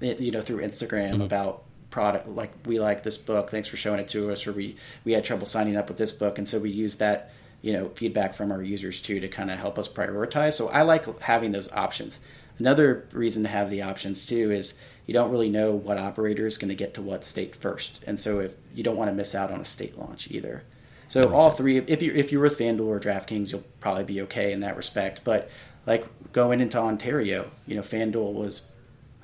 you 0.00 0.32
know, 0.32 0.40
through 0.40 0.62
Instagram 0.62 1.12
mm-hmm. 1.12 1.22
about 1.22 1.62
product 1.90 2.28
like 2.28 2.52
we 2.66 2.78
like 2.78 3.02
this 3.02 3.18
book 3.18 3.50
thanks 3.50 3.68
for 3.68 3.76
showing 3.76 3.98
it 4.00 4.08
to 4.08 4.30
us 4.30 4.46
or 4.46 4.52
we 4.52 4.76
we 5.04 5.12
had 5.12 5.24
trouble 5.24 5.46
signing 5.46 5.76
up 5.76 5.88
with 5.88 5.98
this 5.98 6.12
book 6.12 6.38
and 6.38 6.48
so 6.48 6.58
we 6.58 6.70
use 6.70 6.96
that 6.96 7.32
you 7.62 7.72
know 7.72 7.88
feedback 7.90 8.34
from 8.34 8.52
our 8.52 8.62
users 8.62 9.00
too 9.00 9.20
to 9.20 9.28
kind 9.28 9.50
of 9.50 9.58
help 9.58 9.78
us 9.78 9.88
prioritize 9.88 10.52
so 10.52 10.68
i 10.68 10.82
like 10.82 11.20
having 11.20 11.52
those 11.52 11.70
options 11.72 12.20
another 12.58 13.08
reason 13.12 13.42
to 13.42 13.48
have 13.48 13.70
the 13.70 13.82
options 13.82 14.24
too 14.24 14.50
is 14.50 14.74
you 15.06 15.14
don't 15.14 15.30
really 15.30 15.50
know 15.50 15.72
what 15.72 15.98
operator 15.98 16.46
is 16.46 16.58
going 16.58 16.68
to 16.68 16.74
get 16.74 16.94
to 16.94 17.02
what 17.02 17.24
state 17.24 17.56
first 17.56 18.00
and 18.06 18.18
so 18.18 18.40
if 18.40 18.52
you 18.74 18.82
don't 18.82 18.96
want 18.96 19.10
to 19.10 19.14
miss 19.14 19.34
out 19.34 19.50
on 19.50 19.60
a 19.60 19.64
state 19.64 19.98
launch 19.98 20.30
either 20.30 20.62
So 21.08 21.32
all 21.32 21.50
sense. 21.50 21.58
three, 21.58 21.78
if 21.78 22.02
you're—if 22.02 22.30
you're 22.30 22.42
with 22.42 22.56
FanDuel 22.58 22.86
or 22.86 23.00
DraftKings, 23.00 23.50
you'll 23.50 23.64
probably 23.80 24.04
be 24.04 24.22
okay 24.22 24.52
in 24.52 24.60
that 24.60 24.76
respect. 24.76 25.22
But 25.24 25.50
like 25.84 26.06
going 26.32 26.60
into 26.60 26.78
Ontario, 26.78 27.50
you 27.66 27.74
know, 27.74 27.82
FanDuel 27.82 28.32
was 28.32 28.62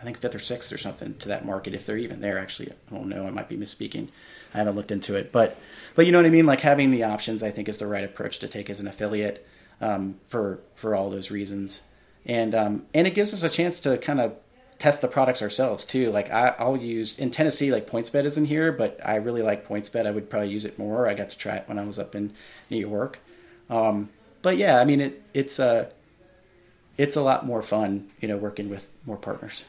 I 0.00 0.04
think 0.04 0.18
fifth 0.18 0.34
or 0.34 0.40
sixth 0.40 0.72
or 0.72 0.78
something 0.78 1.14
to 1.18 1.28
that 1.28 1.46
market, 1.46 1.74
if 1.74 1.86
they're 1.86 1.96
even 1.96 2.20
there. 2.20 2.38
Actually, 2.38 2.72
I 2.72 2.94
don't 2.94 3.08
know. 3.08 3.24
I 3.26 3.30
might 3.30 3.48
be 3.48 3.56
misspeaking. 3.56 4.08
I 4.52 4.58
haven't 4.58 4.74
looked 4.74 4.90
into 4.90 5.14
it, 5.14 5.30
but 5.30 5.56
but 5.94 6.06
you 6.06 6.12
know 6.12 6.18
what 6.18 6.26
I 6.26 6.30
mean. 6.30 6.46
Like 6.46 6.60
having 6.60 6.90
the 6.90 7.04
options, 7.04 7.42
I 7.42 7.50
think, 7.52 7.68
is 7.68 7.78
the 7.78 7.86
right 7.86 8.04
approach 8.04 8.40
to 8.40 8.48
take 8.48 8.68
as 8.68 8.80
an 8.80 8.88
affiliate 8.88 9.46
um, 9.80 10.16
for 10.26 10.58
for 10.74 10.96
all 10.96 11.08
those 11.08 11.30
reasons, 11.30 11.82
and 12.24 12.52
um, 12.54 12.86
and 12.94 13.06
it 13.06 13.14
gives 13.14 13.32
us 13.32 13.44
a 13.44 13.48
chance 13.48 13.78
to 13.80 13.96
kind 13.98 14.20
of 14.20 14.34
test 14.78 15.00
the 15.00 15.08
products 15.08 15.42
ourselves 15.42 15.84
too. 15.84 16.10
Like 16.10 16.30
I, 16.30 16.54
I'll 16.58 16.76
use 16.76 17.18
in 17.18 17.30
Tennessee, 17.30 17.72
like 17.72 17.88
PointsBet 17.88 18.24
isn't 18.24 18.44
here, 18.44 18.72
but 18.72 19.00
I 19.04 19.16
really 19.16 19.42
like 19.42 19.66
PointsBet. 19.68 20.06
I 20.06 20.10
would 20.10 20.28
probably 20.28 20.50
use 20.50 20.64
it 20.64 20.78
more. 20.78 21.08
I 21.08 21.14
got 21.14 21.30
to 21.30 21.38
try 21.38 21.56
it 21.56 21.68
when 21.68 21.78
I 21.78 21.84
was 21.84 21.98
up 21.98 22.14
in 22.14 22.32
New 22.70 22.78
York. 22.78 23.18
Um, 23.70 24.10
but 24.42 24.56
yeah, 24.56 24.78
I 24.78 24.84
mean 24.84 25.00
it, 25.00 25.22
it's 25.34 25.58
a 25.58 25.90
it's 26.96 27.16
a 27.16 27.22
lot 27.22 27.44
more 27.44 27.62
fun, 27.62 28.08
you 28.20 28.28
know, 28.28 28.36
working 28.36 28.68
with 28.70 28.86
more 29.04 29.16
partners. 29.16 29.64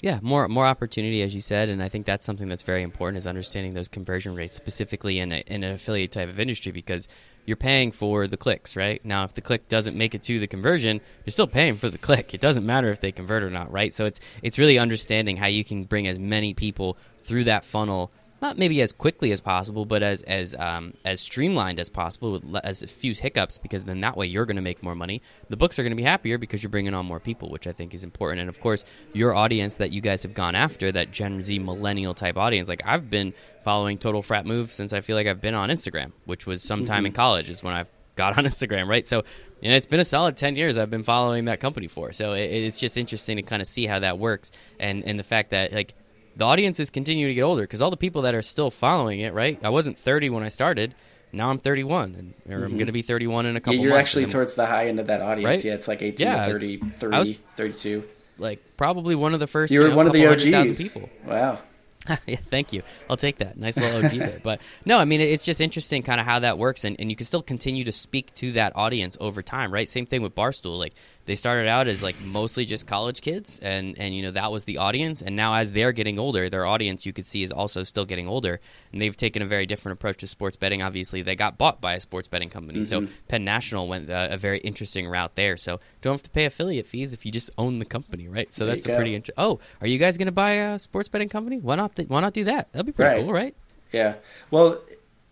Yeah, 0.00 0.18
more 0.20 0.48
more 0.48 0.66
opportunity, 0.66 1.22
as 1.22 1.34
you 1.34 1.40
said, 1.40 1.68
and 1.68 1.82
I 1.82 1.88
think 1.88 2.06
that's 2.06 2.26
something 2.26 2.48
that's 2.48 2.62
very 2.62 2.82
important 2.82 3.18
is 3.18 3.26
understanding 3.26 3.74
those 3.74 3.86
conversion 3.86 4.34
rates, 4.34 4.56
specifically 4.56 5.20
in, 5.20 5.30
a, 5.30 5.44
in 5.46 5.62
an 5.62 5.72
affiliate 5.72 6.10
type 6.10 6.28
of 6.28 6.40
industry, 6.40 6.72
because 6.72 7.06
you're 7.44 7.56
paying 7.56 7.92
for 7.92 8.26
the 8.26 8.36
clicks, 8.36 8.76
right? 8.76 9.04
Now, 9.04 9.24
if 9.24 9.34
the 9.34 9.40
click 9.40 9.68
doesn't 9.68 9.96
make 9.96 10.14
it 10.14 10.22
to 10.24 10.38
the 10.38 10.46
conversion, 10.46 11.00
you're 11.24 11.32
still 11.32 11.46
paying 11.46 11.76
for 11.76 11.90
the 11.90 11.98
click. 11.98 12.34
It 12.34 12.40
doesn't 12.40 12.64
matter 12.64 12.90
if 12.90 13.00
they 13.00 13.12
convert 13.12 13.42
or 13.42 13.50
not, 13.50 13.70
right? 13.72 13.92
So 13.92 14.06
it's 14.06 14.20
it's 14.42 14.58
really 14.58 14.78
understanding 14.78 15.36
how 15.36 15.46
you 15.46 15.64
can 15.64 15.84
bring 15.84 16.06
as 16.06 16.18
many 16.18 16.54
people 16.54 16.96
through 17.20 17.44
that 17.44 17.64
funnel, 17.64 18.12
not 18.42 18.58
maybe 18.58 18.82
as 18.82 18.92
quickly 18.92 19.30
as 19.32 19.40
possible, 19.40 19.86
but 19.86 20.02
as 20.02 20.22
as 20.22 20.54
um, 20.56 20.94
as 21.04 21.20
streamlined 21.20 21.78
as 21.78 21.88
possible, 21.88 22.32
with 22.32 22.56
as 22.64 22.82
few 22.82 23.14
hiccups, 23.14 23.56
because 23.56 23.84
then 23.84 24.00
that 24.00 24.16
way 24.16 24.26
you're 24.26 24.44
going 24.44 24.56
to 24.56 24.62
make 24.62 24.82
more 24.82 24.96
money. 24.96 25.22
The 25.48 25.56
books 25.56 25.78
are 25.78 25.82
going 25.82 25.92
to 25.92 25.96
be 25.96 26.02
happier 26.02 26.36
because 26.36 26.62
you're 26.62 26.70
bringing 26.70 26.92
on 26.92 27.06
more 27.06 27.20
people, 27.20 27.48
which 27.50 27.66
I 27.66 27.72
think 27.72 27.94
is 27.94 28.04
important. 28.04 28.40
And 28.40 28.50
of 28.50 28.60
course, 28.60 28.84
your 29.12 29.34
audience 29.34 29.76
that 29.76 29.92
you 29.92 30.00
guys 30.00 30.24
have 30.24 30.34
gone 30.34 30.54
after, 30.54 30.90
that 30.92 31.12
Gen 31.12 31.40
Z 31.40 31.58
millennial 31.60 32.14
type 32.14 32.36
audience, 32.36 32.68
like 32.68 32.82
I've 32.84 33.08
been 33.08 33.32
following 33.64 33.96
Total 33.96 34.22
Frat 34.22 34.44
Move 34.44 34.72
since 34.72 34.92
I 34.92 35.00
feel 35.00 35.16
like 35.16 35.28
I've 35.28 35.40
been 35.40 35.54
on 35.54 35.70
Instagram, 35.70 36.12
which 36.24 36.44
was 36.44 36.62
sometime 36.62 37.06
in 37.06 37.12
college 37.12 37.48
is 37.48 37.62
when 37.62 37.72
I've 37.72 37.88
got 38.16 38.36
on 38.36 38.44
Instagram, 38.52 38.88
right? 38.88 39.06
So, 39.06 39.22
you 39.60 39.70
know, 39.70 39.76
it's 39.76 39.86
been 39.86 40.00
a 40.00 40.04
solid 40.04 40.36
10 40.36 40.56
years 40.56 40.78
I've 40.78 40.90
been 40.90 41.04
following 41.04 41.44
that 41.46 41.60
company 41.60 41.86
for. 41.86 42.12
So 42.12 42.32
it, 42.32 42.44
it's 42.44 42.80
just 42.80 42.98
interesting 42.98 43.36
to 43.36 43.42
kind 43.42 43.62
of 43.62 43.68
see 43.68 43.86
how 43.86 44.00
that 44.00 44.18
works 44.18 44.50
and, 44.78 45.04
and 45.04 45.18
the 45.18 45.24
fact 45.24 45.50
that, 45.50 45.72
like, 45.72 45.94
the 46.36 46.44
audience 46.44 46.80
is 46.80 46.90
continuing 46.90 47.30
to 47.30 47.34
get 47.34 47.42
older 47.42 47.62
because 47.62 47.82
all 47.82 47.90
the 47.90 47.96
people 47.96 48.22
that 48.22 48.34
are 48.34 48.42
still 48.42 48.70
following 48.70 49.20
it, 49.20 49.34
right? 49.34 49.58
I 49.62 49.70
wasn't 49.70 49.98
30 49.98 50.30
when 50.30 50.42
I 50.42 50.48
started. 50.48 50.94
Now 51.34 51.48
I'm 51.48 51.58
31, 51.58 52.14
and 52.14 52.34
or 52.48 52.56
I'm 52.56 52.68
mm-hmm. 52.68 52.76
going 52.76 52.86
to 52.86 52.92
be 52.92 53.02
31 53.02 53.46
in 53.46 53.56
a 53.56 53.60
couple 53.60 53.74
Yeah, 53.74 53.80
you're 53.80 53.90
months. 53.90 54.10
actually 54.10 54.26
towards 54.26 54.54
the 54.54 54.66
high 54.66 54.88
end 54.88 55.00
of 55.00 55.06
that 55.06 55.22
audience. 55.22 55.46
Right? 55.46 55.64
Yeah, 55.64 55.74
it's 55.74 55.88
like 55.88 56.02
18 56.02 56.26
Yeah, 56.26 56.42
I 56.42 56.46
to 56.46 56.52
was- 56.52 56.62
30, 56.62 56.76
30 56.78 57.18
was- 57.18 57.38
32. 57.56 58.04
like 58.38 58.60
probably 58.76 59.14
one 59.14 59.32
of 59.32 59.40
the 59.40 59.46
first. 59.46 59.72
You 59.72 59.80
were 59.80 59.88
know, 59.88 59.96
one 59.96 60.06
of 60.06 60.12
the 60.12 60.24
couple 60.24 60.38
hundred 60.38 60.52
thousand 60.52 60.70
OGs. 60.70 60.92
People. 60.92 61.10
Wow. 61.26 61.58
yeah, 62.26 62.36
thank 62.50 62.72
you. 62.72 62.82
I'll 63.08 63.16
take 63.16 63.38
that. 63.38 63.56
Nice 63.56 63.76
little 63.76 64.04
OG 64.04 64.10
there. 64.12 64.40
But 64.42 64.60
no, 64.84 64.98
I 64.98 65.04
mean, 65.04 65.20
it's 65.20 65.44
just 65.44 65.60
interesting 65.60 66.02
kind 66.02 66.20
of 66.20 66.26
how 66.26 66.40
that 66.40 66.58
works. 66.58 66.84
And, 66.84 66.96
and 66.98 67.10
you 67.10 67.16
can 67.16 67.26
still 67.26 67.42
continue 67.42 67.84
to 67.84 67.92
speak 67.92 68.34
to 68.34 68.52
that 68.52 68.72
audience 68.74 69.16
over 69.20 69.42
time, 69.42 69.72
right? 69.72 69.88
Same 69.88 70.06
thing 70.06 70.22
with 70.22 70.34
Barstool. 70.34 70.78
Like, 70.78 70.94
they 71.24 71.34
started 71.36 71.68
out 71.68 71.86
as 71.88 72.02
like 72.02 72.20
mostly 72.20 72.64
just 72.64 72.86
college 72.86 73.20
kids, 73.20 73.58
and, 73.60 73.96
and 73.98 74.14
you 74.14 74.22
know, 74.22 74.32
that 74.32 74.50
was 74.50 74.64
the 74.64 74.78
audience. 74.78 75.22
And 75.22 75.36
now 75.36 75.54
as 75.54 75.70
they're 75.72 75.92
getting 75.92 76.18
older, 76.18 76.50
their 76.50 76.66
audience 76.66 77.06
you 77.06 77.12
could 77.12 77.26
see 77.26 77.42
is 77.42 77.52
also 77.52 77.84
still 77.84 78.04
getting 78.04 78.26
older. 78.26 78.60
And 78.92 79.00
they've 79.00 79.16
taken 79.16 79.40
a 79.42 79.46
very 79.46 79.64
different 79.66 79.98
approach 79.98 80.18
to 80.18 80.26
sports 80.26 80.56
betting. 80.56 80.82
Obviously, 80.82 81.22
they 81.22 81.36
got 81.36 81.58
bought 81.58 81.80
by 81.80 81.94
a 81.94 82.00
sports 82.00 82.26
betting 82.28 82.50
company. 82.50 82.82
So 82.82 83.06
Penn 83.28 83.44
National 83.44 83.86
went 83.86 84.10
uh, 84.10 84.28
a 84.32 84.36
very 84.36 84.58
interesting 84.60 85.06
route 85.06 85.36
there. 85.36 85.56
So 85.56 85.78
don't 86.00 86.14
have 86.14 86.22
to 86.24 86.30
pay 86.30 86.44
affiliate 86.44 86.86
fees 86.86 87.12
if 87.14 87.24
you 87.24 87.30
just 87.32 87.50
own 87.56 87.78
the 87.78 87.84
company, 87.84 88.26
right? 88.28 88.52
So 88.52 88.66
There 88.66 88.74
that's 88.74 88.84
a 88.84 88.88
go. 88.88 88.96
pretty 88.96 89.14
interesting. 89.14 89.34
Oh, 89.42 89.60
are 89.80 89.86
you 89.86 89.98
guys 89.98 90.18
going 90.18 90.26
to 90.26 90.32
buy 90.32 90.52
a 90.54 90.78
sports 90.78 91.08
betting 91.08 91.28
company? 91.28 91.58
Why 91.58 91.76
not? 91.76 91.94
Th- 91.96 92.08
why 92.08 92.20
not 92.20 92.32
do 92.34 92.44
that? 92.44 92.72
That'd 92.72 92.86
be 92.86 92.92
pretty 92.92 93.16
Right. 93.16 93.24
cool, 93.24 93.32
right? 93.32 93.54
Yeah. 93.92 94.14
Well, 94.50 94.80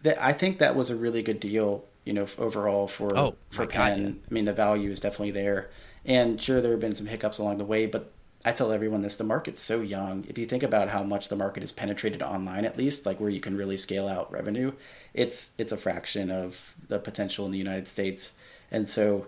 th- 0.04 0.16
I 0.20 0.32
think 0.34 0.58
that 0.58 0.76
was 0.76 0.90
a 0.90 0.96
really 0.96 1.22
good 1.22 1.40
deal, 1.40 1.84
you 2.04 2.12
know, 2.12 2.26
overall 2.38 2.86
for 2.86 3.16
Oh, 3.16 3.36
for 3.50 3.66
God, 3.66 3.70
Penn. 3.70 4.02
yeah. 4.04 4.26
I 4.30 4.34
mean, 4.34 4.44
the 4.44 4.52
value 4.52 4.90
is 4.90 5.00
definitely 5.00 5.32
there. 5.32 5.70
And 6.04 6.40
sure, 6.40 6.60
there 6.60 6.72
have 6.72 6.80
been 6.80 6.94
some 6.94 7.06
hiccups 7.06 7.38
along 7.38 7.58
the 7.58 7.64
way, 7.64 7.86
but 7.86 8.12
I 8.44 8.52
tell 8.52 8.72
everyone 8.72 9.02
this: 9.02 9.16
the 9.16 9.24
market's 9.24 9.60
so 9.62 9.82
young. 9.82 10.24
If 10.28 10.38
you 10.38 10.46
think 10.46 10.62
about 10.62 10.88
how 10.88 11.02
much 11.02 11.28
the 11.28 11.36
market 11.36 11.62
is 11.62 11.72
penetrated 11.72 12.22
online, 12.22 12.64
at 12.64 12.78
least, 12.78 13.04
like 13.04 13.20
where 13.20 13.28
you 13.30 13.40
can 13.40 13.56
really 13.56 13.76
scale 13.76 14.08
out 14.08 14.32
revenue, 14.32 14.72
it's 15.12 15.52
it's 15.58 15.72
a 15.72 15.76
fraction 15.76 16.30
of 16.30 16.74
the 16.88 16.98
potential 16.98 17.44
in 17.44 17.52
the 17.52 17.58
United 17.58 17.86
States. 17.86 18.36
And 18.70 18.88
so 18.88 19.26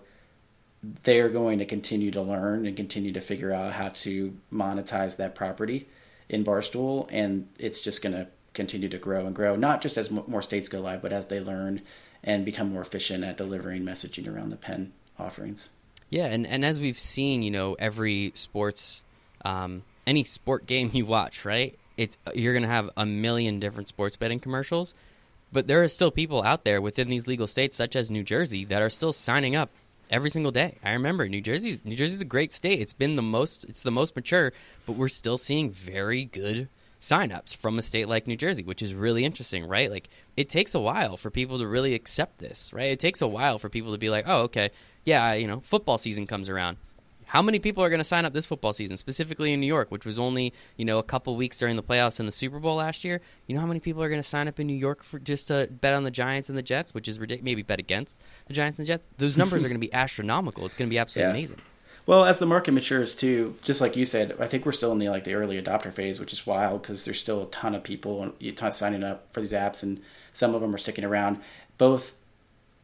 they're 1.02 1.28
going 1.28 1.58
to 1.58 1.64
continue 1.66 2.10
to 2.10 2.22
learn 2.22 2.66
and 2.66 2.76
continue 2.76 3.12
to 3.12 3.20
figure 3.20 3.52
out 3.52 3.72
how 3.72 3.88
to 3.90 4.36
monetize 4.52 5.16
that 5.18 5.34
property 5.34 5.88
in 6.28 6.44
Barstool, 6.44 7.06
and 7.10 7.48
it's 7.58 7.80
just 7.80 8.02
going 8.02 8.14
to 8.14 8.26
continue 8.54 8.88
to 8.88 8.98
grow 8.98 9.26
and 9.26 9.34
grow. 9.34 9.56
Not 9.56 9.80
just 9.82 9.96
as 9.96 10.10
m- 10.10 10.24
more 10.26 10.42
states 10.42 10.68
go 10.68 10.80
live, 10.80 11.02
but 11.02 11.12
as 11.12 11.26
they 11.26 11.40
learn 11.40 11.82
and 12.24 12.44
become 12.44 12.72
more 12.72 12.82
efficient 12.82 13.24
at 13.24 13.36
delivering 13.36 13.82
messaging 13.82 14.32
around 14.32 14.50
the 14.50 14.56
Penn 14.56 14.92
offerings. 15.18 15.70
Yeah, 16.10 16.26
and, 16.26 16.46
and 16.46 16.64
as 16.64 16.80
we've 16.80 16.98
seen, 16.98 17.42
you 17.42 17.50
know, 17.50 17.74
every 17.78 18.32
sports, 18.34 19.02
um, 19.44 19.82
any 20.06 20.24
sport 20.24 20.66
game 20.66 20.90
you 20.92 21.06
watch, 21.06 21.44
right? 21.44 21.78
It's 21.96 22.18
you're 22.34 22.54
gonna 22.54 22.66
have 22.68 22.90
a 22.96 23.06
million 23.06 23.60
different 23.60 23.88
sports 23.88 24.16
betting 24.16 24.40
commercials, 24.40 24.94
but 25.52 25.66
there 25.66 25.82
are 25.82 25.88
still 25.88 26.10
people 26.10 26.42
out 26.42 26.64
there 26.64 26.80
within 26.80 27.08
these 27.08 27.26
legal 27.26 27.46
states, 27.46 27.76
such 27.76 27.96
as 27.96 28.10
New 28.10 28.22
Jersey, 28.22 28.64
that 28.66 28.82
are 28.82 28.90
still 28.90 29.12
signing 29.12 29.54
up 29.56 29.70
every 30.10 30.30
single 30.30 30.52
day. 30.52 30.76
I 30.84 30.92
remember 30.92 31.28
New 31.28 31.40
Jersey's 31.40 31.84
New 31.84 31.96
Jersey's 31.96 32.20
a 32.20 32.26
great 32.26 32.52
state. 32.52 32.80
It's 32.80 32.92
been 32.92 33.16
the 33.16 33.22
most 33.22 33.64
it's 33.64 33.82
the 33.82 33.90
most 33.90 34.14
mature, 34.14 34.52
but 34.86 34.96
we're 34.96 35.08
still 35.08 35.38
seeing 35.38 35.70
very 35.70 36.24
good 36.24 36.68
signups 37.02 37.54
from 37.56 37.78
a 37.78 37.82
state 37.82 38.08
like 38.08 38.26
New 38.28 38.36
Jersey, 38.36 38.62
which 38.62 38.80
is 38.80 38.94
really 38.94 39.24
interesting, 39.24 39.66
right? 39.66 39.90
Like 39.90 40.08
it 40.36 40.48
takes 40.48 40.74
a 40.74 40.80
while 40.80 41.16
for 41.18 41.30
people 41.30 41.58
to 41.58 41.66
really 41.66 41.92
accept 41.94 42.38
this, 42.38 42.72
right? 42.72 42.90
It 42.92 43.00
takes 43.00 43.20
a 43.20 43.26
while 43.26 43.58
for 43.58 43.68
people 43.68 43.92
to 43.92 43.98
be 43.98 44.08
like, 44.08 44.24
"Oh, 44.26 44.42
okay. 44.44 44.70
Yeah, 45.04 45.32
you 45.34 45.48
know, 45.48 45.60
football 45.60 45.98
season 45.98 46.26
comes 46.28 46.48
around. 46.48 46.76
How 47.26 47.40
many 47.42 47.58
people 47.58 47.82
are 47.82 47.88
going 47.88 47.98
to 47.98 48.04
sign 48.04 48.24
up 48.26 48.34
this 48.34 48.44
football 48.46 48.72
season, 48.74 48.96
specifically 48.98 49.52
in 49.52 49.60
New 49.60 49.66
York, 49.66 49.90
which 49.90 50.04
was 50.04 50.18
only 50.18 50.52
you 50.76 50.84
know 50.84 50.98
a 50.98 51.02
couple 51.02 51.34
weeks 51.34 51.58
during 51.58 51.74
the 51.76 51.82
playoffs 51.82 52.20
and 52.20 52.28
the 52.28 52.32
Super 52.32 52.60
Bowl 52.60 52.76
last 52.76 53.04
year? 53.04 53.20
You 53.48 53.54
know 53.56 53.60
how 53.60 53.66
many 53.66 53.80
people 53.80 54.02
are 54.02 54.08
going 54.08 54.20
to 54.22 54.28
sign 54.28 54.46
up 54.46 54.60
in 54.60 54.66
New 54.68 54.76
York 54.76 55.02
for 55.02 55.18
just 55.18 55.48
to 55.48 55.68
bet 55.70 55.94
on 55.94 56.04
the 56.04 56.10
Giants 56.12 56.48
and 56.50 56.56
the 56.56 56.62
Jets, 56.62 56.94
which 56.94 57.08
is 57.08 57.18
ridiculous. 57.18 57.44
Maybe 57.44 57.62
bet 57.62 57.80
against 57.80 58.20
the 58.46 58.54
Giants 58.54 58.78
and 58.78 58.86
the 58.86 58.88
Jets. 58.88 59.08
Those 59.18 59.36
numbers 59.36 59.64
are 59.64 59.68
going 59.68 59.80
to 59.80 59.86
be 59.86 59.92
astronomical. 60.04 60.66
It's 60.66 60.74
going 60.76 60.88
to 60.88 60.92
be 60.94 60.98
absolutely 60.98 61.28
Yeah. 61.30 61.36
amazing. 61.38 61.58
Well, 62.04 62.24
as 62.24 62.40
the 62.40 62.46
market 62.46 62.72
matures 62.72 63.14
too, 63.14 63.54
just 63.62 63.80
like 63.80 63.96
you 63.96 64.04
said, 64.04 64.36
I 64.40 64.46
think 64.46 64.66
we're 64.66 64.72
still 64.72 64.92
in 64.92 64.98
the 64.98 65.08
like 65.08 65.24
the 65.24 65.34
early 65.34 65.60
adopter 65.60 65.92
phase, 65.92 66.18
which 66.18 66.32
is 66.32 66.46
wild 66.46 66.82
because 66.82 67.04
there's 67.04 67.20
still 67.20 67.44
a 67.44 67.50
ton 67.50 67.74
of 67.74 67.84
people 67.84 68.34
signing 68.70 69.04
up 69.04 69.32
for 69.32 69.40
these 69.40 69.52
apps, 69.52 69.82
and 69.82 70.00
some 70.32 70.54
of 70.54 70.60
them 70.60 70.74
are 70.74 70.78
sticking 70.78 71.04
around. 71.04 71.38
Both 71.78 72.14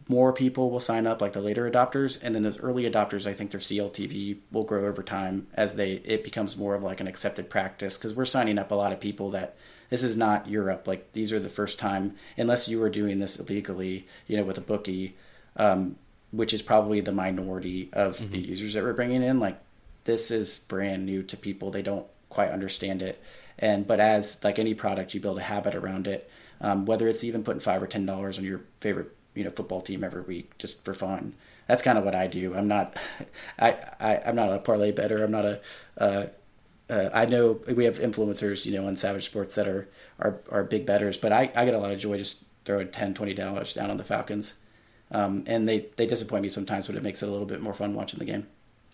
more 0.06 0.32
people 0.32 0.70
will 0.70 0.80
sign 0.80 1.06
up, 1.06 1.20
like 1.20 1.32
the 1.32 1.40
later 1.40 1.70
adopters, 1.70 2.22
and 2.22 2.34
then 2.34 2.42
those 2.42 2.60
early 2.60 2.90
adopters, 2.90 3.26
I 3.26 3.34
think 3.34 3.50
their 3.50 3.60
CLTV 3.60 4.38
will 4.52 4.64
grow 4.64 4.86
over 4.86 5.02
time 5.02 5.48
as 5.52 5.74
they 5.74 5.92
it 5.92 6.22
becomes 6.22 6.56
more 6.56 6.76
of 6.76 6.82
like 6.84 7.00
an 7.00 7.08
accepted 7.08 7.50
practice 7.50 7.98
because 7.98 8.14
we're 8.14 8.24
signing 8.24 8.58
up 8.58 8.70
a 8.70 8.76
lot 8.76 8.92
of 8.92 9.00
people 9.00 9.32
that 9.32 9.56
this 9.90 10.04
is 10.04 10.16
not 10.16 10.48
Europe. 10.48 10.86
Like 10.86 11.12
these 11.12 11.32
are 11.32 11.40
the 11.40 11.50
first 11.50 11.78
time, 11.78 12.14
unless 12.36 12.68
you 12.68 12.78
were 12.78 12.90
doing 12.90 13.18
this 13.18 13.38
illegally, 13.40 14.06
you 14.28 14.36
know, 14.36 14.44
with 14.44 14.58
a 14.58 14.62
bookie. 14.62 15.16
Um, 15.56 15.96
which 16.30 16.52
is 16.52 16.62
probably 16.62 17.00
the 17.00 17.12
minority 17.12 17.88
of 17.92 18.30
the 18.30 18.38
users 18.38 18.74
that 18.74 18.82
we're 18.82 18.92
bringing 18.92 19.22
in. 19.22 19.40
Like 19.40 19.58
this 20.04 20.30
is 20.30 20.56
brand 20.56 21.06
new 21.06 21.22
to 21.24 21.36
people; 21.36 21.70
they 21.70 21.82
don't 21.82 22.06
quite 22.28 22.50
understand 22.50 23.02
it. 23.02 23.22
And 23.58 23.86
but 23.86 24.00
as 24.00 24.42
like 24.44 24.58
any 24.58 24.74
product, 24.74 25.14
you 25.14 25.20
build 25.20 25.38
a 25.38 25.42
habit 25.42 25.74
around 25.74 26.06
it. 26.06 26.30
Um, 26.60 26.86
whether 26.86 27.06
it's 27.06 27.22
even 27.22 27.44
putting 27.44 27.60
five 27.60 27.82
or 27.82 27.86
ten 27.86 28.06
dollars 28.06 28.38
on 28.38 28.44
your 28.44 28.60
favorite 28.80 29.14
you 29.34 29.44
know 29.44 29.50
football 29.50 29.80
team 29.80 30.02
every 30.02 30.22
week 30.22 30.56
just 30.58 30.84
for 30.84 30.92
fun. 30.92 31.34
That's 31.68 31.82
kind 31.82 31.98
of 31.98 32.04
what 32.04 32.14
I 32.14 32.26
do. 32.26 32.54
I'm 32.54 32.66
not, 32.66 32.96
I, 33.58 33.76
I 34.00 34.20
I'm 34.26 34.36
not 34.36 34.52
a 34.52 34.58
parlay 34.58 34.90
bettor. 34.90 35.22
I'm 35.22 35.30
not 35.30 35.44
a. 35.44 35.60
Uh, 35.96 36.26
uh, 36.90 37.10
I 37.12 37.26
know 37.26 37.60
we 37.74 37.84
have 37.84 37.98
influencers, 37.98 38.64
you 38.64 38.72
know, 38.72 38.86
on 38.86 38.96
Savage 38.96 39.26
Sports 39.26 39.54
that 39.54 39.68
are 39.68 39.88
are, 40.18 40.40
are 40.50 40.64
big 40.64 40.86
bettors, 40.86 41.16
but 41.16 41.32
I, 41.32 41.52
I 41.54 41.64
get 41.64 41.74
a 41.74 41.78
lot 41.78 41.92
of 41.92 42.00
joy 42.00 42.18
just 42.18 42.42
throwing 42.64 42.88
10 42.88 43.14
20 43.14 43.34
dollars 43.34 43.74
down 43.74 43.90
on 43.90 43.96
the 43.96 44.04
Falcons. 44.04 44.54
Um, 45.10 45.44
and 45.46 45.68
they, 45.68 45.86
they 45.96 46.06
disappoint 46.06 46.42
me 46.42 46.48
sometimes, 46.48 46.86
but 46.86 46.96
it 46.96 47.02
makes 47.02 47.22
it 47.22 47.28
a 47.28 47.32
little 47.32 47.46
bit 47.46 47.60
more 47.60 47.72
fun 47.74 47.94
watching 47.94 48.18
the 48.18 48.24
game. 48.24 48.46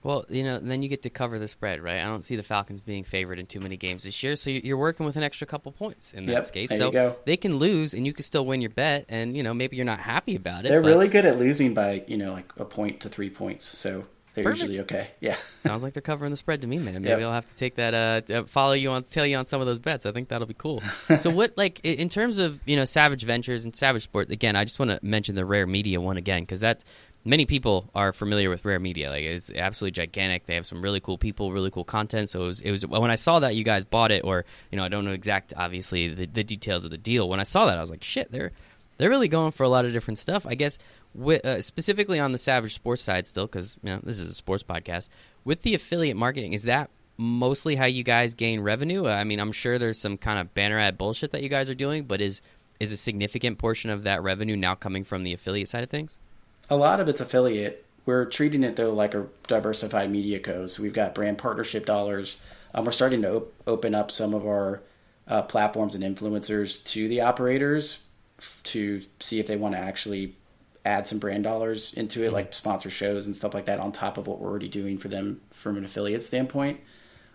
Well, 0.04 0.26
you 0.28 0.42
know, 0.42 0.58
then 0.58 0.82
you 0.82 0.90
get 0.90 1.02
to 1.04 1.10
cover 1.10 1.38
the 1.38 1.48
spread, 1.48 1.80
right? 1.80 1.98
I 1.98 2.04
don't 2.04 2.22
see 2.22 2.36
the 2.36 2.42
Falcons 2.42 2.82
being 2.82 3.04
favored 3.04 3.38
in 3.38 3.46
too 3.46 3.58
many 3.58 3.78
games 3.78 4.04
this 4.04 4.22
year, 4.22 4.36
so 4.36 4.50
you're 4.50 4.76
working 4.76 5.06
with 5.06 5.16
an 5.16 5.22
extra 5.22 5.46
couple 5.46 5.72
points 5.72 6.12
in 6.12 6.26
that 6.26 6.32
Yep, 6.32 6.52
case. 6.52 6.76
so 6.76 7.16
they 7.24 7.38
can 7.38 7.56
lose, 7.56 7.94
and 7.94 8.06
you 8.06 8.12
can 8.12 8.22
still 8.22 8.44
win 8.44 8.60
your 8.60 8.68
bet, 8.68 9.06
and 9.08 9.34
you 9.34 9.42
know 9.42 9.54
maybe 9.54 9.76
you're 9.76 9.86
not 9.86 10.00
happy 10.00 10.36
about 10.36 10.66
it. 10.66 10.68
They're 10.68 10.82
but- 10.82 10.88
really 10.88 11.08
good 11.08 11.24
at 11.24 11.38
losing 11.38 11.72
by 11.72 12.04
you 12.06 12.18
know 12.18 12.32
like 12.32 12.52
a 12.58 12.66
point 12.66 13.00
to 13.00 13.08
three 13.08 13.30
points. 13.30 13.64
So 13.66 14.04
they're 14.34 14.44
Perfect. 14.44 14.62
usually 14.70 14.80
okay. 14.80 15.08
Yeah. 15.20 15.36
Sounds 15.60 15.82
like 15.82 15.92
they're 15.94 16.02
covering 16.02 16.30
the 16.30 16.36
spread 16.36 16.60
to 16.62 16.66
me, 16.66 16.78
man. 16.78 16.94
Maybe 17.02 17.08
Yep. 17.08 17.20
I'll 17.20 17.32
have 17.32 17.46
to 17.46 17.54
take 17.54 17.76
that. 17.76 18.28
Uh, 18.30 18.44
follow 18.44 18.72
you 18.74 18.90
on, 18.90 19.02
tell 19.04 19.24
you 19.26 19.36
on 19.36 19.46
some 19.46 19.60
of 19.60 19.66
those 19.66 19.78
bets. 19.78 20.06
I 20.06 20.12
think 20.12 20.28
that'll 20.28 20.46
be 20.46 20.54
cool. 20.54 20.80
so, 21.20 21.30
what 21.30 21.56
like 21.56 21.80
in 21.84 22.08
terms 22.08 22.38
of 22.38 22.60
you 22.66 22.76
know 22.76 22.84
Savage 22.84 23.22
Ventures 23.24 23.64
and 23.64 23.74
Savage 23.74 24.04
Sport? 24.04 24.30
Again, 24.30 24.56
I 24.56 24.64
just 24.64 24.78
want 24.78 24.90
to 24.90 24.98
mention 25.02 25.34
the 25.34 25.44
Rare 25.44 25.66
Media 25.66 26.00
one 26.00 26.16
again 26.16 26.42
because 26.42 26.60
that's 26.60 26.84
many 27.24 27.46
people 27.46 27.88
are 27.94 28.12
familiar 28.12 28.50
with 28.50 28.64
Rare 28.64 28.78
Media. 28.80 29.08
Like 29.10 29.22
it's 29.22 29.50
absolutely 29.50 29.92
gigantic. 29.92 30.46
They 30.46 30.56
have 30.56 30.66
some 30.66 30.82
really 30.82 31.00
cool 31.00 31.16
people, 31.16 31.52
really 31.52 31.70
cool 31.70 31.84
content. 31.84 32.28
So 32.28 32.42
it 32.42 32.46
was, 32.46 32.60
it 32.60 32.70
was 32.70 32.86
when 32.86 33.10
I 33.10 33.16
saw 33.16 33.40
that 33.40 33.54
you 33.54 33.64
guys 33.64 33.84
bought 33.84 34.10
it, 34.12 34.24
or 34.24 34.44
you 34.70 34.76
know 34.76 34.84
I 34.84 34.88
don't 34.88 35.04
know 35.04 35.12
exact 35.12 35.54
obviously 35.56 36.08
the, 36.08 36.26
the 36.26 36.44
details 36.44 36.84
of 36.84 36.90
the 36.90 36.98
deal. 36.98 37.28
When 37.28 37.40
I 37.40 37.44
saw 37.44 37.66
that, 37.66 37.78
I 37.78 37.80
was 37.80 37.90
like, 37.90 38.04
shit, 38.04 38.30
they're 38.30 38.52
they're 38.98 39.10
really 39.10 39.28
going 39.28 39.52
for 39.52 39.62
a 39.64 39.68
lot 39.68 39.84
of 39.84 39.92
different 39.92 40.18
stuff. 40.18 40.46
I 40.46 40.54
guess 40.54 40.78
wi- 41.16 41.40
uh, 41.44 41.60
specifically 41.60 42.18
on 42.18 42.32
the 42.32 42.38
Savage 42.38 42.74
Sports 42.74 43.02
side, 43.02 43.26
still 43.26 43.46
because 43.46 43.78
you 43.82 43.90
know 43.90 44.00
this 44.02 44.18
is 44.18 44.28
a 44.28 44.34
sports 44.34 44.62
podcast. 44.62 45.08
With 45.44 45.62
the 45.62 45.74
affiliate 45.74 46.16
marketing, 46.16 46.52
is 46.52 46.62
that 46.62 46.90
mostly 47.16 47.76
how 47.76 47.84
you 47.86 48.02
guys 48.02 48.34
gain 48.34 48.60
revenue? 48.60 49.06
Uh, 49.06 49.10
I 49.10 49.24
mean, 49.24 49.40
I'm 49.40 49.52
sure 49.52 49.78
there's 49.78 49.98
some 49.98 50.16
kind 50.16 50.38
of 50.38 50.54
banner 50.54 50.78
ad 50.78 50.98
bullshit 50.98 51.32
that 51.32 51.42
you 51.42 51.48
guys 51.48 51.68
are 51.70 51.74
doing, 51.74 52.04
but 52.04 52.20
is 52.20 52.40
is 52.80 52.92
a 52.92 52.96
significant 52.96 53.58
portion 53.58 53.90
of 53.90 54.02
that 54.02 54.22
revenue 54.22 54.56
now 54.56 54.74
coming 54.74 55.04
from 55.04 55.22
the 55.22 55.32
affiliate 55.32 55.68
side 55.68 55.84
of 55.84 55.90
things? 55.90 56.18
A 56.68 56.76
lot 56.76 57.00
of 57.00 57.08
it's 57.08 57.20
affiliate. 57.20 57.84
We're 58.06 58.26
treating 58.26 58.64
it 58.64 58.76
though 58.76 58.92
like 58.92 59.14
a 59.14 59.26
diversified 59.46 60.10
media 60.10 60.40
co. 60.40 60.66
So 60.66 60.82
we've 60.82 60.92
got 60.92 61.14
brand 61.14 61.38
partnership 61.38 61.86
dollars. 61.86 62.38
Um, 62.74 62.84
we're 62.84 62.92
starting 62.92 63.22
to 63.22 63.36
op- 63.36 63.52
open 63.66 63.94
up 63.94 64.10
some 64.10 64.34
of 64.34 64.46
our 64.46 64.82
uh, 65.28 65.42
platforms 65.42 65.94
and 65.94 66.04
influencers 66.04 66.84
to 66.90 67.08
the 67.08 67.20
operators 67.20 68.00
f- 68.38 68.60
to 68.64 69.02
see 69.20 69.40
if 69.40 69.46
they 69.46 69.56
want 69.56 69.74
to 69.74 69.78
actually 69.78 70.34
add 70.84 71.08
some 71.08 71.18
brand 71.18 71.44
dollars 71.44 71.94
into 71.94 72.22
it, 72.24 72.32
like 72.32 72.52
sponsor 72.54 72.90
shows 72.90 73.26
and 73.26 73.34
stuff 73.34 73.54
like 73.54 73.64
that, 73.66 73.80
on 73.80 73.90
top 73.92 74.18
of 74.18 74.26
what 74.26 74.38
we're 74.38 74.50
already 74.50 74.68
doing 74.68 74.98
for 74.98 75.08
them 75.08 75.40
from 75.50 75.76
an 75.76 75.84
affiliate 75.84 76.22
standpoint. 76.22 76.80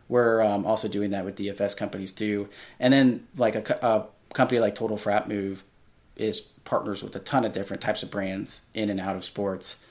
We're 0.07 0.41
um, 0.41 0.65
also 0.65 0.87
doing 0.87 1.11
that 1.11 1.25
with 1.25 1.35
DFS 1.37 1.77
companies 1.77 2.11
too, 2.11 2.49
and 2.79 2.91
then 2.93 3.27
like 3.37 3.55
a, 3.55 3.79
a 3.85 4.05
company 4.33 4.59
like 4.59 4.75
Total 4.75 4.97
Frat 4.97 5.27
Move 5.27 5.63
is 6.15 6.41
partners 6.41 7.01
with 7.01 7.15
a 7.15 7.19
ton 7.19 7.45
of 7.45 7.53
different 7.53 7.81
types 7.81 8.03
of 8.03 8.11
brands 8.11 8.65
in 8.73 8.89
and 8.89 8.99
out 8.99 9.15
of 9.15 9.23
sports 9.23 9.83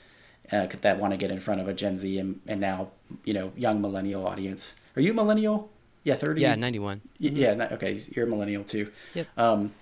uh, 0.51 0.67
that 0.81 0.99
want 0.99 1.11
to 1.13 1.17
get 1.17 1.31
in 1.31 1.39
front 1.39 1.59
of 1.61 1.67
a 1.67 1.73
Gen 1.73 1.97
Z 1.99 2.17
and, 2.19 2.39
and 2.47 2.59
now 2.61 2.89
you 3.23 3.33
know 3.33 3.51
young 3.55 3.81
millennial 3.81 4.27
audience. 4.27 4.75
Are 4.95 5.01
you 5.01 5.13
millennial? 5.13 5.69
Yeah, 6.03 6.15
thirty. 6.15 6.41
Yeah, 6.41 6.55
91. 6.55 7.01
Y- 7.19 7.29
Yeah, 7.33 7.53
not- 7.55 7.71
okay, 7.73 7.99
you're 8.15 8.25
a 8.25 8.29
millennial 8.29 8.63
too. 8.63 8.91
Yep. 9.13 9.27
Um, 9.37 9.73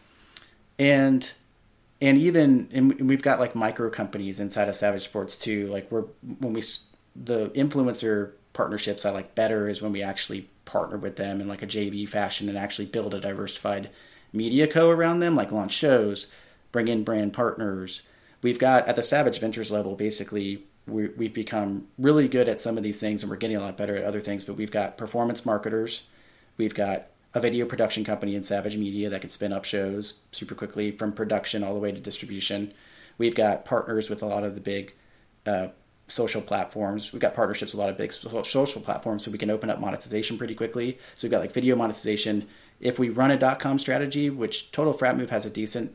and 0.79 1.31
and 2.01 2.17
even 2.17 2.69
and 2.71 3.09
we've 3.09 3.21
got 3.21 3.39
like 3.39 3.55
micro 3.55 3.89
companies 3.89 4.39
inside 4.39 4.69
of 4.69 4.75
Savage 4.75 5.05
Sports 5.05 5.37
too. 5.37 5.67
Like 5.67 5.91
we're 5.91 6.05
when 6.39 6.53
we 6.53 6.63
the 7.15 7.49
influencer 7.49 8.33
partnerships 8.53 9.05
I 9.05 9.11
like 9.11 9.35
better 9.35 9.69
is 9.69 9.81
when 9.81 9.91
we 9.91 10.01
actually 10.01 10.49
partner 10.65 10.97
with 10.97 11.15
them 11.15 11.41
in 11.41 11.47
like 11.47 11.61
a 11.61 11.67
JV 11.67 12.07
fashion 12.07 12.49
and 12.49 12.57
actually 12.57 12.85
build 12.85 13.13
a 13.13 13.19
diversified 13.19 13.89
media 14.33 14.67
co 14.67 14.89
around 14.89 15.19
them, 15.19 15.35
like 15.35 15.51
launch 15.51 15.73
shows, 15.73 16.27
bring 16.71 16.87
in 16.87 17.03
brand 17.03 17.33
partners. 17.33 18.03
We've 18.41 18.59
got 18.59 18.87
at 18.87 18.95
the 18.95 19.03
Savage 19.03 19.39
Ventures 19.39 19.71
level, 19.71 19.95
basically, 19.95 20.65
we, 20.85 21.07
we've 21.09 21.33
become 21.33 21.87
really 21.97 22.27
good 22.27 22.47
at 22.47 22.61
some 22.61 22.77
of 22.77 22.83
these 22.83 22.99
things 22.99 23.21
and 23.21 23.29
we're 23.29 23.37
getting 23.37 23.57
a 23.57 23.61
lot 23.61 23.77
better 23.77 23.95
at 23.95 24.03
other 24.03 24.21
things. 24.21 24.43
But 24.43 24.55
we've 24.55 24.71
got 24.71 24.97
performance 24.97 25.45
marketers, 25.45 26.07
we've 26.57 26.75
got 26.75 27.07
a 27.37 27.41
video 27.41 27.65
production 27.65 28.03
company 28.03 28.35
in 28.35 28.43
Savage 28.43 28.75
Media 28.75 29.09
that 29.09 29.21
can 29.21 29.29
spin 29.29 29.53
up 29.53 29.63
shows 29.63 30.19
super 30.31 30.55
quickly 30.55 30.91
from 30.91 31.11
production 31.11 31.63
all 31.63 31.73
the 31.73 31.79
way 31.79 31.91
to 31.91 31.99
distribution. 31.99 32.73
We've 33.17 33.35
got 33.35 33.63
partners 33.63 34.09
with 34.09 34.23
a 34.23 34.25
lot 34.25 34.43
of 34.43 34.55
the 34.55 34.61
big 34.61 34.93
uh, 35.45 35.67
social 36.07 36.41
platforms. 36.41 37.13
We've 37.13 37.21
got 37.21 37.35
partnerships 37.35 37.73
with 37.73 37.79
a 37.79 37.83
lot 37.83 37.89
of 37.89 37.97
big 37.97 38.11
social 38.11 38.81
platforms, 38.81 39.23
so 39.23 39.31
we 39.31 39.37
can 39.37 39.49
open 39.49 39.69
up 39.69 39.79
monetization 39.79 40.37
pretty 40.37 40.55
quickly. 40.55 40.97
So 41.15 41.25
we've 41.27 41.31
got 41.31 41.41
like 41.41 41.51
video 41.51 41.75
monetization. 41.75 42.47
If 42.79 42.99
we 42.99 43.09
run 43.09 43.31
a 43.31 43.37
dot 43.37 43.59
com 43.59 43.79
strategy, 43.79 44.29
which 44.29 44.71
Total 44.71 44.93
Frat 44.93 45.17
Move 45.17 45.29
has 45.29 45.45
a 45.45 45.49
decent 45.49 45.93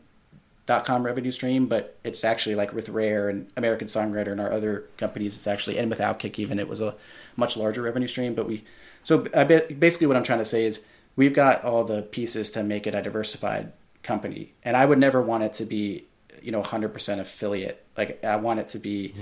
dot 0.66 0.84
com 0.84 1.04
revenue 1.04 1.32
stream, 1.32 1.66
but 1.66 1.98
it's 2.04 2.24
actually 2.24 2.54
like 2.54 2.72
with 2.72 2.88
Rare 2.88 3.28
and 3.28 3.50
American 3.56 3.88
Songwriter 3.88 4.32
and 4.32 4.40
our 4.40 4.52
other 4.52 4.84
companies, 4.96 5.36
it's 5.36 5.46
actually 5.46 5.78
and 5.78 5.90
with 5.90 5.98
Outkick 5.98 6.38
even 6.38 6.58
it 6.58 6.68
was 6.68 6.80
a 6.80 6.94
much 7.36 7.56
larger 7.56 7.82
revenue 7.82 8.08
stream. 8.08 8.34
But 8.34 8.46
we 8.46 8.64
so 9.04 9.26
I 9.34 9.44
basically 9.44 10.06
what 10.06 10.16
I'm 10.16 10.24
trying 10.24 10.38
to 10.38 10.44
say 10.44 10.64
is 10.64 10.84
we've 11.16 11.34
got 11.34 11.64
all 11.64 11.84
the 11.84 12.02
pieces 12.02 12.50
to 12.52 12.62
make 12.62 12.86
it 12.86 12.94
a 12.94 13.02
diversified 13.02 13.72
company, 14.02 14.54
and 14.62 14.76
I 14.76 14.84
would 14.84 14.98
never 14.98 15.20
want 15.20 15.44
it 15.44 15.54
to 15.54 15.64
be 15.64 16.06
you 16.42 16.52
know 16.52 16.62
100% 16.62 17.20
affiliate. 17.20 17.84
Like 17.96 18.24
I 18.24 18.36
want 18.36 18.60
it 18.60 18.68
to 18.68 18.78
be 18.78 19.14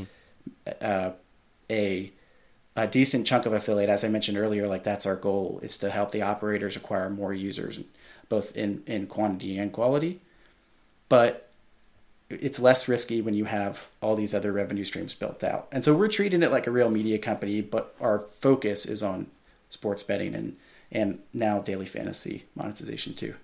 uh, 0.81 1.12
a 1.70 2.12
a 2.76 2.87
decent 2.87 3.26
chunk 3.26 3.46
of 3.46 3.53
affiliate. 3.53 3.90
As 3.90 4.05
I 4.05 4.09
mentioned 4.09 4.38
earlier, 4.38 4.66
like 4.66 4.85
that's 4.85 5.07
our 5.07 5.16
goal 5.16 5.61
is 5.62 5.79
to 5.79 5.90
help 5.90 6.12
the 6.12 6.22
operators 6.22 6.76
acquire 6.76 7.11
more 7.11 7.35
users, 7.35 7.81
both 8.29 8.57
in 8.57 8.83
in 8.87 9.07
quantity 9.07 9.59
and 9.59 9.72
quality. 9.72 10.20
But 11.09 11.50
it's 12.31 12.61
less 12.61 12.88
risky 12.88 13.20
when 13.20 13.35
you 13.35 13.44
have 13.44 13.88
all 14.00 14.14
these 14.14 14.35
other 14.35 14.53
revenue 14.53 14.85
streams 14.85 15.14
built 15.14 15.42
out. 15.42 15.66
And 15.72 15.85
so 15.85 15.94
we're 15.96 16.09
treating 16.09 16.44
it 16.44 16.53
like 16.53 16.68
a 16.68 16.70
real 16.70 16.88
media 16.88 17.18
company, 17.18 17.61
but 17.61 17.94
our 18.00 18.20
focus 18.20 18.87
is 18.87 19.03
on 19.03 19.26
sports 19.70 20.05
betting 20.05 20.37
and 20.37 20.57
and 20.92 21.18
now 21.33 21.61
daily 21.61 21.87
fantasy 21.87 22.44
monetization 22.55 23.14
too. 23.14 23.35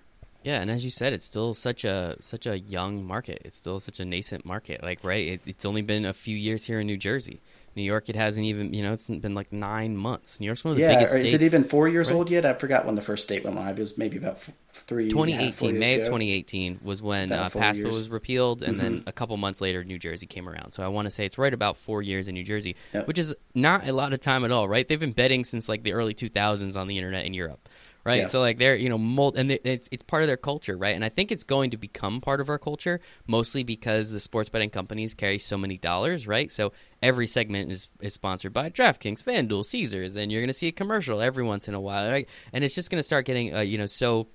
Yeah, 0.43 0.61
and 0.61 0.71
as 0.71 0.85
you 0.85 0.91
said, 0.91 1.13
it's 1.13 1.25
still 1.25 1.53
such 1.53 1.83
a 1.83 2.15
such 2.21 2.45
a 2.45 2.57
young 2.57 3.03
market. 3.03 3.41
It's 3.43 3.57
still 3.57 3.79
such 3.79 3.99
a 3.99 4.05
nascent 4.05 4.45
market. 4.45 4.81
Like, 4.81 5.03
right? 5.03 5.27
It, 5.27 5.41
it's 5.45 5.65
only 5.65 5.81
been 5.81 6.05
a 6.05 6.13
few 6.13 6.37
years 6.37 6.65
here 6.65 6.79
in 6.79 6.87
New 6.87 6.97
Jersey. 6.97 7.41
New 7.77 7.83
York, 7.83 8.09
it 8.09 8.15
hasn't 8.17 8.45
even 8.45 8.73
you 8.73 8.81
know 8.83 8.91
it's 8.91 9.05
been 9.05 9.33
like 9.35 9.53
nine 9.53 9.95
months. 9.95 10.39
New 10.41 10.45
York's 10.47 10.65
one 10.65 10.71
of 10.71 10.75
the 10.77 10.81
yeah, 10.83 10.95
biggest 10.95 11.13
states. 11.13 11.27
is 11.29 11.33
it 11.35 11.41
even 11.43 11.63
four 11.63 11.87
years 11.87 12.09
Right. 12.09 12.15
old 12.17 12.29
yet? 12.29 12.45
I 12.45 12.53
forgot 12.53 12.85
when 12.85 12.95
the 12.95 13.01
first 13.01 13.23
state 13.23 13.43
went 13.45 13.55
live. 13.55 13.77
It 13.77 13.81
was 13.81 13.97
maybe 13.97 14.17
about 14.17 14.39
three. 14.73 15.09
and 15.09 15.13
a 15.13 15.15
half, 15.31 15.55
four 15.55 15.69
2018, 15.69 15.69
years 15.71 15.79
May 15.79 15.93
of 15.95 16.01
ago. 16.01 16.05
2018 16.09 16.79
was 16.83 17.01
when 17.01 17.31
uh, 17.31 17.49
PASPA 17.49 17.77
years. 17.77 17.95
was 17.95 18.09
repealed, 18.09 18.61
and 18.63 18.79
then 18.79 18.99
Mhm. 19.01 19.07
a 19.07 19.11
couple 19.11 19.35
months 19.37 19.59
later, 19.61 19.83
New 19.83 19.97
Jersey 19.99 20.27
came 20.27 20.47
around. 20.49 20.73
So 20.73 20.83
I 20.83 20.87
want 20.87 21.05
to 21.05 21.09
say 21.09 21.25
it's 21.25 21.37
right 21.37 21.53
about 21.53 21.77
four 21.77 22.01
years 22.01 22.27
in 22.27 22.33
New 22.35 22.43
Jersey, 22.43 22.75
Yep. 22.93 23.07
which 23.07 23.19
is 23.19 23.33
not 23.55 23.87
a 23.87 23.93
lot 23.93 24.13
of 24.13 24.19
time 24.19 24.43
at 24.45 24.51
all, 24.51 24.67
right? 24.67 24.87
They've 24.87 24.99
been 24.99 25.11
betting 25.13 25.45
since 25.45 25.67
like 25.69 25.83
the 25.83 25.93
early 25.93 26.13
2000s 26.13 26.75
on 26.77 26.87
the 26.87 26.97
internet 26.97 27.25
in 27.25 27.33
Europe, 27.33 27.67
right? 28.07 28.21
Yeah. 28.21 28.25
So 28.27 28.39
like 28.39 28.57
they're 28.57 28.75
you 28.75 28.87
know 28.87 28.97
mold, 28.97 29.37
and 29.37 29.51
it's 29.51 29.89
it's 29.91 30.01
part 30.01 30.23
of 30.23 30.27
their 30.27 30.37
culture, 30.37 30.77
right? 30.77 30.95
And 30.95 31.03
I 31.03 31.09
think 31.09 31.31
it's 31.31 31.43
going 31.43 31.71
to 31.71 31.77
become 31.77 32.21
part 32.21 32.39
of 32.39 32.49
our 32.49 32.57
culture, 32.57 33.01
mostly 33.27 33.63
because 33.63 34.09
the 34.09 34.19
sports 34.21 34.49
betting 34.49 34.69
companies 34.69 35.13
carry 35.13 35.39
so 35.39 35.57
many 35.57 35.77
dollars, 35.77 36.25
right? 36.25 36.49
So 36.49 36.71
every 37.03 37.27
segment 37.27 37.69
is 37.69 37.89
is 37.99 38.13
sponsored 38.13 38.53
by 38.53 38.69
DraftKings, 38.69 39.23
FanDuel, 39.23 39.65
Caesars, 39.65 40.15
and 40.15 40.31
you're 40.31 40.41
going 40.41 40.47
to 40.47 40.53
see 40.53 40.69
a 40.69 40.71
commercial 40.71 41.21
every 41.21 41.43
once 41.43 41.67
in 41.67 41.73
a 41.73 41.81
while, 41.81 42.09
right? 42.09 42.29
And 42.53 42.63
it's 42.63 42.75
just 42.75 42.89
going 42.89 42.99
to 42.99 43.03
start 43.03 43.25
getting 43.25 43.53
uh, 43.53 43.59
you 43.59 43.77
know 43.77 43.85
so 43.85 44.27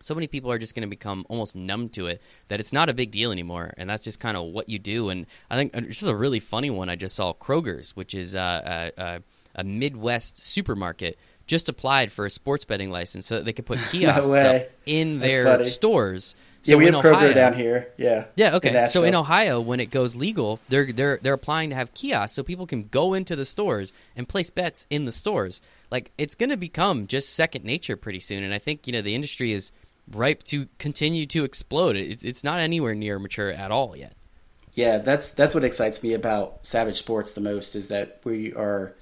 so 0.00 0.14
many 0.14 0.26
people 0.26 0.52
are 0.52 0.58
just 0.58 0.74
going 0.74 0.82
to 0.82 0.88
become 0.88 1.24
almost 1.28 1.56
numb 1.56 1.88
to 1.88 2.06
it 2.06 2.22
that 2.48 2.60
it's 2.60 2.72
not 2.72 2.88
a 2.88 2.94
big 2.94 3.10
deal 3.10 3.32
anymore 3.32 3.74
and 3.76 3.90
that's 3.90 4.04
just 4.04 4.20
kind 4.20 4.36
of 4.36 4.44
what 4.46 4.68
you 4.68 4.78
do 4.78 5.08
and 5.08 5.26
i 5.50 5.56
think 5.56 5.76
uh, 5.76 5.80
it's 5.82 5.98
just 5.98 6.08
a 6.08 6.14
really 6.14 6.38
funny 6.38 6.70
one 6.70 6.88
i 6.88 6.94
just 6.94 7.16
saw 7.16 7.32
kroger's 7.32 7.96
which 7.96 8.14
is 8.14 8.36
uh, 8.36 8.92
a, 8.96 9.02
a, 9.02 9.22
a 9.56 9.64
midwest 9.64 10.38
supermarket 10.38 11.18
just 11.48 11.68
applied 11.68 12.12
for 12.12 12.24
a 12.26 12.30
sports 12.30 12.64
betting 12.64 12.90
license 12.92 13.26
so 13.26 13.34
that 13.36 13.44
they 13.44 13.52
could 13.52 13.66
put 13.66 13.78
kiosks 13.90 14.30
up 14.36 14.68
in 14.86 15.18
That's 15.18 15.32
their 15.32 15.44
funny. 15.44 15.64
stores 15.70 16.36
Yeah, 16.62 16.76
we 16.76 16.86
in 16.86 16.94
have 16.94 17.02
Kroger 17.02 17.14
Ohio- 17.14 17.32
down 17.34 17.54
here. 17.54 17.88
Yeah. 17.96 18.26
yeah, 18.36 18.54
okay. 18.56 18.86
so 18.88 19.02
in 19.02 19.14
Ohio, 19.16 19.60
when 19.60 19.80
it 19.80 19.90
goes 19.90 20.14
legal, 20.14 20.60
they're 20.68 20.92
they're 20.92 21.18
they're 21.20 21.34
applying 21.34 21.70
to 21.70 21.76
have 21.76 21.92
kiosks 21.94 22.34
so 22.36 22.42
people 22.44 22.66
can 22.66 22.84
go 22.84 23.14
into 23.14 23.34
the 23.34 23.44
stores 23.44 23.92
and 24.14 24.28
place 24.28 24.50
bets 24.50 24.86
in 24.90 25.04
the 25.04 25.12
stores. 25.12 25.60
Like 25.90 26.12
it's 26.18 26.36
going 26.36 26.50
to 26.50 26.56
become 26.56 27.06
just 27.08 27.34
second 27.34 27.64
nature 27.64 27.96
pretty 27.96 28.20
soon, 28.20 28.44
and 28.44 28.54
I 28.54 28.58
think 28.58 28.86
you 28.86 28.92
know 28.92 29.02
the 29.02 29.14
industry 29.16 29.52
is 29.52 29.72
ripe 30.12 30.42
to 30.44 30.68
continue 30.78 31.26
to 31.26 31.44
explode. 31.44 31.96
It, 31.96 32.22
it's 32.22 32.44
not 32.44 32.60
anywhere 32.60 32.94
near 32.94 33.18
mature 33.18 33.50
at 33.50 33.70
all 33.70 33.96
yet. 33.96 34.12
Yeah, 34.74 34.98
that's 34.98 35.32
that's 35.32 35.54
what 35.54 35.64
excites 35.64 36.02
me 36.02 36.12
about 36.14 36.66
Savage 36.66 36.98
Sports 36.98 37.32
the 37.32 37.40
most 37.40 37.74
is 37.74 37.88
that 37.88 38.20
we 38.24 38.52
are 38.52 38.94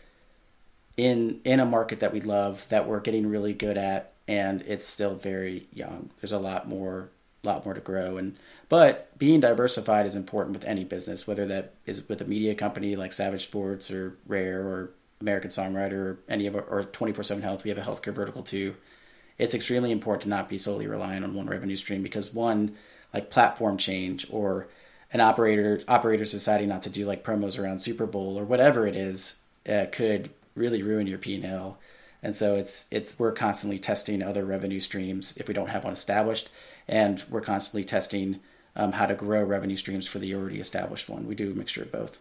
in 0.97 1.41
in 1.45 1.61
a 1.61 1.67
market 1.67 2.01
that 2.01 2.13
we 2.13 2.21
love 2.21 2.67
that 2.69 2.89
we're 2.89 3.01
getting 3.01 3.27
really 3.27 3.53
good 3.53 3.77
at 3.77 4.13
and 4.29 4.63
it's 4.63 4.87
still 4.87 5.15
very 5.15 5.69
young. 5.73 6.11
There's 6.21 6.33
a 6.33 6.39
lot 6.39 6.69
more 6.69 7.11
lot 7.43 7.65
more 7.65 7.75
to 7.75 7.81
grow 7.81 8.17
and 8.17 8.37
but 8.69 9.17
being 9.19 9.39
diversified 9.39 10.05
is 10.05 10.17
important 10.17 10.53
with 10.53 10.65
any 10.65 10.83
business 10.83 11.29
whether 11.29 11.47
that 11.47 11.75
is 11.85 12.09
with 12.09 12.21
a 12.21 12.25
media 12.25 12.57
company 12.57 12.97
like 12.97 13.13
Savage 13.13 13.45
Sports 13.45 13.89
or 13.91 14.17
Rare 14.27 14.63
or 14.63 14.91
American 15.21 15.51
Songwriter 15.51 15.93
or 15.93 16.19
any 16.29 16.47
of 16.47 16.57
our 16.57 16.63
or 16.63 16.83
24/7 16.83 17.43
Health. 17.43 17.65
We 17.65 17.71
have 17.71 17.79
a 17.79 17.83
healthcare 17.83 18.15
vertical 18.15 18.43
too. 18.43 18.75
It's 19.39 19.55
extremely 19.55 19.93
important 19.93 20.23
to 20.23 20.29
not 20.29 20.49
be 20.49 20.59
solely 20.59 20.87
reliant 20.87 21.25
on 21.25 21.35
one 21.35 21.47
revenue 21.47 21.77
stream 21.77 22.03
because 22.03 22.33
one 22.33 22.77
like 23.13 23.31
platform 23.31 23.77
change 23.77 24.27
or 24.31 24.69
an 25.13 25.21
operator 25.21 25.83
operators 25.89 26.33
deciding 26.33 26.69
not 26.69 26.83
to 26.83 26.91
do 26.91 27.05
like 27.05 27.23
promos 27.23 27.59
around 27.59 27.79
Super 27.81 28.07
Bowl 28.07 28.39
or 28.39 28.45
whatever 28.45 28.87
it 28.87 28.97
is 28.97 29.41
uh, 29.69 29.87
could 29.93 30.31
really 30.57 30.83
ruin 30.83 31.07
your 31.07 31.19
P 31.19 31.39
and. 31.39 31.79
And 32.23 32.35
so 32.35 32.57
it's 32.57 32.89
it's 32.91 33.19
we're 33.19 33.33
constantly 33.33 33.79
testing 33.79 34.23
other 34.23 34.45
revenue 34.45 34.81
streams 34.81 35.37
if 35.37 35.47
we 35.49 35.55
don't 35.55 35.69
have 35.69 35.85
one 35.85 35.93
established, 35.93 36.49
and 36.89 37.23
we're 37.31 37.41
constantly 37.41 37.85
testing 37.85 38.41
um, 38.75 38.93
how 38.93 39.07
to 39.07 39.15
grow 39.15 39.45
revenue 39.45 39.77
streams 39.77 40.09
for 40.09 40.19
the 40.19 40.35
already 40.35 40.59
established 40.59 41.09
one. 41.09 41.27
We 41.27 41.35
do 41.35 41.53
a 41.53 41.55
mixture 41.55 41.83
of 41.83 41.93
both. 41.93 42.19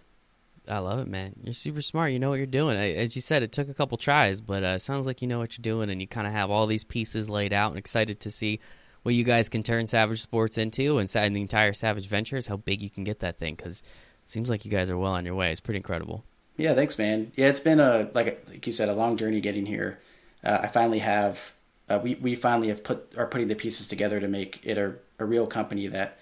I 0.68 0.80
love 0.80 1.00
it, 1.00 1.08
man. 1.08 1.34
You're 1.44 1.54
super 1.54 1.82
smart. 1.82 2.12
You 2.12 2.20
know 2.20 2.30
what 2.30 2.38
you're 2.38 2.48
doing. 2.48 2.76
As 2.76 3.16
you 3.16 3.22
said, 3.22 3.44
it 3.44 3.52
took 3.52 3.70
a 3.70 3.74
couple 3.74 3.98
tries, 3.98 4.42
but 4.42 4.64
uh, 4.64 4.78
sounds 4.80 5.06
like 5.06 5.22
you 5.22 5.28
know 5.28 5.40
what 5.40 5.58
you're 5.58 5.64
doing, 5.64 5.90
and 5.90 6.02
you 6.02 6.08
kind 6.08 6.26
of 6.28 6.34
have 6.34 6.50
all 6.50 6.66
these 6.66 6.84
pieces 6.84 7.30
laid 7.30 7.54
out. 7.54 7.72
And 7.72 7.78
excited 7.78 8.20
to 8.22 8.32
see 8.32 8.60
what 9.04 9.14
you 9.16 9.24
guys 9.24 9.50
can 9.50 9.64
turn 9.64 9.86
Savage 9.86 10.22
Sports 10.22 10.58
into, 10.58 10.98
and 10.98 11.10
the 11.36 11.42
entire 11.42 11.74
Savage 11.74 12.08
Ventures, 12.08 12.48
how 12.48 12.58
big 12.58 12.82
you 12.82 12.90
can 12.90 13.04
get 13.04 13.20
that 13.20 13.38
thing. 13.38 13.56
Because 13.56 13.80
it 13.80 14.30
seems 14.30 14.50
like 14.50 14.66
you 14.66 14.72
guys 14.72 14.90
are 14.90 14.98
well 14.98 15.14
on 15.14 15.26
your 15.26 15.36
way. 15.36 15.52
It's 15.52 15.62
pretty 15.62 15.78
incredible. 15.78 16.24
Yeah, 16.58 16.74
thanks, 16.74 16.98
man. 16.98 17.32
Yeah, 17.36 17.48
it's 17.48 17.60
been 17.60 17.80
a 17.80 18.10
like 18.14 18.46
like 18.48 18.66
you 18.66 18.72
said, 18.72 18.90
a 18.90 18.94
long 18.94 19.18
journey 19.18 19.42
getting 19.42 19.66
here. 19.66 20.00
Uh, 20.44 20.60
I 20.64 20.68
finally 20.68 21.00
have 21.00 21.54
uh, 21.90 22.00
we 22.02 22.16
we 22.16 22.36
finally 22.36 22.70
have 22.70 22.84
put 22.84 23.14
are 23.18 23.28
putting 23.28 23.48
the 23.48 23.56
pieces 23.56 23.88
together 23.88 24.20
to 24.20 24.28
make 24.28 24.60
it 24.64 24.78
a, 24.78 24.96
a 25.20 25.26
real 25.26 25.48
company 25.48 25.88
that 25.88 26.18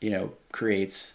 you 0.00 0.10
know 0.10 0.32
creates 0.52 1.14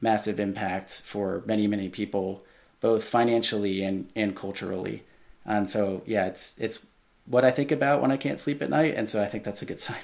massive 0.00 0.40
impact 0.40 1.02
for 1.04 1.42
many 1.46 1.66
many 1.66 1.88
people, 1.88 2.44
both 2.80 3.04
financially 3.04 3.82
and 3.82 4.08
and 4.16 4.34
culturally. 4.34 5.04
And 5.44 5.68
so 5.68 6.02
yeah, 6.06 6.26
it's 6.26 6.54
it's 6.58 6.84
what 7.26 7.44
I 7.44 7.50
think 7.50 7.72
about 7.72 8.00
when 8.00 8.10
I 8.10 8.16
can't 8.16 8.40
sleep 8.40 8.62
at 8.62 8.70
night, 8.70 8.94
and 8.94 9.08
so 9.08 9.22
I 9.22 9.26
think 9.26 9.44
that's 9.44 9.62
a 9.62 9.66
good 9.66 9.80
sign. 9.88 9.96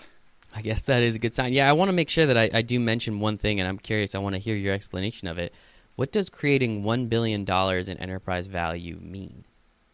I 0.56 0.62
guess 0.62 0.82
that 0.82 1.02
is 1.02 1.16
a 1.16 1.18
good 1.18 1.34
sign. 1.34 1.52
Yeah, 1.52 1.68
I 1.68 1.72
want 1.72 1.88
to 1.88 1.92
make 1.92 2.08
sure 2.08 2.26
that 2.26 2.38
I, 2.38 2.48
I 2.52 2.62
do 2.62 2.78
mention 2.78 3.18
one 3.18 3.38
thing, 3.38 3.58
and 3.58 3.68
I'm 3.68 3.78
curious. 3.78 4.14
I 4.14 4.18
want 4.18 4.34
to 4.34 4.38
hear 4.38 4.54
your 4.54 4.72
explanation 4.72 5.26
of 5.26 5.38
it. 5.38 5.52
What 5.96 6.12
does 6.12 6.28
creating 6.28 6.82
one 6.82 7.06
billion 7.06 7.44
dollars 7.44 7.88
in 7.88 7.98
enterprise 7.98 8.46
value 8.46 8.98
mean? 9.00 9.44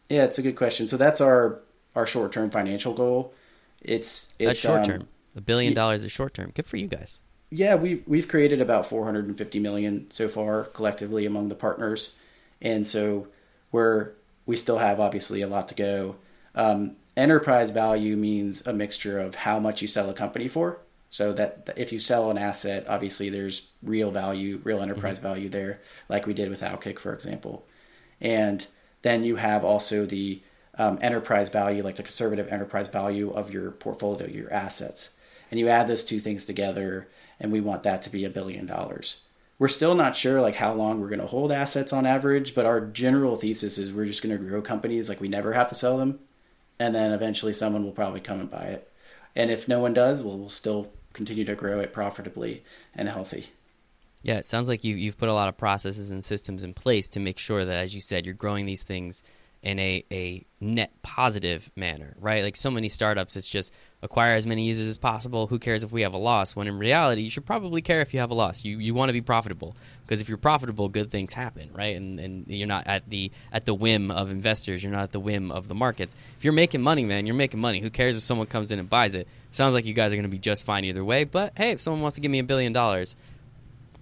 Yeah, 0.09 0.25
it's 0.25 0.39
a 0.39 0.43
good 0.43 0.57
question. 0.57 0.87
So 0.87 0.97
that's 0.97 1.21
our 1.21 1.61
our 1.95 2.07
short 2.07 2.33
term 2.33 2.51
financial 2.51 2.95
goal. 2.95 3.35
It's 3.83 4.35
it's 4.39 4.49
that's 4.49 4.61
short 4.61 4.85
term. 4.85 5.03
Um, 5.03 5.09
a 5.37 5.41
billion 5.41 5.75
dollars 5.75 6.03
is 6.03 6.13
short 6.13 6.35
term. 6.35 6.53
Good 6.55 6.67
for 6.67 6.77
you 6.77 6.87
guys. 6.87 7.21
Yeah, 7.51 7.75
we've 7.75 8.03
we've 8.07 8.29
created 8.29 8.61
about 8.61 8.87
450 8.87 9.59
million 9.59 10.11
so 10.11 10.29
far 10.29 10.65
collectively 10.65 11.27
among 11.27 11.49
the 11.49 11.55
partners, 11.55 12.17
and 12.63 12.87
so 12.87 13.29
we're 13.73 14.13
we 14.47 14.57
still 14.57 14.79
have 14.79 15.01
obviously 15.01 15.43
a 15.43 15.49
lot 15.49 15.69
to 15.69 15.75
go. 15.75 16.17
Um, 16.55 16.97
enterprise 17.17 17.71
value 17.71 18.17
means 18.17 18.67
a 18.67 18.73
mixture 18.73 19.19
of 19.19 19.35
how 19.35 19.61
much 19.61 19.83
you 19.83 19.89
sell 19.89 20.09
a 20.09 20.15
company 20.15 20.49
for. 20.49 20.79
So 21.11 21.33
that 21.33 21.71
if 21.77 21.93
you 21.93 21.99
sell 21.99 22.31
an 22.31 22.39
asset, 22.39 22.87
obviously 22.89 23.31
there's 23.31 23.69
real 23.83 24.13
value, 24.13 24.61
real 24.63 24.81
enterprise 24.81 25.19
mm-hmm. 25.19 25.29
value 25.29 25.49
there, 25.49 25.81
like 26.09 26.27
we 26.27 26.35
did 26.35 26.49
with 26.49 26.61
Outkick, 26.61 27.01
for 27.01 27.13
example. 27.13 27.67
And 28.21 28.65
then 29.03 29.25
you 29.25 29.37
have 29.37 29.65
also 29.65 30.07
the 30.07 30.41
um, 30.79 30.99
enterprise 31.03 31.51
value, 31.51 31.83
like 31.83 31.97
the 31.97 32.05
conservative 32.05 32.49
enterprise 32.49 32.89
value 32.89 33.31
of 33.33 33.53
your 33.53 33.73
portfolio, 33.73 34.29
your 34.29 34.53
assets. 34.53 35.11
And 35.51 35.59
you 35.59 35.69
add 35.69 35.89
those 35.89 36.05
two 36.05 36.21
things 36.21 36.47
together, 36.47 37.09
and 37.41 37.51
we 37.51 37.61
want 37.61 37.83
that 37.83 38.03
to 38.03 38.11
be 38.11 38.25
a 38.25 38.31
billion 38.31 38.67
dollars. 38.67 39.23
We're 39.59 39.69
still 39.69 39.97
not 39.97 40.17
sure 40.17 40.41
like 40.41 40.55
how 40.55 40.73
long 40.75 41.01
we're 41.01 41.09
going 41.09 41.21
to 41.21 41.27
hold 41.27 41.51
assets 41.51 41.93
on 41.93 42.07
average, 42.07 42.55
but 42.55 42.67
our 42.67 42.81
general 42.81 43.37
thesis 43.37 43.79
is 43.79 43.93
we're 43.93 44.07
just 44.07 44.23
going 44.23 44.37
to 44.37 44.43
grow 44.43 44.63
companies 44.63 45.09
like 45.09 45.21
we 45.21 45.29
never 45.29 45.53
have 45.53 45.69
to 45.71 45.75
sell 45.75 45.99
them, 45.99 46.21
and 46.79 46.95
then 46.95 47.11
eventually 47.13 47.53
someone 47.53 47.85
will 47.85 47.91
probably 47.91 48.21
come 48.21 48.39
and 48.39 48.51
buy 48.51 48.67
it. 48.67 48.91
And 49.35 49.51
if 49.51 49.67
no 49.67 49.81
one 49.81 49.93
does, 49.93 50.23
well, 50.23 50.39
we'll 50.39 50.51
still 50.51 50.93
continue 51.13 51.45
to 51.45 51.55
grow 51.55 51.81
it 51.81 51.93
profitably 51.93 52.65
and 52.95 53.09
healthy. 53.09 53.47
Yeah, 54.23 54.37
it 54.37 54.47
sounds 54.47 54.69
like 54.69 54.85
you 54.85 54.97
you've 54.97 55.17
put 55.17 55.29
a 55.29 55.35
lot 55.35 55.49
of 55.49 55.57
processes 55.57 56.11
and 56.11 56.23
systems 56.23 56.63
in 56.63 56.75
place 56.75 57.09
to 57.11 57.21
make 57.21 57.39
sure 57.39 57.65
that, 57.65 57.77
as 57.77 57.95
you 57.95 58.01
said, 58.01 58.27
you're 58.27 58.35
growing 58.35 58.67
these 58.67 58.83
things 58.83 59.23
in 59.63 59.79
a, 59.79 60.05
a 60.11 60.45
net 60.61 60.91
positive 61.03 61.71
manner, 61.77 62.15
right? 62.19 62.43
Like 62.43 62.57
so 62.57 62.71
many 62.71 62.89
startups, 62.89 63.37
it's 63.37 63.49
just 63.49 63.73
acquire 64.03 64.35
as 64.35 64.47
many 64.47 64.65
users 64.65 64.89
as 64.89 64.97
possible. 64.97 65.47
Who 65.47 65.59
cares 65.59 65.83
if 65.83 65.93
we 65.93 66.01
have 66.03 66.15
a 66.15 66.19
loss? 66.19 66.57
When 66.57 66.67
in 66.67 66.79
reality, 66.79 67.23
you 67.23 67.31
should 67.31 67.45
probably 67.45 67.83
care 67.83 68.01
if 68.01 68.15
you 68.15 68.21
have 68.21 68.31
a 68.31 68.35
loss. 68.35 68.65
You 68.65 68.79
you 68.79 68.95
want 68.95 69.09
to 69.09 69.15
be 69.15 69.21
profitable 69.21 69.77
because 70.11 70.21
if 70.21 70.29
you're 70.29 70.39
profitable, 70.39 70.89
good 70.89 71.09
things 71.09 71.33
happen, 71.33 71.71
right? 71.73 71.95
And 71.97 72.19
and 72.19 72.45
you're 72.49 72.67
not 72.67 72.89
at 72.89 73.09
the 73.09 73.31
at 73.53 73.65
the 73.65 73.73
whim 73.73 74.11
of 74.11 74.33
investors. 74.33 74.83
You're 74.83 74.91
not 74.91 75.05
at 75.05 75.13
the 75.13 75.21
whim 75.21 75.53
of 75.53 75.69
the 75.69 75.75
markets. 75.77 76.17
If 76.37 76.43
you're 76.43 76.53
making 76.53 76.83
money, 76.83 77.05
man, 77.05 77.27
you're 77.27 77.37
making 77.37 77.61
money. 77.61 77.79
Who 77.79 77.91
cares 77.91 78.17
if 78.17 78.25
someone 78.25 78.49
comes 78.49 78.73
in 78.73 78.81
and 78.81 78.91
buys 78.91 79.15
it? 79.15 79.29
Sounds 79.53 79.73
like 79.73 79.85
you 79.85 79.95
guys 79.95 80.13
are 80.13 80.17
going 80.17 80.25
to 80.25 80.29
be 80.29 80.41
just 80.41 80.65
fine 80.65 80.85
either 80.85 81.05
way. 81.05 81.23
But 81.23 81.53
hey, 81.57 81.71
if 81.71 81.81
someone 81.81 82.03
wants 82.03 82.17
to 82.17 82.21
give 82.21 82.31
me 82.33 82.41
a 82.41 82.45
billion 82.45 82.73
dollars, 82.73 83.15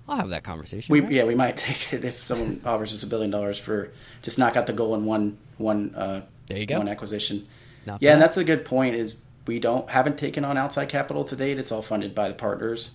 I'll 0.09 0.17
have 0.17 0.31
that 0.31 0.45
conversation. 0.45 0.91
We, 0.91 1.01
right? 1.01 1.13
Yeah, 1.13 1.25
we 1.25 1.35
might 1.35 1.57
take 1.59 1.93
it 1.93 2.07
if 2.07 2.25
someone 2.25 2.63
offers 2.65 2.95
us 2.95 3.03
a 3.03 3.07
billion 3.07 3.31
dollars 3.31 3.59
for 3.59 3.93
just 4.23 4.39
knock 4.39 4.57
out 4.57 4.67
the 4.67 4.73
goal 4.73 4.95
in 4.95 5.05
one 5.05 5.37
one. 5.59 5.95
Uh, 5.95 6.23
there 6.47 6.57
you 6.57 6.65
go. 6.65 6.79
One 6.79 6.89
acquisition. 6.89 7.47
Not 7.85 8.01
yeah, 8.01 8.13
bad. 8.13 8.13
and 8.15 8.23
that's 8.23 8.39
a 8.39 8.45
good 8.45 8.65
point. 8.65 8.97
Is 8.97 9.21
we 9.47 9.61
don't 9.61 9.87
haven't 9.91 10.17
taken 10.17 10.43
on 10.47 10.57
outside 10.57 10.89
capital 10.89 11.25
to 11.25 11.37
date. 11.37 11.59
It's 11.59 11.71
all 11.71 11.83
funded 11.83 12.15
by 12.15 12.29
the 12.29 12.35
partners, 12.35 12.93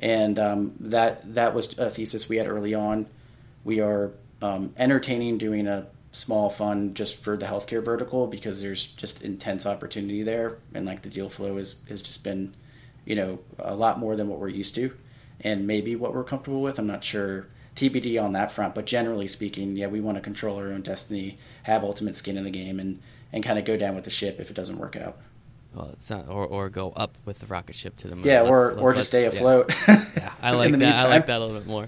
and 0.00 0.38
um, 0.38 0.72
that 0.80 1.34
that 1.34 1.54
was 1.54 1.78
a 1.78 1.90
thesis 1.90 2.28
we 2.28 2.38
had 2.38 2.48
early 2.48 2.74
on. 2.74 3.06
We 3.62 3.80
are 3.80 4.12
um, 4.42 4.72
entertaining 4.76 5.38
doing 5.38 5.68
a 5.68 5.86
small 6.12 6.50
fund 6.50 6.96
just 6.96 7.16
for 7.16 7.36
the 7.36 7.46
healthcare 7.46 7.84
vertical 7.84 8.26
because 8.26 8.60
there's 8.60 8.86
just 8.86 9.22
intense 9.22 9.66
opportunity 9.66 10.22
there, 10.22 10.58
and 10.74 10.86
like 10.86 11.02
the 11.02 11.10
deal 11.10 11.28
flow 11.28 11.58
is 11.58 11.76
has 11.88 12.00
just 12.00 12.24
been, 12.24 12.54
you 13.04 13.14
know, 13.14 13.38
a 13.58 13.76
lot 13.76 13.98
more 13.98 14.16
than 14.16 14.28
what 14.28 14.40
we're 14.40 14.48
used 14.48 14.74
to 14.74 14.92
and 15.42 15.66
maybe 15.66 15.96
what 15.96 16.14
we're 16.14 16.24
comfortable 16.24 16.62
with. 16.62 16.78
I'm 16.78 16.86
not 16.86 17.04
sure. 17.04 17.46
TBD 17.76 18.22
on 18.22 18.32
that 18.32 18.50
front, 18.50 18.74
but 18.74 18.84
generally 18.84 19.28
speaking, 19.28 19.76
yeah, 19.76 19.86
we 19.86 20.00
want 20.00 20.16
to 20.16 20.20
control 20.20 20.56
our 20.58 20.66
own 20.66 20.82
destiny, 20.82 21.38
have 21.62 21.84
ultimate 21.84 22.16
skin 22.16 22.36
in 22.36 22.44
the 22.44 22.50
game, 22.50 22.80
and 22.80 23.00
and 23.32 23.44
kind 23.44 23.58
of 23.58 23.64
go 23.64 23.76
down 23.76 23.94
with 23.94 24.04
the 24.04 24.10
ship 24.10 24.40
if 24.40 24.50
it 24.50 24.54
doesn't 24.54 24.78
work 24.78 24.96
out. 24.96 25.18
Well, 25.74 25.90
it's 25.92 26.10
not, 26.10 26.28
or 26.28 26.46
or 26.46 26.68
go 26.68 26.90
up 26.90 27.16
with 27.24 27.38
the 27.38 27.46
rocket 27.46 27.76
ship 27.76 27.96
to 27.98 28.08
the 28.08 28.16
moon. 28.16 28.24
Yeah, 28.24 28.40
let's, 28.40 28.50
or 28.50 28.72
or 28.72 28.94
just 28.94 29.08
stay 29.08 29.26
afloat. 29.26 29.72
Yeah, 29.88 30.04
yeah 30.16 30.32
I 30.42 30.52
like 30.52 30.72
that. 30.72 30.78
Meantime. 30.78 31.06
I 31.06 31.08
like 31.08 31.26
that 31.26 31.38
a 31.38 31.44
little 31.44 31.58
bit 31.58 31.66
more. 31.66 31.86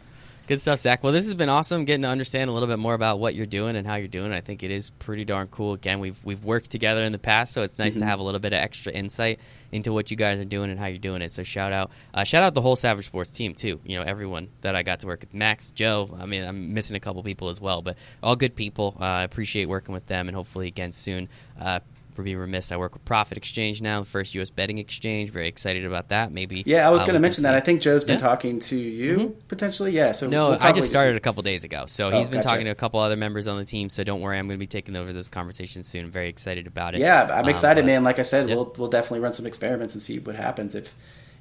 Good 0.49 0.61
stuff, 0.61 0.81
Zach. 0.81 1.05
Well, 1.05 1.13
this 1.13 1.27
has 1.27 1.35
been 1.35 1.49
awesome 1.49 1.85
getting 1.85 2.03
to 2.03 2.09
understand 2.09 2.51
a 2.51 2.53
little 2.53 2.69
bit 2.69 2.79
more 2.81 2.95
about 2.95 3.21
what 3.21 3.37
you're 3.37 3.47
doing 3.47 3.77
and 3.77 3.87
how 3.87 3.95
you're 3.95 4.09
doing. 4.09 4.33
I 4.33 4.41
think 4.41 4.65
it 4.65 4.73
is 4.73 4.91
pretty 4.91 5.25
darn 5.25 5.47
cool. 5.47 5.73
Again, 5.73 6.01
we've 6.01 6.23
we've 6.25 6.45
worked 6.45 6.69
together 6.71 7.05
in 7.05 7.13
the 7.13 7.19
past, 7.19 7.53
so 7.53 7.63
it's 7.63 7.79
nice 7.79 7.93
mm-hmm. 7.93 8.01
to 8.01 8.07
have 8.07 8.19
a 8.19 8.23
little 8.25 8.41
bit 8.41 8.53
of 8.53 8.59
extra 8.59 8.93
insight 8.93 9.39
into 9.71 9.93
what 9.93 10.11
you 10.11 10.17
guys 10.17 10.41
are 10.41 10.45
doing 10.45 10.71
and 10.71 10.81
how 10.81 10.87
you're 10.87 10.99
doing 10.99 11.23
it. 11.23 11.31
So 11.31 11.45
shout 11.45 11.73
out, 11.73 11.93
uh, 12.13 12.25
shout 12.25 12.43
out 12.43 12.55
the 12.55 12.61
whole 12.61 12.75
Savage 12.75 13.07
Sports 13.07 13.31
team 13.31 13.55
too. 13.55 13.81
You 13.85 13.99
know, 13.99 14.05
everyone 14.05 14.49
that 14.63 14.75
I 14.75 14.83
got 14.83 15.01
to 15.01 15.07
work 15.07 15.21
with, 15.21 15.33
Max, 15.33 15.71
Joe. 15.71 16.11
I 16.21 16.27
mean, 16.27 16.45
I'm 16.45 16.75
missing 16.75 16.97
a 16.97 17.01
couple 17.01 17.23
people 17.23 17.49
as 17.49 17.61
well, 17.61 17.81
but 17.81 17.97
all 18.21 18.35
good 18.35 18.57
people. 18.57 18.97
Uh, 19.01 19.05
I 19.05 19.23
appreciate 19.23 19.69
working 19.69 19.95
with 19.95 20.07
them, 20.07 20.29
and 20.29 20.37
hopefully 20.37 20.67
again 20.67 20.91
soon. 20.91 21.29
Uh, 21.59 21.81
for 22.15 22.23
being 22.23 22.37
remiss, 22.37 22.73
I 22.73 22.77
work 22.77 22.93
with 22.95 23.05
Prophet 23.05 23.39
Exchange 23.39 23.81
now, 23.81 24.01
the 24.01 24.07
first 24.07 24.35
U.S. 24.35 24.51
betting 24.51 24.79
exchange. 24.79 25.31
Very 25.31 25.49
excited 25.49 25.85
about 25.85 26.09
that. 26.09 26.33
Maybe. 26.33 26.63
Yeah, 26.67 26.87
I 26.87 26.91
was 26.91 27.03
uh, 27.03 27.07
going 27.07 27.15
to 27.15 27.21
mention 27.21 27.45
that. 27.45 27.55
I 27.55 27.61
think 27.61 27.81
Joe's 27.81 28.05
been 28.05 28.19
yeah. 28.19 28.27
talking 28.27 28.61
to 28.61 28.77
you 28.77 29.17
mm-hmm. 29.17 29.41
potentially. 29.49 29.93
Yeah. 29.93 30.13
So 30.13 30.29
no, 30.29 30.51
we'll 30.51 30.59
I 30.61 30.73
just 30.73 30.89
started 30.89 31.13
just... 31.13 31.19
a 31.19 31.25
couple 31.25 31.43
days 31.43 31.65
ago, 31.65 31.85
so 31.87 32.09
oh, 32.09 32.19
he's 32.19 32.29
been 32.29 32.39
gotcha. 32.39 32.49
talking 32.49 32.65
to 32.67 32.71
a 32.71 32.77
couple 32.77 33.01
other 33.01 33.17
members 33.17 33.49
on 33.49 33.59
the 33.59 33.65
team. 33.65 33.89
So 33.89 34.05
don't 34.05 34.21
worry, 34.21 34.39
I'm 34.39 34.47
going 34.47 34.59
to 34.59 34.63
be 34.63 34.67
taking 34.67 34.97
over 34.97 35.13
those 35.13 35.29
conversations 35.29 35.89
soon. 35.89 36.07
I'm 36.07 36.11
very 36.11 36.29
excited 36.29 36.67
about 36.67 36.95
it. 36.95 37.01
Yeah, 37.01 37.29
I'm 37.33 37.49
excited, 37.49 37.83
um, 37.83 37.87
man. 37.87 38.05
Like 38.05 38.19
I 38.19 38.23
said, 38.23 38.47
we'll 38.47 38.75
we'll 38.77 38.91
definitely 38.91 39.21
run 39.21 39.33
some 39.33 39.47
experiments 39.47 39.95
and 39.95 40.03
see 40.03 40.19
what 40.19 40.37
happens 40.37 40.75
if 40.75 40.93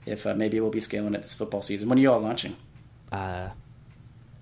if 0.05 0.25
uh, 0.25 0.35
maybe 0.35 0.59
we'll 0.59 0.71
be 0.71 0.81
scaling 0.81 1.13
it 1.13 1.21
this 1.21 1.35
football 1.35 1.61
season. 1.61 1.89
When 1.89 1.97
are 1.97 2.01
you 2.01 2.11
all 2.11 2.19
launching? 2.19 2.55
Uh, 3.11 3.49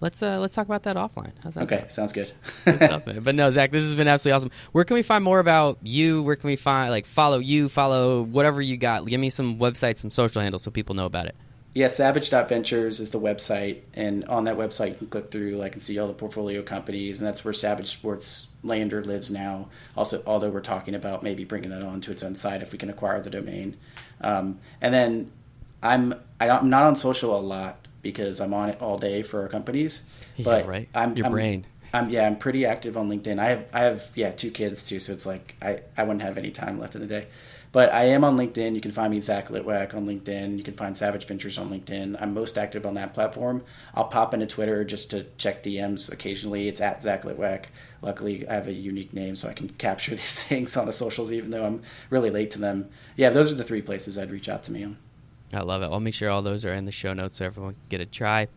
Let's 0.01 0.23
uh, 0.23 0.39
let's 0.39 0.55
talk 0.55 0.65
about 0.65 0.83
that 0.83 0.95
offline. 0.95 1.33
How's 1.43 1.55
that? 1.55 1.63
Okay, 1.63 1.85
sounds 1.89 2.13
good. 2.13 2.31
good 2.63 2.75
stuff, 2.81 3.03
but 3.05 3.35
no, 3.35 3.49
Zach, 3.51 3.71
this 3.71 3.83
has 3.83 3.95
been 3.95 4.07
absolutely 4.07 4.35
awesome. 4.35 4.51
Where 4.71 4.85
can 4.85 4.93
we 4.93 5.01
find 5.03 5.23
more 5.23 5.39
about 5.39 5.77
you? 5.83 6.23
Where 6.23 6.37
can 6.37 6.47
we 6.47 6.55
find 6.55 6.89
like 6.89 7.05
follow 7.05 7.39
you, 7.39 7.67
follow 7.67 8.21
whatever 8.21 8.61
you 8.61 8.77
got? 8.77 9.05
Give 9.05 9.19
me 9.19 9.29
some 9.29 9.57
websites, 9.59 9.97
some 9.97 10.11
social 10.11 10.41
handles, 10.41 10.63
so 10.63 10.71
people 10.71 10.95
know 10.95 11.05
about 11.05 11.25
it. 11.25 11.35
Yeah, 11.73 11.89
Savage.Ventures 11.89 12.99
is 12.99 13.11
the 13.11 13.19
website, 13.19 13.81
and 13.93 14.25
on 14.25 14.45
that 14.45 14.57
website 14.57 14.89
you 14.89 14.95
can 14.95 15.07
click 15.07 15.29
through, 15.29 15.51
like, 15.51 15.73
and 15.73 15.81
see 15.81 15.99
all 15.99 16.07
the 16.07 16.13
portfolio 16.13 16.63
companies, 16.63 17.19
and 17.19 17.27
that's 17.27 17.45
where 17.45 17.53
Savage 17.53 17.91
Sports 17.91 18.47
Lander 18.63 19.03
lives 19.03 19.29
now. 19.29 19.69
Also, 19.95 20.23
although 20.25 20.49
we're 20.49 20.61
talking 20.61 20.95
about 20.95 21.21
maybe 21.21 21.43
bringing 21.43 21.69
that 21.69 21.83
on 21.83 22.01
to 22.01 22.11
its 22.11 22.23
own 22.23 22.33
site 22.33 22.63
if 22.63 22.71
we 22.71 22.79
can 22.79 22.89
acquire 22.89 23.21
the 23.21 23.29
domain. 23.29 23.77
Um, 24.21 24.59
and 24.81 24.93
then 24.93 25.31
I'm 25.83 26.15
I'm 26.39 26.69
not 26.69 26.83
on 26.83 26.95
social 26.95 27.37
a 27.37 27.39
lot 27.39 27.87
because 28.01 28.39
I'm 28.39 28.53
on 28.53 28.69
it 28.69 28.81
all 28.81 28.97
day 28.97 29.23
for 29.23 29.41
our 29.41 29.47
companies. 29.47 30.05
But 30.43 30.65
yeah, 30.65 30.71
right. 30.71 30.89
I'm 30.93 31.15
your 31.15 31.27
I'm, 31.27 31.31
brain. 31.31 31.65
I'm 31.93 32.09
yeah, 32.09 32.27
I'm 32.27 32.37
pretty 32.37 32.65
active 32.65 32.97
on 32.97 33.09
LinkedIn. 33.09 33.39
I 33.39 33.49
have 33.49 33.65
I 33.73 33.79
have 33.81 34.09
yeah 34.15 34.31
two 34.31 34.51
kids 34.51 34.87
too, 34.87 34.99
so 34.99 35.13
it's 35.13 35.25
like 35.25 35.55
I 35.61 35.81
I 35.97 36.03
wouldn't 36.03 36.21
have 36.21 36.37
any 36.37 36.51
time 36.51 36.79
left 36.79 36.95
in 36.95 37.01
the 37.01 37.07
day. 37.07 37.27
But 37.71 37.93
I 37.93 38.05
am 38.05 38.23
on 38.23 38.35
LinkedIn. 38.35 38.73
You 38.73 38.81
can 38.81 38.91
find 38.91 39.11
me 39.11 39.21
Zach 39.21 39.49
Litwack 39.49 39.93
on 39.93 40.07
LinkedIn. 40.07 40.57
You 40.57 40.63
can 40.63 40.73
find 40.73 40.97
Savage 40.97 41.25
Ventures 41.25 41.59
on 41.59 41.69
LinkedIn. 41.69 42.19
I'm 42.19 42.33
most 42.33 42.57
active 42.57 42.83
on 42.85 42.95
that 42.95 43.13
platform. 43.13 43.63
I'll 43.93 44.05
pop 44.05 44.33
into 44.33 44.47
Twitter 44.47 44.83
just 44.83 45.11
to 45.11 45.25
check 45.37 45.61
DMs 45.61 46.11
occasionally. 46.11 46.67
It's 46.67 46.81
at 46.81 47.03
Zach 47.03 47.23
Litwack. 47.23 47.65
Luckily, 48.01 48.47
I 48.47 48.55
have 48.55 48.67
a 48.67 48.73
unique 48.73 49.13
name, 49.13 49.35
so 49.35 49.49
I 49.49 49.53
can 49.53 49.69
capture 49.77 50.11
these 50.11 50.41
things 50.41 50.77
on 50.77 50.87
the 50.87 50.93
socials, 50.93 51.31
even 51.31 51.51
though 51.51 51.63
I'm 51.63 51.83
really 52.09 52.31
late 52.31 52.51
to 52.51 52.59
them. 52.59 52.89
Yeah, 53.15 53.29
those 53.29 53.51
are 53.51 53.55
the 53.55 53.63
three 53.63 53.83
places 53.83 54.17
I'd 54.17 54.31
reach 54.31 54.49
out 54.49 54.63
to 54.63 54.71
me 54.71 54.83
on. 54.83 54.97
I 55.53 55.61
love 55.61 55.81
it. 55.81 55.85
I'll 55.85 55.99
make 55.99 56.13
sure 56.13 56.29
all 56.29 56.41
those 56.41 56.65
are 56.65 56.73
in 56.73 56.85
the 56.85 56.91
show 56.91 57.13
notes 57.13 57.37
so 57.37 57.45
everyone 57.45 57.73
can 57.73 57.81
get 57.89 58.01
a 58.01 58.05
try. 58.05 58.47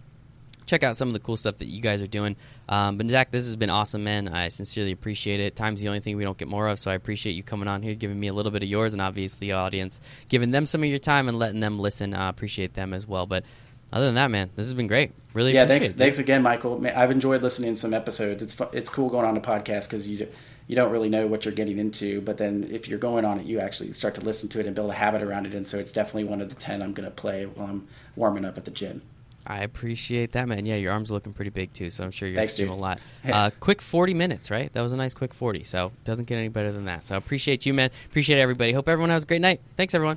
Check 0.65 0.85
out 0.85 0.97
some 0.97 1.09
of 1.09 1.15
the 1.15 1.21
cool 1.21 1.37
stuff 1.37 1.59
that 1.59 1.67
you 1.67 1.81
guys 1.81 2.01
are 2.01 2.07
doing. 2.07 2.37
Um, 2.69 2.97
but 2.97 3.09
Zach, 3.09 3.31
this 3.33 3.45
has 3.47 3.57
been 3.57 3.69
awesome, 3.71 4.05
man. 4.05 4.29
I 4.29 4.49
sincerely 4.49 4.93
appreciate 4.93 5.41
it. 5.41 5.57
Time's 5.57 5.81
the 5.81 5.89
only 5.89 6.01
thing 6.01 6.17
we 6.17 6.23
don't 6.23 6.39
get 6.39 6.47
more 6.49 6.69
of, 6.69 6.79
so 6.79 6.91
I 6.91 6.95
appreciate 6.95 7.33
you 7.33 7.43
coming 7.43 7.67
on 7.67 7.83
here, 7.83 7.95
giving 7.97 8.19
me 8.19 8.29
a 8.29 8.33
little 8.33 8.53
bit 8.53 8.63
of 8.63 8.69
yours, 8.69 8.93
and 8.93 9.03
obviously 9.03 9.49
the 9.49 9.55
audience, 9.55 10.01
giving 10.29 10.53
them 10.53 10.67
some 10.67 10.83
of 10.85 10.89
your 10.89 11.01
time 11.01 11.29
and 11.29 11.39
letting 11.39 11.59
them 11.61 11.79
listen. 11.81 12.15
I 12.15 12.29
appreciate 12.29 12.75
them 12.75 12.95
as 12.95 13.07
well. 13.07 13.27
But 13.27 13.45
Other 13.93 14.07
than 14.07 14.15
that, 14.15 14.31
man, 14.31 14.51
this 14.55 14.67
has 14.67 14.75
been 14.75 14.87
great. 14.87 15.13
Really, 15.35 15.53
yeah. 15.55 15.65
appreciate 15.65 15.81
Thanks, 15.81 15.95
it. 15.95 15.99
thanks 15.99 16.19
again, 16.19 16.43
Michael. 16.43 16.87
I've 16.87 17.11
enjoyed 17.11 17.43
listening 17.43 17.75
to 17.75 17.81
some 17.81 17.93
episodes. 17.93 18.43
It's 18.43 18.59
it's 18.73 18.89
cool 18.89 19.11
going 19.11 19.27
on 19.27 19.37
a 19.37 19.41
podcast 19.41 19.89
because 19.89 20.09
you 20.09 20.29
you 20.73 20.77
don't 20.77 20.91
really 20.91 21.11
know 21.11 21.27
what 21.27 21.45
you're 21.45 21.53
getting 21.53 21.79
into, 21.79 22.23
but 22.23 22.39
then 22.39 22.67
if 22.71 22.89
you're 22.89 22.99
going 22.99 23.27
on 23.27 23.39
it, 23.39 23.45
you 23.45 23.61
actually 23.61 23.93
start 23.93 24.15
to 24.15 24.23
listen 24.23 24.49
to 24.49 24.59
it 24.59 24.67
and 24.67 24.75
build 24.75 24.89
a 24.89 24.95
habit 24.95 25.21
around 25.21 25.47
it. 25.47 25.53
And 25.53 25.69
so 25.69 25.77
it's 25.77 25.93
definitely 25.93 26.25
one 26.25 26.41
of 26.41 26.49
the 26.49 26.55
ten 26.55 26.83
I'm 26.83 26.95
going 26.95 27.05
to 27.07 27.15
play 27.15 27.45
while 27.45 27.69
I'm 27.69 27.87
warming 28.17 28.47
up 28.47 28.57
at 28.57 28.65
the 28.65 28.71
gym. 28.71 29.03
I 29.47 29.65
appreciate 29.65 30.33
that, 30.33 30.49
man. 30.49 30.65
Yeah, 30.65 30.77
your 30.77 30.93
arms 30.93 31.11
are 31.11 31.15
looking 31.15 31.35
pretty 31.35 31.51
big 31.51 31.75
too, 31.75 31.91
so 31.91 32.05
I'm 32.05 32.11
sure 32.11 32.27
you're 32.27 32.37
Thanks, 32.37 32.55
doing 32.55 32.71
dude. 32.71 32.79
a 32.79 32.81
lot. 32.81 33.01
Uh, 33.31 33.51
quick 33.61 33.83
40 33.83 34.15
minutes, 34.15 34.51
right? 34.51 34.73
That 34.73 34.81
was 34.81 34.95
a 34.95 34.97
nice 34.97 35.13
quick 35.13 35.35
40, 35.35 35.63
so 35.65 35.93
doesn't 36.05 36.25
get 36.25 36.39
any 36.39 36.49
better 36.49 36.73
than 36.73 36.87
that. 36.87 37.05
So 37.05 37.19
appreciate 37.19 37.67
you, 37.67 37.75
man. 37.75 37.91
Appreciate 38.09 38.41
everybody. 38.41 38.73
Hope 38.73 38.89
everyone 38.89 39.11
has 39.11 39.25
a 39.25 39.27
great 39.27 39.43
night. 39.43 39.61
Thanks, 39.77 39.95
everyone. 39.95 40.17